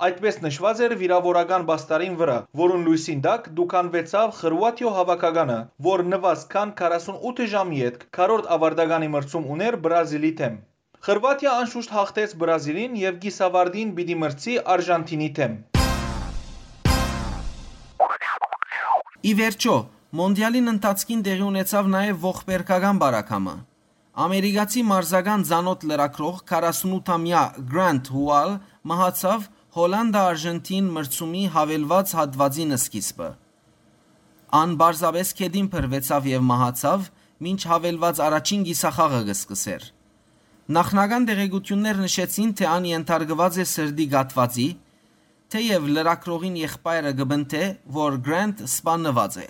Այդպես 0.00 0.38
նշված 0.40 0.78
էր 0.84 0.92
վիրավորական 0.96 1.64
բաստարին 1.68 2.14
վրա, 2.16 2.36
որուն 2.56 2.84
լույսին 2.86 3.18
տակ 3.26 3.48
դուքանվեցավ 3.58 4.30
Խրուատիո 4.38 4.92
հավաքականը, 4.96 5.56
որ 5.86 6.02
նվազ 6.12 6.44
քան 6.54 6.72
48 6.78 7.48
ժամի 7.54 7.80
հետ 7.84 8.06
քառորդ 8.16 8.48
ավարտականի 8.56 9.10
մրցում 9.16 9.50
ուներ 9.56 9.76
Բրազիլի 9.84 10.32
թեմ։ 10.40 10.56
Խրվատիա 11.04 11.52
անշուշտ 11.64 11.94
հաղթեց 11.98 12.34
Բրազիլին 12.40 12.96
եւ 13.02 13.20
Գիսավարդին 13.26 13.92
պիտի 14.00 14.18
մրցի 14.24 14.56
Արժանտինի 14.76 15.30
թեմ։ 15.36 15.60
Ի 19.20 19.32
վերջո, 19.44 19.78
մոնդիալին 20.16 20.76
ընթացքին 20.80 21.24
տեղի 21.28 21.48
ունեցավ 21.52 21.94
նաև 22.00 22.24
ողբերգական 22.24 23.04
բարակամը։ 23.04 23.56
Ամերիկացի 24.20 24.80
մարզական 24.88 25.42
ցանոթ 25.48 25.84
լրակրող 25.92 26.40
48-ամյա 26.48 27.42
Գրանտ 27.68 28.08
Հուալ 28.16 28.50
մահացավ 28.90 29.44
Հոլանդա-Արժենտին 29.70 30.86
մրցումի 30.90 31.40
հավելված 31.54 32.12
հատվածին 32.18 32.74
սկիզբը։ 32.74 33.26
Ան 34.60 34.72
բարձավես 34.80 35.28
կեդին 35.40 35.68
փրվեցավ 35.70 36.24
եւ 36.26 36.42
մահացավ, 36.48 37.04
մինչ 37.46 37.60
հավելված 37.70 38.22
առաջին 38.26 38.64
գիսախաղը 38.66 39.20
կսկսեր։ 39.28 39.84
Նախնական 40.74 41.28
տեղեկություններ 41.30 42.00
նշեցին, 42.02 42.50
թե 42.58 42.66
ան 42.70 42.88
ենթարկված 42.90 43.60
է 43.62 43.66
սրդի 43.70 44.06
գատվածի, 44.16 44.68
թեև 45.54 45.86
լրակրողին 45.94 46.56
եղբայրը 46.66 47.12
գբնթե, 47.22 47.62
որ 48.00 48.18
Գրանտ 48.26 48.66
սպանված 48.66 49.38
է։ 49.46 49.48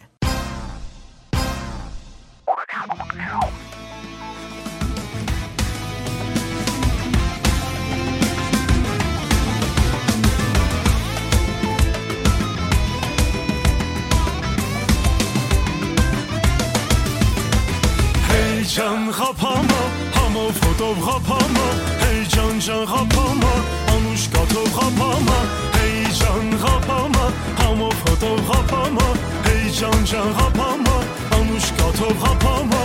Hey 18.70 18.76
ջան 18.78 19.06
խափամա, 19.10 19.78
համով 20.14 20.58
հոտով 20.62 20.98
խափամա, 21.02 21.64
Hey 22.02 22.20
ջան 22.30 22.60
խափամա, 22.86 23.54
անուշ 23.90 24.26
կաթով 24.30 24.68
խափամա, 24.76 25.38
Hey 25.74 26.04
ջան 26.20 26.52
խափամա, 26.62 27.24
համով 27.62 28.04
հոտով 28.04 28.38
խափամա, 28.50 29.08
Hey 29.48 29.64
ջան 29.74 30.06
խափամա, 30.38 30.94
անուշ 31.40 31.66
կաթով 31.80 32.14
խափամա, 32.22 32.84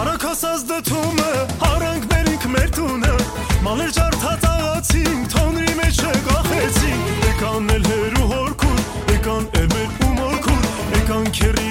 Արագ 0.00 0.26
հասած 0.26 0.66
դթումը, 0.72 1.30
արանք 1.70 2.10
մերինք 2.10 2.50
մեր 2.56 2.68
տունը, 2.80 3.14
Մաներ 3.68 3.94
ջարդած 4.00 4.48
աղացինք, 4.50 5.30
թոնրի 5.36 5.78
մեջ 5.78 6.02
կախեցինք, 6.26 7.14
Եկան 7.30 7.74
էլ 7.78 7.88
հերու 7.92 8.30
հորքուր, 8.34 8.82
եկան 9.14 9.50
էլ 9.62 9.70
մեր 9.76 9.90
ու 9.94 10.12
մորքուր, 10.18 10.70
Եկան 10.98 11.34
քերի 11.38 11.70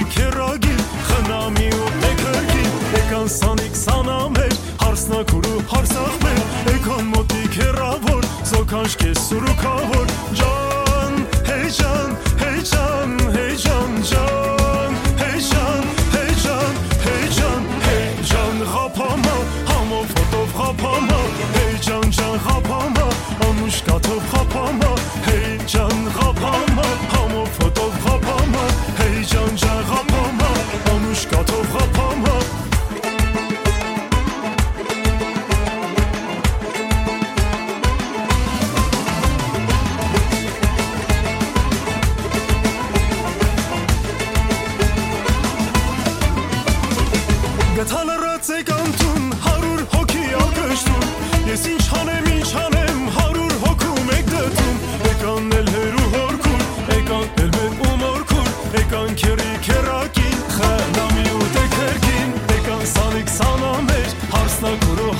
kanske 8.69 9.15
så 9.15 9.35
du 9.35 9.53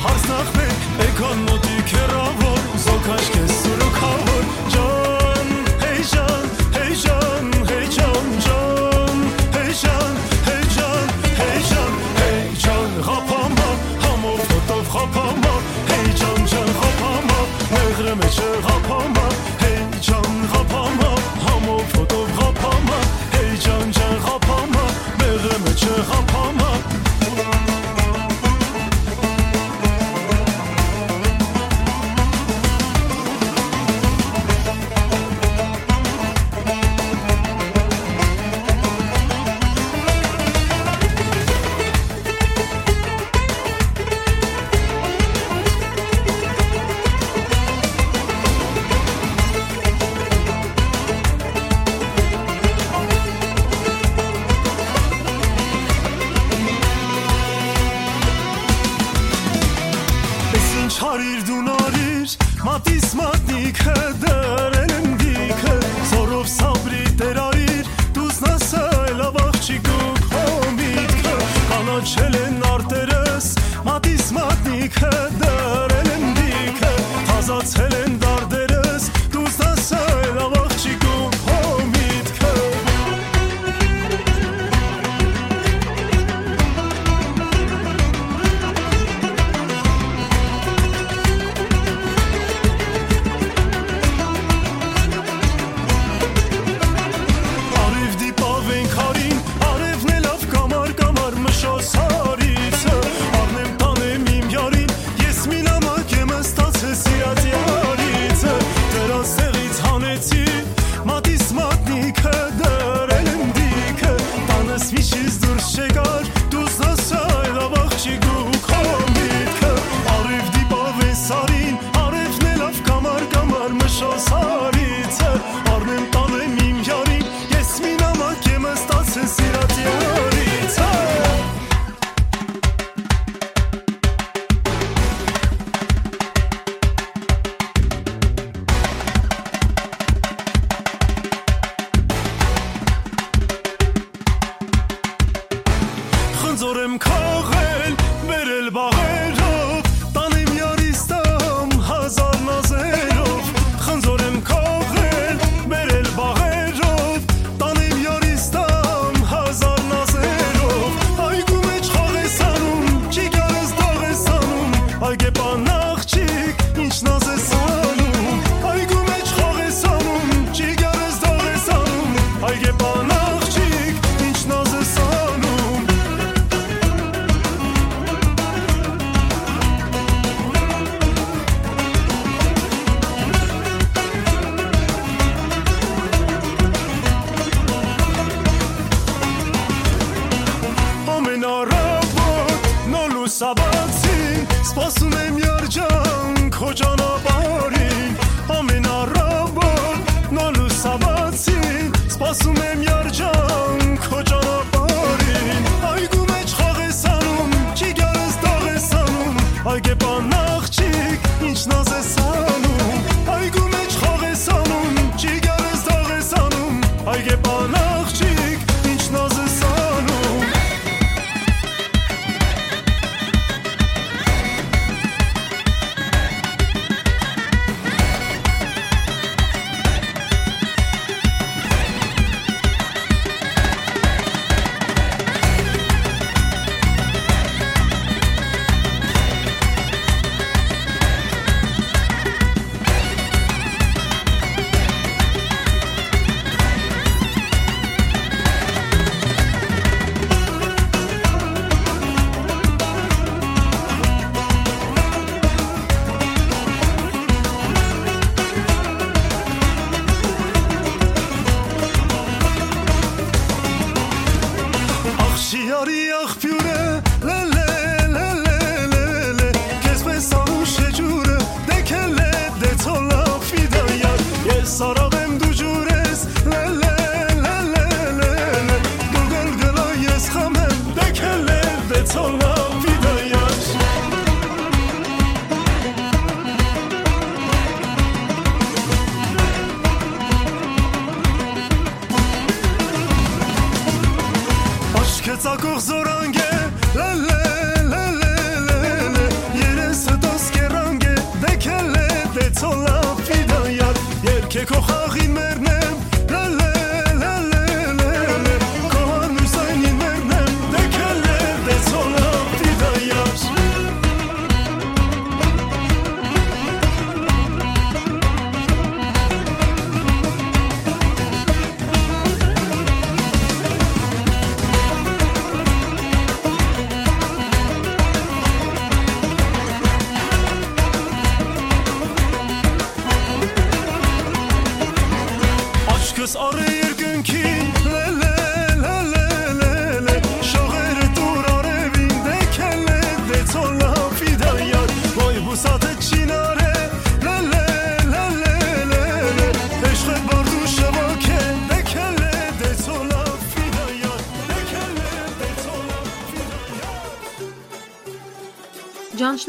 harsak 0.04 0.59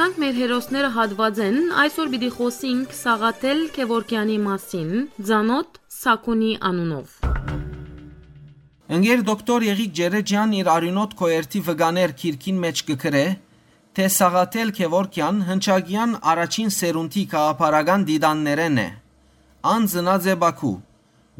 Մինչնանք 0.00 0.20
մեր 0.22 0.36
հերոսները 0.40 0.88
հատվածեն, 0.94 1.56
այսօր 1.76 2.06
պիտի 2.12 2.28
խոսենք 2.32 2.92
Սաղաթել 2.96 3.58
Քևորքյանի 3.74 4.36
մասին, 4.44 4.92
Ձանոտ 5.28 5.74
Սակունի 5.96 6.52
անունով։ 6.68 7.18
Ընկեր 8.96 9.24
դոկտոր 9.28 9.66
Եղիկ 9.66 9.92
Ջերեջյան 9.98 10.54
իր 10.60 10.70
արյունոտ 10.74 11.12
կոերտի 11.20 11.62
վգաներ 11.66 12.14
քիրքին 12.22 12.62
մեջ 12.64 12.82
կգրե, 12.88 13.26
թե 14.00 14.08
Սաղաթել 14.16 14.72
Քևորքյան 14.80 15.44
հնչագյան 15.50 16.16
առաջին 16.32 16.74
սերունդի 16.80 17.26
քաղաքապարական 17.36 18.08
դիդաններեն 18.08 18.80
է։ 18.80 18.88
Ան 19.74 19.92
զնաց 19.92 20.30
է 20.32 20.38
Բաքու։ 20.48 20.74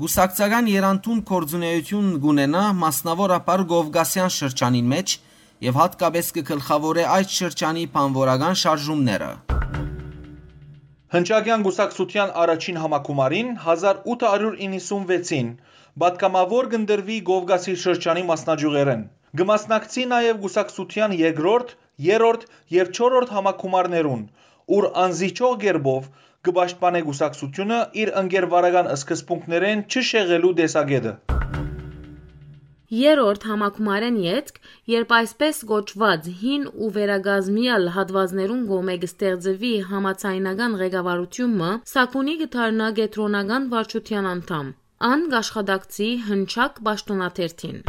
Գուսակցական 0.05 0.71
Երանդուն 0.77 1.25
կորձունեություն 1.33 2.13
գունենա 2.29 2.69
մասնավոր 2.85 3.37
ապար 3.41 3.67
Գովգասյան 3.73 4.37
շրջանին 4.37 4.93
մեջ 4.93 5.19
եւ 5.65 5.79
հատկապես 5.81 6.29
կգլխավորե 6.37 7.03
այդ 7.15 7.33
շրջանի 7.37 7.83
բանվորական 7.95 8.55
շարժումները։ 8.61 9.31
Հնչակյան 11.15 11.65
գուսակցության 11.67 12.33
առաջին 12.45 12.77
համագումարին 12.81 13.49
1896-ին 13.65 15.49
Բատկամավոր 16.01 16.69
գնդրվի 16.75 17.17
Գովգասի 17.29 17.75
շրջանի 17.85 18.23
մասնաճյուղերեն։ 18.31 19.03
Գմասնակցի 19.41 20.05
նաև 20.13 20.39
գուսակցության 20.45 21.17
երկրորդ, 21.21 21.75
երրորդ 22.07 22.47
եւ 22.77 22.93
չորրորդ 22.95 23.35
համագումարներուն, 23.37 24.23
ուր 24.79 24.89
անզիջող 25.05 25.59
գերբով 25.67 26.09
կպաշտպանե 26.49 27.03
գուսակցությունը 27.11 27.81
իր 28.05 28.15
ընկերվարական 28.23 28.95
սկզբունքներեն 28.95 29.85
չշեղելու 29.91 30.55
դեսագետը։ 30.63 31.15
Երորդ 32.91 33.45
համակումարեն 33.47 34.17
յետք, 34.19 34.57
երբ 34.91 35.13
այսպես 35.15 35.59
գոչված 35.71 36.25
հին 36.41 36.65
ու 36.75 36.89
վերագազմյալ 36.97 37.85
հատվածներուն 37.95 38.65
գոմե 38.71 38.97
կստեղծվի 39.05 39.71
համացայնական 39.93 40.75
ղեկավարությունը, 40.81 41.69
Սակունի 41.93 42.35
գթարնա 42.43 42.89
գետրոնական 42.99 43.71
վարչության 43.77 44.29
անդամ։ 44.33 44.75
Ան 45.11 45.25
աշխատակցի 45.39 46.11
հնչակ 46.27 46.83
պաշտոնաթերթին։ 46.91 47.81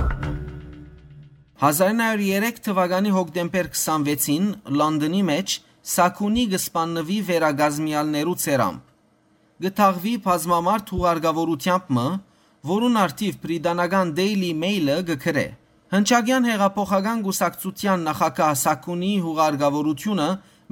1903 1.66 2.64
թվականի 2.70 3.18
հոկտեմբեր 3.18 3.74
26-ին 3.74 4.48
Լոնդոնի 4.78 5.28
մեջ 5.34 5.62
Սակունի 5.98 6.46
գսպաննվի 6.54 7.22
վերագազմյալներու 7.32 8.42
ցերամ։ 8.46 8.84
Գտաղվի 9.66 10.14
բազմամարդ 10.30 10.94
հուղարկավորությամբ 10.94 11.96
մը 11.98 12.12
որուն 12.68 12.98
արդիվ 13.02 13.38
բրիտանական 13.42 14.14
Daily 14.18 14.52
Mail-ը 14.54 14.98
գկրե։ 15.08 15.46
Հնչագյան 15.92 16.46
հեղափոխական 16.52 17.24
գուսակցության 17.26 18.04
նախակահ 18.08 18.52
Սակունի 18.62 19.10
հուղարկավորությունը 19.26 20.28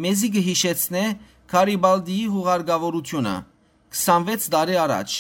մեզի 0.06 0.30
կհիշեցնե 0.36 1.04
Կարիբալդիի 1.50 2.28
հուղարկավորությունը 2.36 3.36
26 4.00 4.48
տարի 4.54 4.78
առաջ։ 4.86 5.18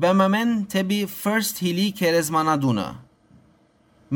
Բեմամեն 0.00 0.52
թեպի 0.70 1.00
First 1.10 1.62
Hill-ի 1.64 1.88
քերեզմանադունը։ 1.98 2.88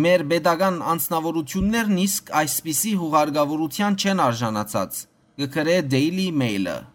Մեր 0.04 0.26
pedagogan 0.30 0.78
անձնավորություններն 0.94 2.00
իսկ 2.04 2.34
այսպիսի 2.38 2.94
հուղարկավորության 3.02 3.98
չեն 3.98 4.24
արժանացած։ 4.30 5.04
Գկրե 5.42 5.78
Daily 5.90 6.30
Mail-ը։ 6.30 6.93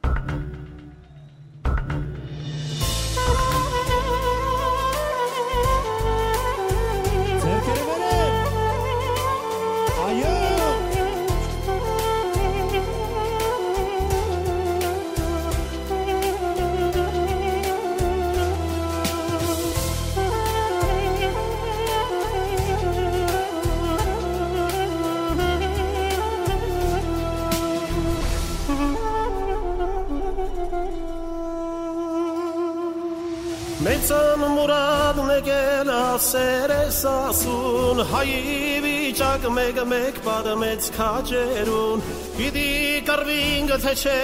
ասեր 36.99 37.05
ես 37.05 37.05
ասուն 37.07 37.99
Հայի 38.09 38.79
վիճակ 38.83 39.45
մեկ 39.55 39.77
մեկ 39.87 40.17
բադը 40.25 40.55
մեծ 40.59 40.89
կաջերուն 40.97 42.01
Պիտի 42.35 42.98
կարվին 43.09 43.65
գթե 43.71 43.91
չէ 43.97 44.17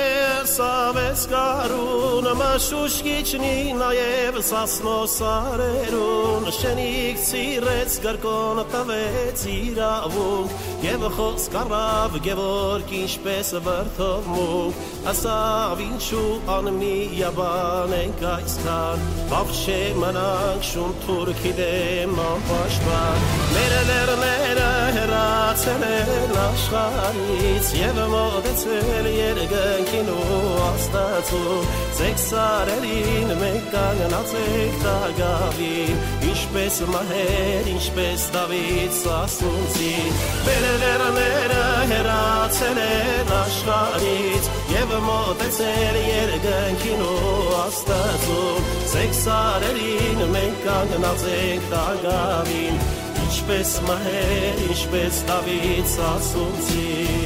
սավես 0.45 1.21
կարուն 1.31 2.27
Մաշուշկիչնի 2.37 3.53
նաև 3.79 4.35
սասնո 4.45 4.97
սարերուն 5.09 6.45
Շենիք 6.53 7.23
ծիրեց 7.25 7.95
գրկոն 8.03 8.61
տվեց 8.73 9.45
իրավունք 9.55 10.67
Եվ 10.85 11.05
խոսք 11.15 11.57
առավ 11.63 12.19
գևորք 12.27 12.93
ինչպես 12.99 13.49
վրթով 13.65 14.29
մունք 14.35 15.09
Ասավ 15.15 15.81
ինչու 15.87 16.29
անմի 16.57 16.93
յաբան 17.23 17.97
ենք 18.03 18.23
այսքան 18.35 19.09
Բաղչե 19.33 19.79
մնանք 20.03 20.69
շուն 20.69 20.95
թուրքի 21.07 21.55
դեմ 21.61 22.15
անպաշտպան 22.27 23.27
Մեր 23.55 23.75
լերները 23.89 24.69
հեռացել 24.99 25.83
են 25.89 26.37
աշխարից 26.45 27.73
Եվ 27.81 28.01
մոտեցել 28.13 28.74
երկնքին 28.75 30.09
ու 30.11 30.39
աստացում 30.65 31.67
Ձեկ 31.95 32.17
սարերին 32.21 33.29
մենք 33.39 33.67
կանգնած 33.73 34.33
եք 34.41 34.79
տագավին 34.83 36.01
Ինչպես 36.29 36.79
մահեր, 36.91 37.69
ինչպես 37.75 38.25
Դավիթ 38.35 38.97
սասունցին 38.99 40.19
Մեր 40.47 40.65
լերները 40.83 41.63
հեռացել 41.91 42.81
են 42.85 43.33
աշխարից 43.39 44.51
Եվ 44.75 44.95
մոտեցել 45.07 45.99
երկնքին 46.01 47.05
ու 47.05 47.45
աստացում 47.61 48.73
Ձեկ 48.95 49.17
սարերին 49.21 50.25
մենք 50.35 50.65
կանգնած 50.67 51.27
ենք 51.35 51.71
տագավին 51.75 52.83
Ինչպես 53.25 53.77
մահեր, 53.87 54.65
ինչպես 54.69 55.23
Դավիթ 55.31 55.93
սասունցին 55.95 57.24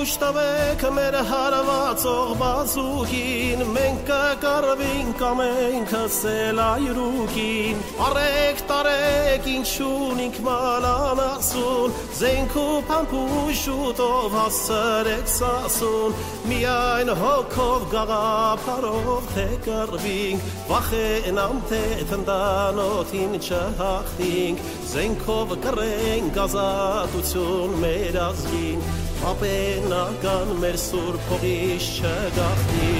Դուք 0.00 0.08
ուշտավեք 0.08 0.82
մեր 0.96 1.14
հարվածող 1.28 2.30
բազուկին, 2.40 3.64
մենք 3.74 3.98
կկարվինք 4.08 5.24
ամենք 5.28 5.90
հսել 5.92 6.60
այրուկին, 6.64 7.82
արեք 8.06 8.62
տարեք 8.70 9.48
ինչունինք 9.52 10.38
մանանասուն, 10.46 11.98
զենք 12.16 12.56
ու 12.62 12.78
պամպուշ 12.88 13.66
ուտով 13.74 14.38
հասցրեք 14.38 15.28
սասուն, 15.34 16.16
միայն 16.48 17.12
հոգով 17.20 17.86
գաղապարով 17.92 19.30
թե 19.36 19.46
կրվինք, 19.68 20.48
վախենամ 20.72 21.62
թե 21.68 21.84
թնդանոթին 22.14 23.38
չհախտինք, 23.44 24.66
զենքով 24.96 25.56
կրենք 25.68 26.42
ազատություն 26.48 27.80
մեր 27.84 28.22
ազգին, 28.30 28.84
ապենական 29.28 30.52
մեր 30.62 30.76
սուրբ 30.80 31.26
հողիշ 31.28 31.88
չգախնի 32.00 32.92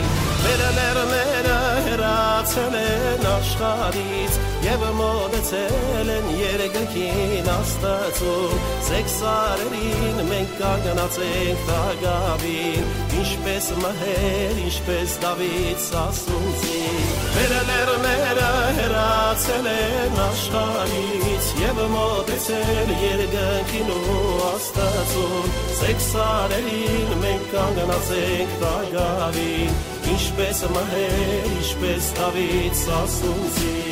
մեր 0.45 0.65
լերները 0.77 1.57
հեռացել 1.87 2.77
են 2.81 3.29
աշխարից 3.31 4.41
եւ 4.61 4.83
մոտեցել 4.99 6.09
են 6.15 6.27
երկնքին 6.37 7.47
աստծուն 7.49 8.65
զեկ 8.89 9.07
սարերին 9.15 10.19
մենք 10.31 10.51
կանգնացենք 10.59 11.63
տագավին 11.71 12.91
ինչպես 13.21 13.69
մհեր 13.85 14.61
ինչպես 14.67 15.15
դավիթ 15.25 15.85
սասունցի 15.87 16.83
մեր 17.37 17.55
լերները 17.71 18.51
հեռացել 18.81 19.71
են 19.73 20.21
աշխարից 20.27 21.53
եւ 21.63 21.81
մոտեցել 21.95 22.93
երկնքին 23.07 23.95
ու 23.97 24.35
աստծուն 24.51 25.57
զեկ 25.81 26.05
սարերին 26.11 27.17
մենք 27.25 27.49
կանգնացենք 27.55 28.61
տագավին 28.65 29.81
ինչպես 30.11 30.63
մհեր 30.75 31.49
ինչպես 31.51 32.11
Դավիթ 32.19 32.79
սասունցի 32.81 33.90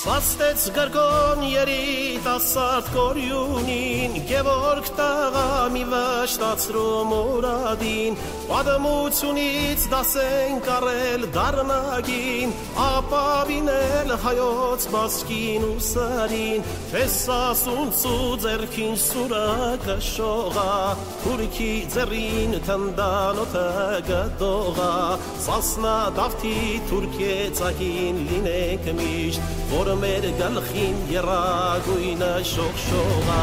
Սաստեց 0.00 0.62
գրկոն 0.72 1.42
երիտասարդ 1.44 2.86
կորյունին 2.94 4.14
Գևորգ 4.30 4.86
տաղա 4.96 5.48
մի 5.74 5.82
վշտացրում 5.90 7.10
ուրադին 7.16 8.16
Պատմությունից 8.48 9.84
դասենք 9.92 10.70
արել 10.76 11.26
դարնագին 11.34 12.54
Ապավինել 12.84 14.14
հայոց 14.24 14.86
բասկին 14.94 15.68
ու 15.68 15.84
սարին 15.90 16.64
Թես 16.94 17.18
ասունցու 17.36 18.32
ձերքին 18.46 18.96
սուրը 19.04 19.44
կշողա 19.84 20.66
Թուրքի 21.26 21.70
ձերին 21.98 22.56
թնդանոթը 22.70 23.68
գտողա 24.08 24.90
Սասնա 25.44 25.94
դավթի 26.16 26.56
թուրքե 26.88 27.38
ծագին 27.60 28.24
լինեք 28.32 28.92
միշտ 29.02 29.56
որ 29.76 29.89
Ներ 29.90 29.98
մեր 29.98 30.24
գլխին 30.38 30.98
երագույնը 31.10 32.26
շողշողա 32.46 33.38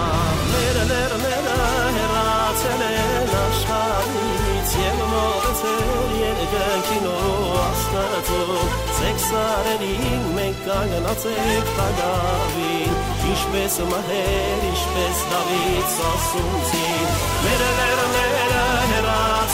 Ներ 0.52 0.78
ներ 0.92 1.16
ներ 1.20 1.48
հերացել 1.96 2.84
են 2.86 3.34
աշխարից 3.40 4.76
Եվ 4.84 5.02
մորձել 5.12 6.14
երգանքին 6.22 7.10
ու 7.12 7.52
աստածով 7.66 8.80
Սեքսարերին 9.02 10.32
մենք 10.40 10.64
կանգնացեք 10.70 11.74
տագավին 11.82 12.96
Ինչպես 13.34 13.80
մհեր, 13.92 14.66
ինչպես 14.72 15.28
դավից 15.34 16.00
ասումցին 16.14 17.14
Ներ 17.44 17.68
ներ 17.82 18.06
ներ 18.16 18.67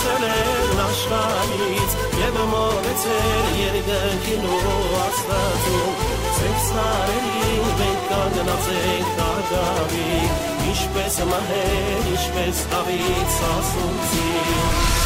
հեռացել 0.03 0.23
են 0.29 0.79
աշխարից 0.83 1.93
Եվ 2.19 2.39
մորեցել 2.51 3.45
երգնքին 3.59 4.47
ու 4.55 4.81
աստծում 5.03 6.01
Սեքսարենին 6.39 7.71
մենք 7.83 8.09
կանգնացեք 8.09 9.13
տագավին 9.21 10.35
Ինչպես 10.73 11.21
մհեր, 11.31 12.11
ինչպես 12.17 12.67
Դավիթ 12.73 13.33
սասունցին 13.39 15.02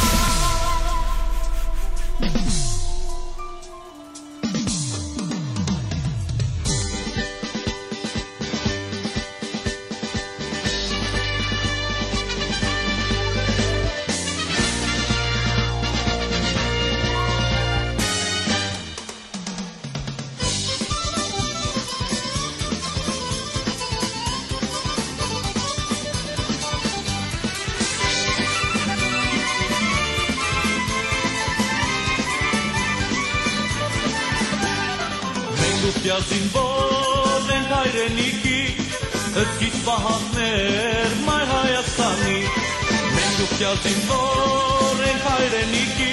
Ուտյալ 43.58 43.78
զինվոր 43.82 45.00
ենք 45.02 45.22
հայրենիքի 45.26 46.10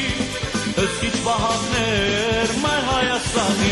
Հրկից 0.78 1.18
պահակներ 1.26 2.54
մայ 2.64 2.78
Հայաստանի 2.88 3.68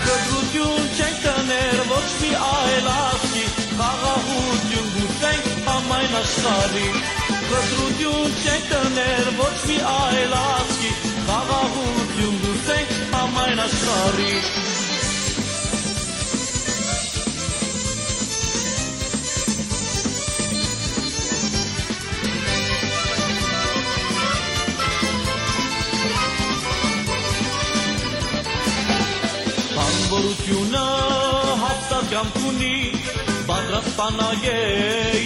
Կդրություն 0.00 0.88
չենք 0.96 1.20
տներ 1.26 1.82
ոչ 1.92 2.08
մի 2.22 2.32
այլ 2.48 2.88
ասկի 2.94 3.44
Խաղահություն 3.78 4.90
գուցենք 4.96 5.46
համայն 5.68 6.18
աշխարի 6.22 6.90
Կդրություն 7.52 8.34
չենք 8.42 8.66
տներ 8.74 9.30
ոչ 9.44 9.54
մի 9.70 9.78
այլ 9.94 10.36
ասկի 10.40 10.92
Խաղահություն 11.30 12.42
գուցենք 12.48 12.98
համայն 13.14 13.64
աշխարի 13.68 14.34
Բանվորությունը 30.48 31.60
հաստատյամ 31.60 32.28
կունի, 32.34 32.76
պատրաստ 33.48 33.88
պանագե 33.98 34.52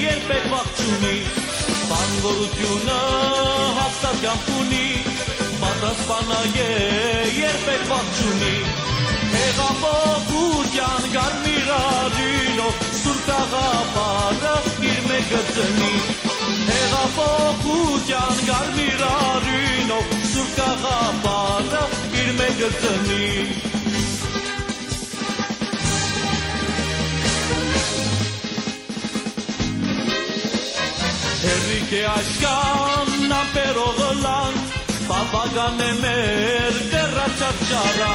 երբեք 0.03 0.47
վաղճունի։ 0.53 1.19
Բանվորությունը 1.91 2.97
հաստատյամ 3.77 4.41
կունի, 4.47 4.89
պատրաստ 5.61 6.03
պանագե 6.09 6.67
երբեք 7.37 7.85
վաղճունի։ 7.93 8.57
Հեղափոխության 9.37 11.07
գարմիրարինով 11.15 12.83
սուր 13.03 13.21
կաղապարը 13.29 14.57
իր 14.91 14.99
մեկը 15.13 15.45
ծնի։ 15.53 15.93
Հեղափոխության 16.73 18.43
գարմիրարինով 18.51 20.19
սուր 20.33 20.51
կաղապարը 20.59 21.85
իր 22.25 22.35
մեկը 22.43 22.73
ծնի։ 22.83 23.82
και 31.93 32.05
ασκάν 32.19 33.07
να 33.33 33.41
περοδολάν 33.55 34.53
Παπάγανε 35.09 35.91
με 36.03 36.15
ερτερά 36.67 37.27
τσατσάρα 37.37 38.13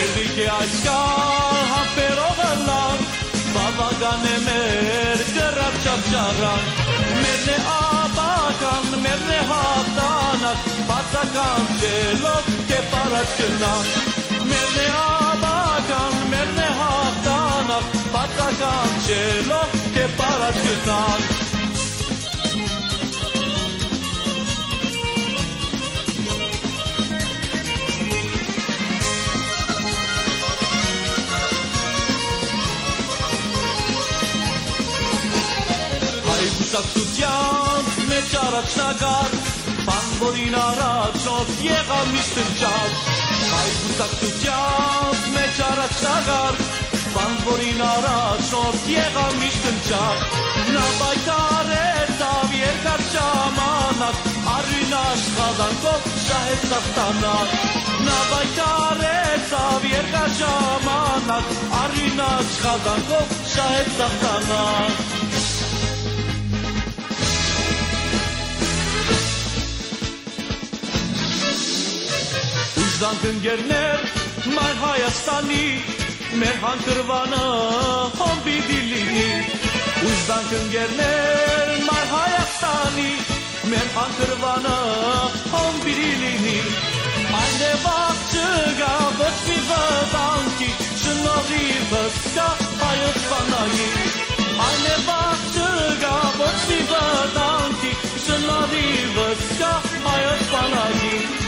Έδι 0.00 0.26
και 0.34 0.46
ασκάν 0.60 1.64
να 1.72 1.82
περοδολάν 1.96 2.98
Παπάγανε 3.54 4.34
με 4.46 4.58
ερτερά 5.12 5.68
τσατσάρα 5.80 6.54
Μένε 7.20 7.56
απάκαν, 7.80 8.84
μένε 9.02 9.38
χατάναν 9.50 10.56
Πατακάν 10.88 11.62
τσέλο 11.76 12.36
και 12.68 12.78
παρασκενάν 12.92 13.84
Μένε 14.50 14.86
απάκαν, 15.30 16.12
μένε 16.30 16.68
χατάναν 16.78 17.84
Πατακάν 18.14 18.88
τσέλο 19.02 19.62
και 19.94 20.04
παρασκενάν 20.18 21.39
Հայուսակցության 36.80 37.88
մեջ 38.10 38.30
առաջնագար 38.40 39.32
Բանվորին 39.86 40.54
առաջով 40.60 41.50
եղավ 41.64 42.06
միշտ 42.12 42.38
ընճար 42.42 42.94
Հայուսակցության 43.50 45.18
մեջ 45.34 45.60
առաջնագար 45.66 46.56
Բանվորին 47.16 47.82
առաջով 47.88 48.80
եղավ 48.94 49.36
միշտ 49.42 49.68
ընճար 49.72 50.24
Նա 50.78 50.86
պայքարեցավ 51.02 52.56
երկար 52.60 53.04
ժամանակ 53.12 54.24
Արին 54.56 54.96
աշխատանքով 55.02 56.10
շահեց 56.24 56.66
տախտանակ 56.72 57.56
Նա 58.08 58.18
պայքարեցավ 58.32 59.88
երկար 59.92 60.36
ժամանակ 60.40 61.54
Արին 61.84 62.24
աշխատանքով 62.30 63.40
շահեց 63.56 63.96
տախտանակ 64.00 65.29
Ուժանք 73.00 73.22
ընկերներ 73.26 74.00
մայր 74.52 74.74
Հայաստանի 74.80 75.60
մեր 76.40 76.58
հանգրվանը 76.64 77.38
հոմբի 78.18 78.56
դիլինի 78.66 79.30
Ուժանք 80.10 80.52
ընկերներ 80.58 81.72
մայր 81.86 82.04
Հայաստանի 82.10 83.06
մեր 83.72 83.88
հանգրվանը 83.94 84.76
հոմբի 85.54 85.96
դիլինի 86.00 86.54
Այն 87.40 87.64
է 87.70 87.72
վաղ 87.86 88.22
չգա 88.36 88.92
ոչ 89.22 89.32
մի 89.48 89.58
վտանգի 89.72 90.70
շնորհիվս 91.06 92.22
կա 92.36 92.48
հայոց 92.84 93.20
բանայի 93.32 93.90
Այն 94.68 94.88
է 94.92 94.96
վաղ 95.08 95.50
չգա 95.56 96.16
ոչ 96.44 96.56
մի 96.68 96.80
վտանգի 96.92 97.98
շնորհիվս 98.28 99.52
կա 99.64 99.76
հայոց 100.10 100.50
բանայի 100.52 100.60
Այդե 100.60 100.68
բաղ 100.68 100.68
չգա 100.76 101.08
ոչ 101.08 101.30
մի 101.30 101.30
վտանգի 101.30 101.39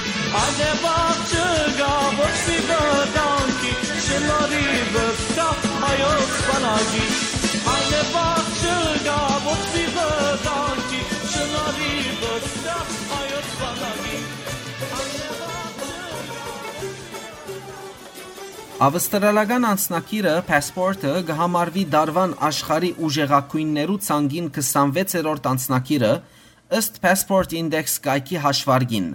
շնորհիվս 4.12 5.20
կա 5.36 5.46
հայոց 5.82 6.32
բանակի 6.46 7.06
Այդե 7.72 8.00
բաղ 8.12 8.48
չգա 8.60 9.16
ոչ 9.46 9.62
մի 9.72 9.84
վտանգի 9.96 11.00
շնորհիվս 11.32 12.46
կա 12.66 12.76
հայոց 13.12 13.50
բանակի 13.62 14.20
Ավստրալական 18.88 19.66
անձնակիրը 19.72 20.36
Passport-ը 20.52 21.16
կհամարվի 21.32 21.84
դարվան 21.96 22.38
աշխարի 22.52 22.94
ուժեղակույններու 23.08 24.00
ցանգին 24.06 24.48
26-րդ 24.60 25.52
անձնակիրը 25.52 26.14
ըստ 26.80 27.04
Passport 27.04 27.54
Index 27.62 28.00
կայքի 28.06 28.42
հաշվարկին, 28.46 29.12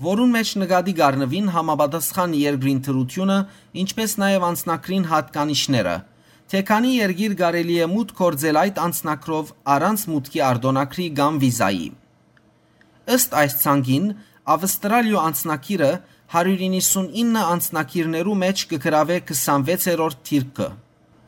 որուն 0.00 0.30
մեջ 0.36 0.50
նկատի 0.62 0.94
գառնվին 1.00 1.48
համապատասխան 1.54 2.36
երկրին 2.40 2.80
թրությունը, 2.86 3.38
ինչպես 3.82 4.14
նաև 4.22 4.46
անձնակրին 4.50 5.04
հատկանիշները, 5.10 5.96
թե 6.50 6.62
քանի 6.70 6.92
երկիր 6.96 7.34
կարելի 7.40 7.76
է 7.84 7.88
մուտք 7.94 8.16
գործել 8.20 8.60
այդ 8.60 8.80
անձնակրով 8.84 9.52
առանց 9.74 10.06
մուտքի 10.12 10.40
արտոնակրի 10.50 11.08
կամ 11.20 11.36
վիզայի։ 11.44 11.88
Ըստ 13.16 13.36
այս 13.42 13.56
ցանգին 13.60 14.08
Ավստրալիո 14.50 15.20
անձնակիրը 15.20 15.90
199 16.30 17.40
անձնակիրներու 17.42 18.34
մեջ 18.40 18.60
կգրավե 18.70 19.16
26-րդ 19.30 20.20
թիրքը։ 20.30 20.68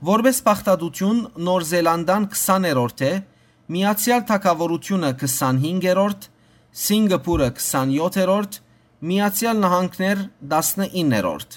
Որպես 0.09 0.39
պախտադություն 0.47 1.19
Նոր 1.47 1.66
Զելանդան 1.70 2.28
20-րդ 2.32 3.03
է, 3.07 3.12
Միացյալ 3.73 4.23
Թագավորությունը 4.31 5.11
25-րդ, 5.23 6.28
Սինգապուրը 6.73 7.47
27-րդ, 7.61 8.55
Միացյալ 9.05 9.59
Նահանգներ 9.61 10.20
19-րդ։ 10.53 11.57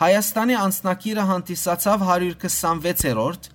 Հայաստանի 0.00 0.54
անձնակիրը 0.58 1.24
հանդիսացավ 1.28 2.04
126-րդ, 2.06 3.50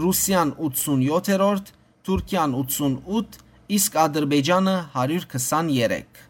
Ռուսիան 0.00 0.54
87-րդ, 0.64 1.68
Թուրքիան 2.08 2.56
88, 2.62 3.36
իսկ 3.76 4.00
Ադրբեջանը 4.06 4.76
123։ 4.96 6.24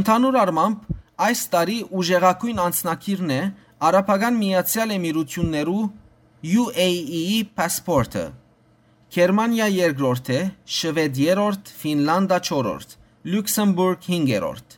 Ընդհանուր 0.00 0.40
առմամբ 0.42 0.90
այս 1.30 1.46
տարի 1.54 1.78
ուժեղակույն 2.00 2.62
անձնակիրն 2.66 3.34
է 3.38 3.40
Արաբական 3.86 4.34
Միացյալ 4.42 4.98
Էմիրություններու 4.98 5.84
UAE-ի 6.58 7.38
պասպորտը, 7.54 8.24
Գերմանիա 9.10 9.66
երկրորդ 9.74 10.28
է, 10.30 10.40
Շվեդ 10.70 11.16
երրորդ, 11.18 11.70
Ֆինլանդա 11.80 12.36
չորրորդ, 12.46 12.92
Լյուքսեմբուրգ 13.26 14.04
5-րդ։ 14.06 14.76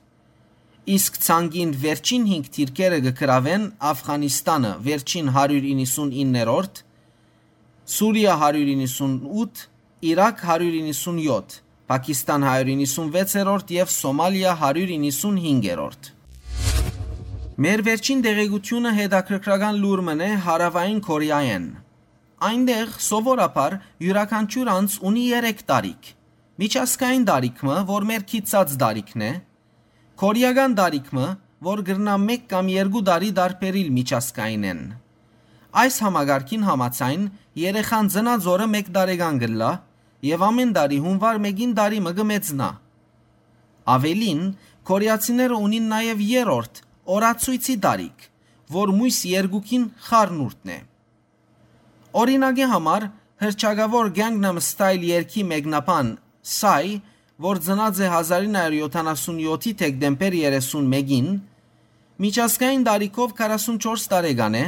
Իսկ 0.95 1.19
ցանգին 1.27 1.75
վերջին 1.83 2.25
5 2.31 2.49
թիրքերը 2.55 3.01
կգրավեն 3.09 3.67
Աֆղանիստանը 3.91 4.71
վերջին 4.89 5.29
199-րդ, 5.35 6.81
Սուրիա 7.93 8.39
198, 8.47 9.63
Իրաք 10.13 10.43
197, 10.49 11.61
Պակիստան 11.93 12.49
196-րդ 12.55 13.77
եւ 13.77 13.95
Սոմալիա 13.99 14.57
195-րդ։ 14.65 16.13
Մեր 17.61 17.87
վերջին 17.93 18.27
դեղեցությունը 18.33 18.97
հետաքրքրական 18.97 19.85
լուրմն 19.85 20.25
է 20.25 20.35
հարավային 20.49 21.01
Կորեայեն։ 21.13 21.73
Այնտեղ 22.43 22.93
սովորաբար 23.06 23.74
յուրաքանչյուր 24.02 24.69
անց 24.73 24.98
ունի 25.09 25.24
3 25.39 25.64
տարիք։ 25.69 26.12
Միջազգային 26.62 27.24
դարիքը, 27.28 27.77
որ 27.90 28.06
մեր 28.10 28.24
քիծած 28.32 28.73
դարիքն 28.82 29.23
է, 29.28 29.32
Կորեական 30.23 30.74
դարիքը, 30.78 31.28
որ 31.66 31.81
գրնա 31.86 32.12
1 32.32 32.43
կամ 32.51 32.69
2 32.73 33.01
տարի 33.09 33.31
դարբերիլ 33.39 33.89
միջազգայինեն։ 33.97 34.82
Այս 35.82 35.97
համագարկին 36.05 36.66
համացայն 36.69 37.24
երեխան 37.62 38.10
ծնած 38.14 38.47
օրը 38.52 38.69
1 38.82 38.93
տարեկան 38.98 39.40
գլա 39.43 39.70
եւ 40.28 40.44
ամեն 40.48 40.74
տարի 40.77 40.98
հունվար 41.06 41.40
1-ին 41.43 41.74
տարի 41.78 41.98
մը 42.06 42.12
կմեծնա։ 42.20 42.70
Ավելին, 43.97 44.43
կորեացիները 44.93 45.59
ունին 45.66 45.90
նաեւ 45.97 46.24
երրորդ 46.28 46.82
օրացույցի 47.16 47.77
տարիք, 47.86 48.27
որ 48.78 48.94
մույս 49.02 49.19
երկուքին 49.32 49.89
խառնուրդն 50.06 50.74
է։ 50.77 50.78
Օրինակի 52.12 52.66
համար 52.68 53.05
հրճագավոր 53.40 54.10
Gangnam 54.12 54.59
Style 54.60 55.06
երգի 55.09 55.43
մեկնաբան 55.48 56.09
Psy, 56.44 56.98
որ 57.40 57.60
ծնած 57.64 58.01
է 58.05 58.09
1977-ի 58.12 59.72
դեկտեմբեր 59.80 60.36
31-ին, 60.43 61.30
միջազգային 62.20 62.84
տարիքով 62.89 63.32
44 63.39 64.05
տարեկան 64.12 64.59
է, 64.60 64.64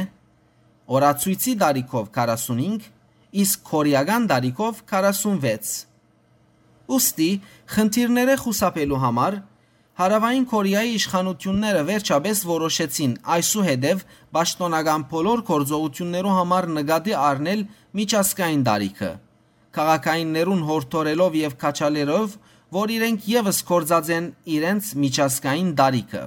օրացույցի 0.97 1.53
տարիքով 1.61 2.09
45, 2.17 2.89
իսկ 3.45 3.69
կորեական 3.69 4.25
տարիքով 4.33 4.81
46։ 4.89 5.75
Ոստի 6.95 7.31
խնդիրները 7.75 8.39
խուսափելու 8.41 9.03
համար 9.05 9.39
Հարավային 9.95 10.45
Կորեայի 10.51 10.89
իշխանությունները 10.97 11.81
վերջապես 11.87 12.39
որոշեցին 12.49 13.11
այսուհետև 13.35 14.01
պաշտոնական 14.35 15.05
բոլոր 15.11 15.43
գործողություններու 15.49 16.33
համար 16.35 16.67
նկատի 16.77 17.13
առնել 17.15 17.61
միջազգային 17.99 18.65
տարիքը։ 18.67 19.11
Քաղաքայիններուն 19.79 20.65
հորթորելով 20.67 21.37
եւ 21.39 21.55
քաչալերով, 21.63 22.35
որ 22.75 22.93
իրենք 22.97 23.29
եւս 23.31 23.61
կորցած 23.71 24.11
են 24.19 24.27
իրենց 24.57 24.91
միջազգային 25.05 25.71
տարիքը։ 25.79 26.23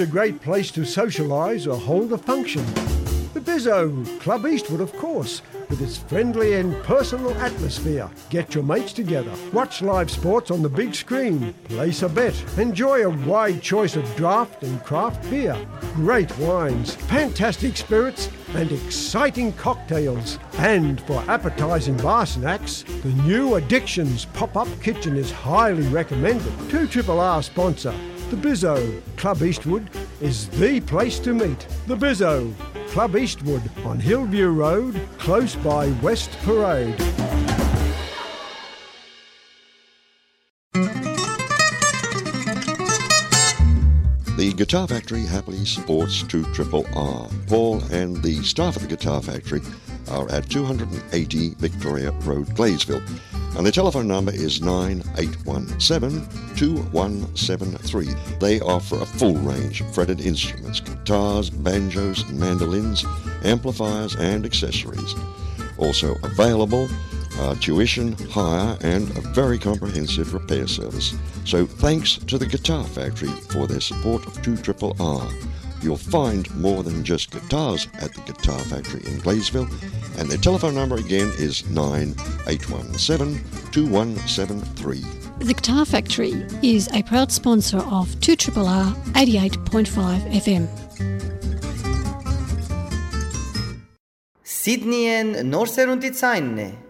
A 0.00 0.06
great 0.06 0.40
place 0.40 0.70
to 0.72 0.82
socialise 0.82 1.66
or 1.66 1.76
hold 1.76 2.12
a 2.12 2.18
function? 2.18 2.64
The 3.34 3.40
Bizzo, 3.40 4.20
Club 4.20 4.46
Eastwood, 4.46 4.80
of 4.80 4.92
course, 4.92 5.42
with 5.68 5.82
its 5.82 5.98
friendly 5.98 6.54
and 6.54 6.80
personal 6.84 7.34
atmosphere. 7.38 8.08
Get 8.30 8.54
your 8.54 8.62
mates 8.62 8.92
together, 8.92 9.32
watch 9.52 9.82
live 9.82 10.08
sports 10.08 10.52
on 10.52 10.62
the 10.62 10.68
big 10.68 10.94
screen, 10.94 11.52
place 11.64 12.02
a 12.02 12.08
bet, 12.08 12.40
enjoy 12.58 13.06
a 13.06 13.26
wide 13.26 13.60
choice 13.60 13.96
of 13.96 14.14
draft 14.14 14.62
and 14.62 14.84
craft 14.84 15.28
beer, 15.30 15.56
great 15.94 16.36
wines, 16.38 16.94
fantastic 16.94 17.76
spirits, 17.76 18.30
and 18.54 18.70
exciting 18.70 19.52
cocktails. 19.54 20.38
And 20.58 21.00
for 21.00 21.24
appetising 21.26 21.96
bar 21.96 22.24
snacks, 22.24 22.84
the 23.02 23.12
new 23.24 23.56
Addictions 23.56 24.26
pop 24.26 24.56
up 24.56 24.68
kitchen 24.80 25.16
is 25.16 25.32
highly 25.32 25.88
recommended. 25.88 26.52
2 26.70 26.86
Triple 26.86 27.18
R 27.18 27.42
sponsor, 27.42 27.94
the 28.30 28.36
Bizzo 28.36 29.00
Club 29.16 29.42
Eastwood 29.42 29.88
is 30.20 30.48
the 30.50 30.80
place 30.80 31.18
to 31.20 31.32
meet. 31.32 31.66
The 31.86 31.96
Bizzo 31.96 32.52
Club 32.88 33.16
Eastwood 33.16 33.62
on 33.84 33.98
Hillview 33.98 34.48
Road, 34.48 35.00
close 35.18 35.56
by 35.56 35.88
West 36.02 36.30
Parade. 36.42 36.96
The 44.36 44.52
Guitar 44.56 44.86
Factory 44.86 45.24
happily 45.24 45.64
supports 45.64 46.22
2 46.22 46.44
Triple 46.52 46.86
R. 46.94 47.28
Paul 47.46 47.82
and 47.90 48.22
the 48.22 48.42
staff 48.42 48.76
at 48.76 48.82
the 48.82 48.88
Guitar 48.88 49.22
Factory 49.22 49.60
are 50.10 50.30
at 50.30 50.48
280 50.48 51.54
Victoria 51.58 52.10
Road, 52.22 52.46
Glaysville. 52.48 53.02
And 53.56 53.66
the 53.66 53.72
telephone 53.72 54.06
number 54.06 54.32
is 54.32 54.60
9817 54.60 56.56
2173. 56.56 58.08
They 58.38 58.60
offer 58.60 58.96
a 58.96 59.06
full 59.06 59.34
range 59.36 59.80
of 59.80 59.92
fretted 59.94 60.20
instruments 60.20 60.80
guitars, 60.80 61.50
banjos, 61.50 62.28
mandolins, 62.30 63.04
amplifiers, 63.44 64.14
and 64.16 64.44
accessories. 64.44 65.14
Also 65.78 66.14
available 66.22 66.88
uh, 67.38 67.54
tuition, 67.56 68.12
hire, 68.30 68.76
and 68.82 69.08
a 69.16 69.20
very 69.20 69.58
comprehensive 69.58 70.34
repair 70.34 70.66
service. 70.66 71.14
So 71.44 71.66
thanks 71.66 72.16
to 72.16 72.38
the 72.38 72.46
Guitar 72.46 72.84
Factory 72.84 73.28
for 73.28 73.66
their 73.66 73.80
support 73.80 74.26
of 74.26 74.42
2 74.42 74.56
Triple 74.58 74.96
R. 75.00 75.28
You'll 75.80 75.96
find 75.96 76.52
more 76.56 76.82
than 76.82 77.04
just 77.04 77.30
guitars 77.30 77.86
at 78.00 78.12
the 78.14 78.20
Guitar 78.22 78.58
Factory 78.60 79.00
in 79.06 79.20
Gladesville, 79.20 79.70
and 80.18 80.28
their 80.28 80.38
telephone 80.38 80.74
number 80.74 80.96
again 80.96 81.30
is 81.38 81.68
9817 81.70 83.44
2173. 83.70 85.04
The 85.38 85.54
Guitar 85.54 85.84
Factory 85.84 86.32
is 86.62 86.88
a 86.92 87.02
proud 87.04 87.30
sponsor 87.30 87.78
of 87.78 88.08
2RRR 88.20 88.92
88.5 89.12 90.32
FM. 90.32 90.68
Sydneyen 94.42 95.48
norseruntit 95.48 96.16
sainne. 96.16 96.87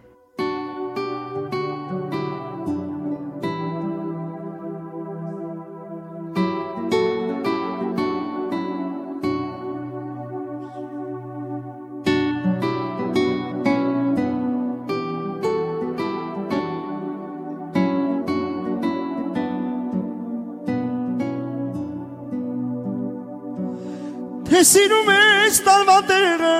Թե 24.59 24.63
սիրում 24.67 25.09
ես 25.15 25.57
տալվա 25.63 25.93
տեղը 26.07 26.55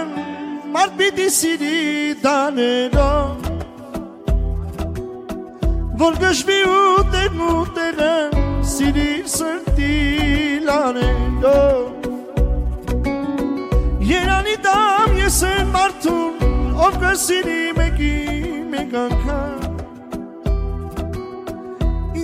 Մարդ 0.71 0.93
պիտի 0.99 1.23
սիրի 1.35 1.79
դաներով 2.21 3.49
Որ 5.99 6.13
գշվի 6.21 6.55
ու 6.75 7.01
տեղն 7.15 7.43
ու 7.47 7.65
տեղը 7.79 8.13
Սիրիր 8.75 9.27
սրտի 9.33 9.89
լաներով 10.69 12.07
Երանի 14.13 14.55
դամ 14.69 15.19
ես 15.19 15.43
են 15.51 15.75
մարդուն 15.75 16.33
Ով 16.87 16.99
կսիրի 17.03 17.61
մեկի 17.83 18.15
մեկ 18.79 18.99
անգամ 19.03 19.61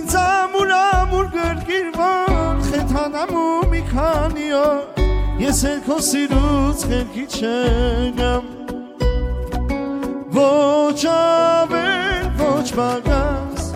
Ինձ 0.00 0.20
ամուր 0.24 0.76
ամուր 0.80 1.32
գրգիրվան 1.38 2.68
Խեթանամ 2.72 3.40
ու 3.44 3.56
մի 3.76 3.88
քանի 3.92 4.54
օր 4.64 5.05
Ես 5.36 5.58
էլ 5.68 5.80
քո 5.84 5.96
սիրուց 6.00 6.82
խելքի 6.88 7.24
չեմ 7.36 8.46
Ոչ 10.32 11.00
ավել, 11.12 12.24
ոչ 12.38 12.68
բագաս 12.78 13.66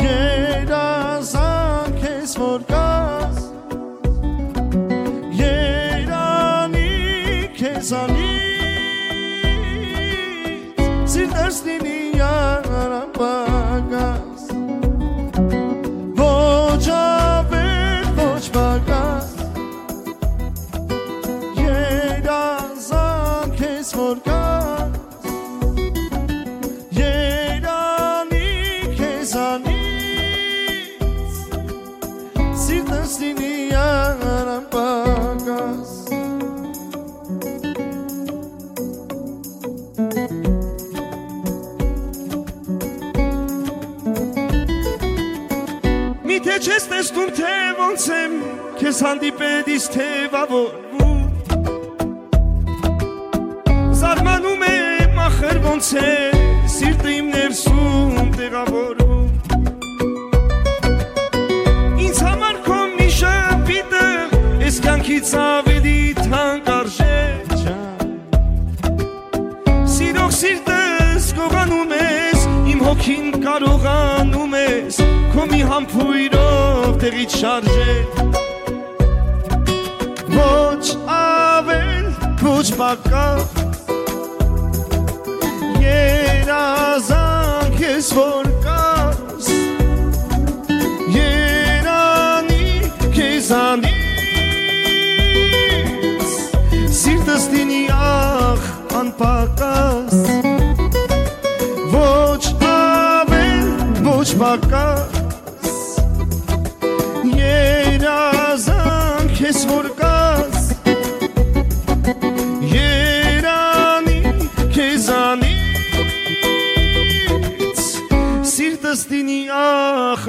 Երազանք 0.00 2.00
ես 2.08 2.32
որ 2.40 2.64
կաս 2.72 3.36
Երանի 5.42 6.96
քեզանից 7.60 8.48
Սիրտս 11.12 11.56
լինի 11.68 11.89
Քեզ 49.00 49.06
հանդիպելիս 49.08 49.84
թևավորվում 49.94 51.20
Զարմանում 53.96 54.64
եմ 54.66 55.20
ախր 55.24 55.60
ոնց 55.64 55.88
է 55.96 56.10
Սիրտը 56.74 57.14
իմ 57.14 57.30
ներսում 57.32 58.28
տեղավորվում 58.34 59.24
Ինձ 62.04 62.20
համար 62.28 62.60
քո 62.68 62.78
մի 62.98 63.08
շապիտը 63.16 64.04
Ես 64.66 64.76
կյանքից 64.84 65.32
ավելի 65.46 65.96
թանկ 66.20 66.72
արժե 66.76 67.18
ջան 67.64 68.14
Սիրող 69.96 70.32
սիրտս 70.44 71.32
գողանում 71.40 71.96
ես 72.04 72.48
Իմ 72.76 72.88
հոգին 72.90 73.32
կարողանում 73.48 74.58
ես 74.60 75.04
Քո 75.32 75.52
մի 75.54 75.68
համբույրով 75.72 76.90
տեղից 77.00 77.40
շարժել 77.40 78.19
ոչ 82.80 82.86
բակավ 83.04 83.40
Երազանք 85.84 87.76
ես 87.84 88.08
որ 88.16 88.46
կաս 88.64 89.50
Երանի 91.16 92.68
քեզանից 93.16 93.98
Սիրտս 97.00 97.44
դինի 97.52 97.82
ախ 98.00 98.62
անպակաս 99.02 100.39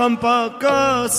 ախ 0.02 0.06
անպակաս 0.06 1.16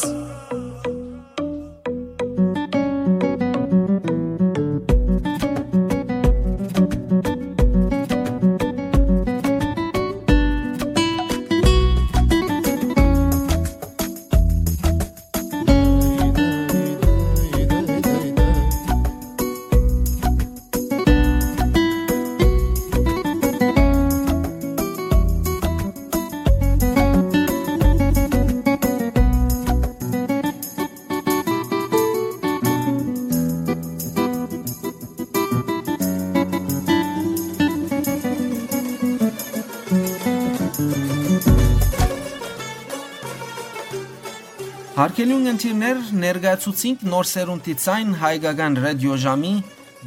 Հարկելի 45.12 45.34
ունգընտիրներ 45.36 45.98
ներկայացուցինք 46.20 47.02
նոր 47.04 47.26
սերունդի 47.28 47.72
ցայն 47.82 48.14
հայկական 48.22 48.78
ռադիոժամի 48.80 49.50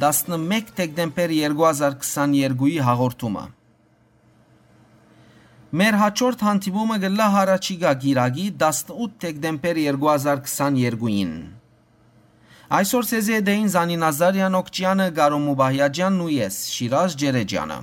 11 0.02 0.72
դեկտեմբեր 0.80 1.34
2022-ի 1.36 2.72
հաղորդումը։ 2.88 3.44
Մեր 5.82 6.00
հաջորդ 6.02 6.44
հանդիպումը 6.48 6.98
գլա 7.06 7.30
հարաճիգա 7.36 7.94
գիրագի 8.02 8.48
18 8.66 9.16
դեկտեմբեր 9.28 9.82
2022-ին։ 10.02 11.32
Այսօր 12.82 13.10
ցեզի 13.14 13.42
դեին 13.46 13.74
Զանի 13.78 14.02
Նազարյան 14.02 14.60
Օկչյանը 14.66 15.10
Գարո 15.22 15.42
Մուբահյաջյանն 15.48 16.22
ու 16.26 16.32
ես 16.42 16.62
Շիրազ 16.74 17.20
Ջերեջյանը։ 17.22 17.82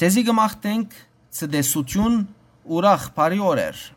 Ցեզի 0.00 0.30
գմախտենք 0.32 1.02
ցդեսություն 1.36 2.22
ուրախ 2.80 3.12
բարի 3.18 3.50
օրեր։ 3.52 3.90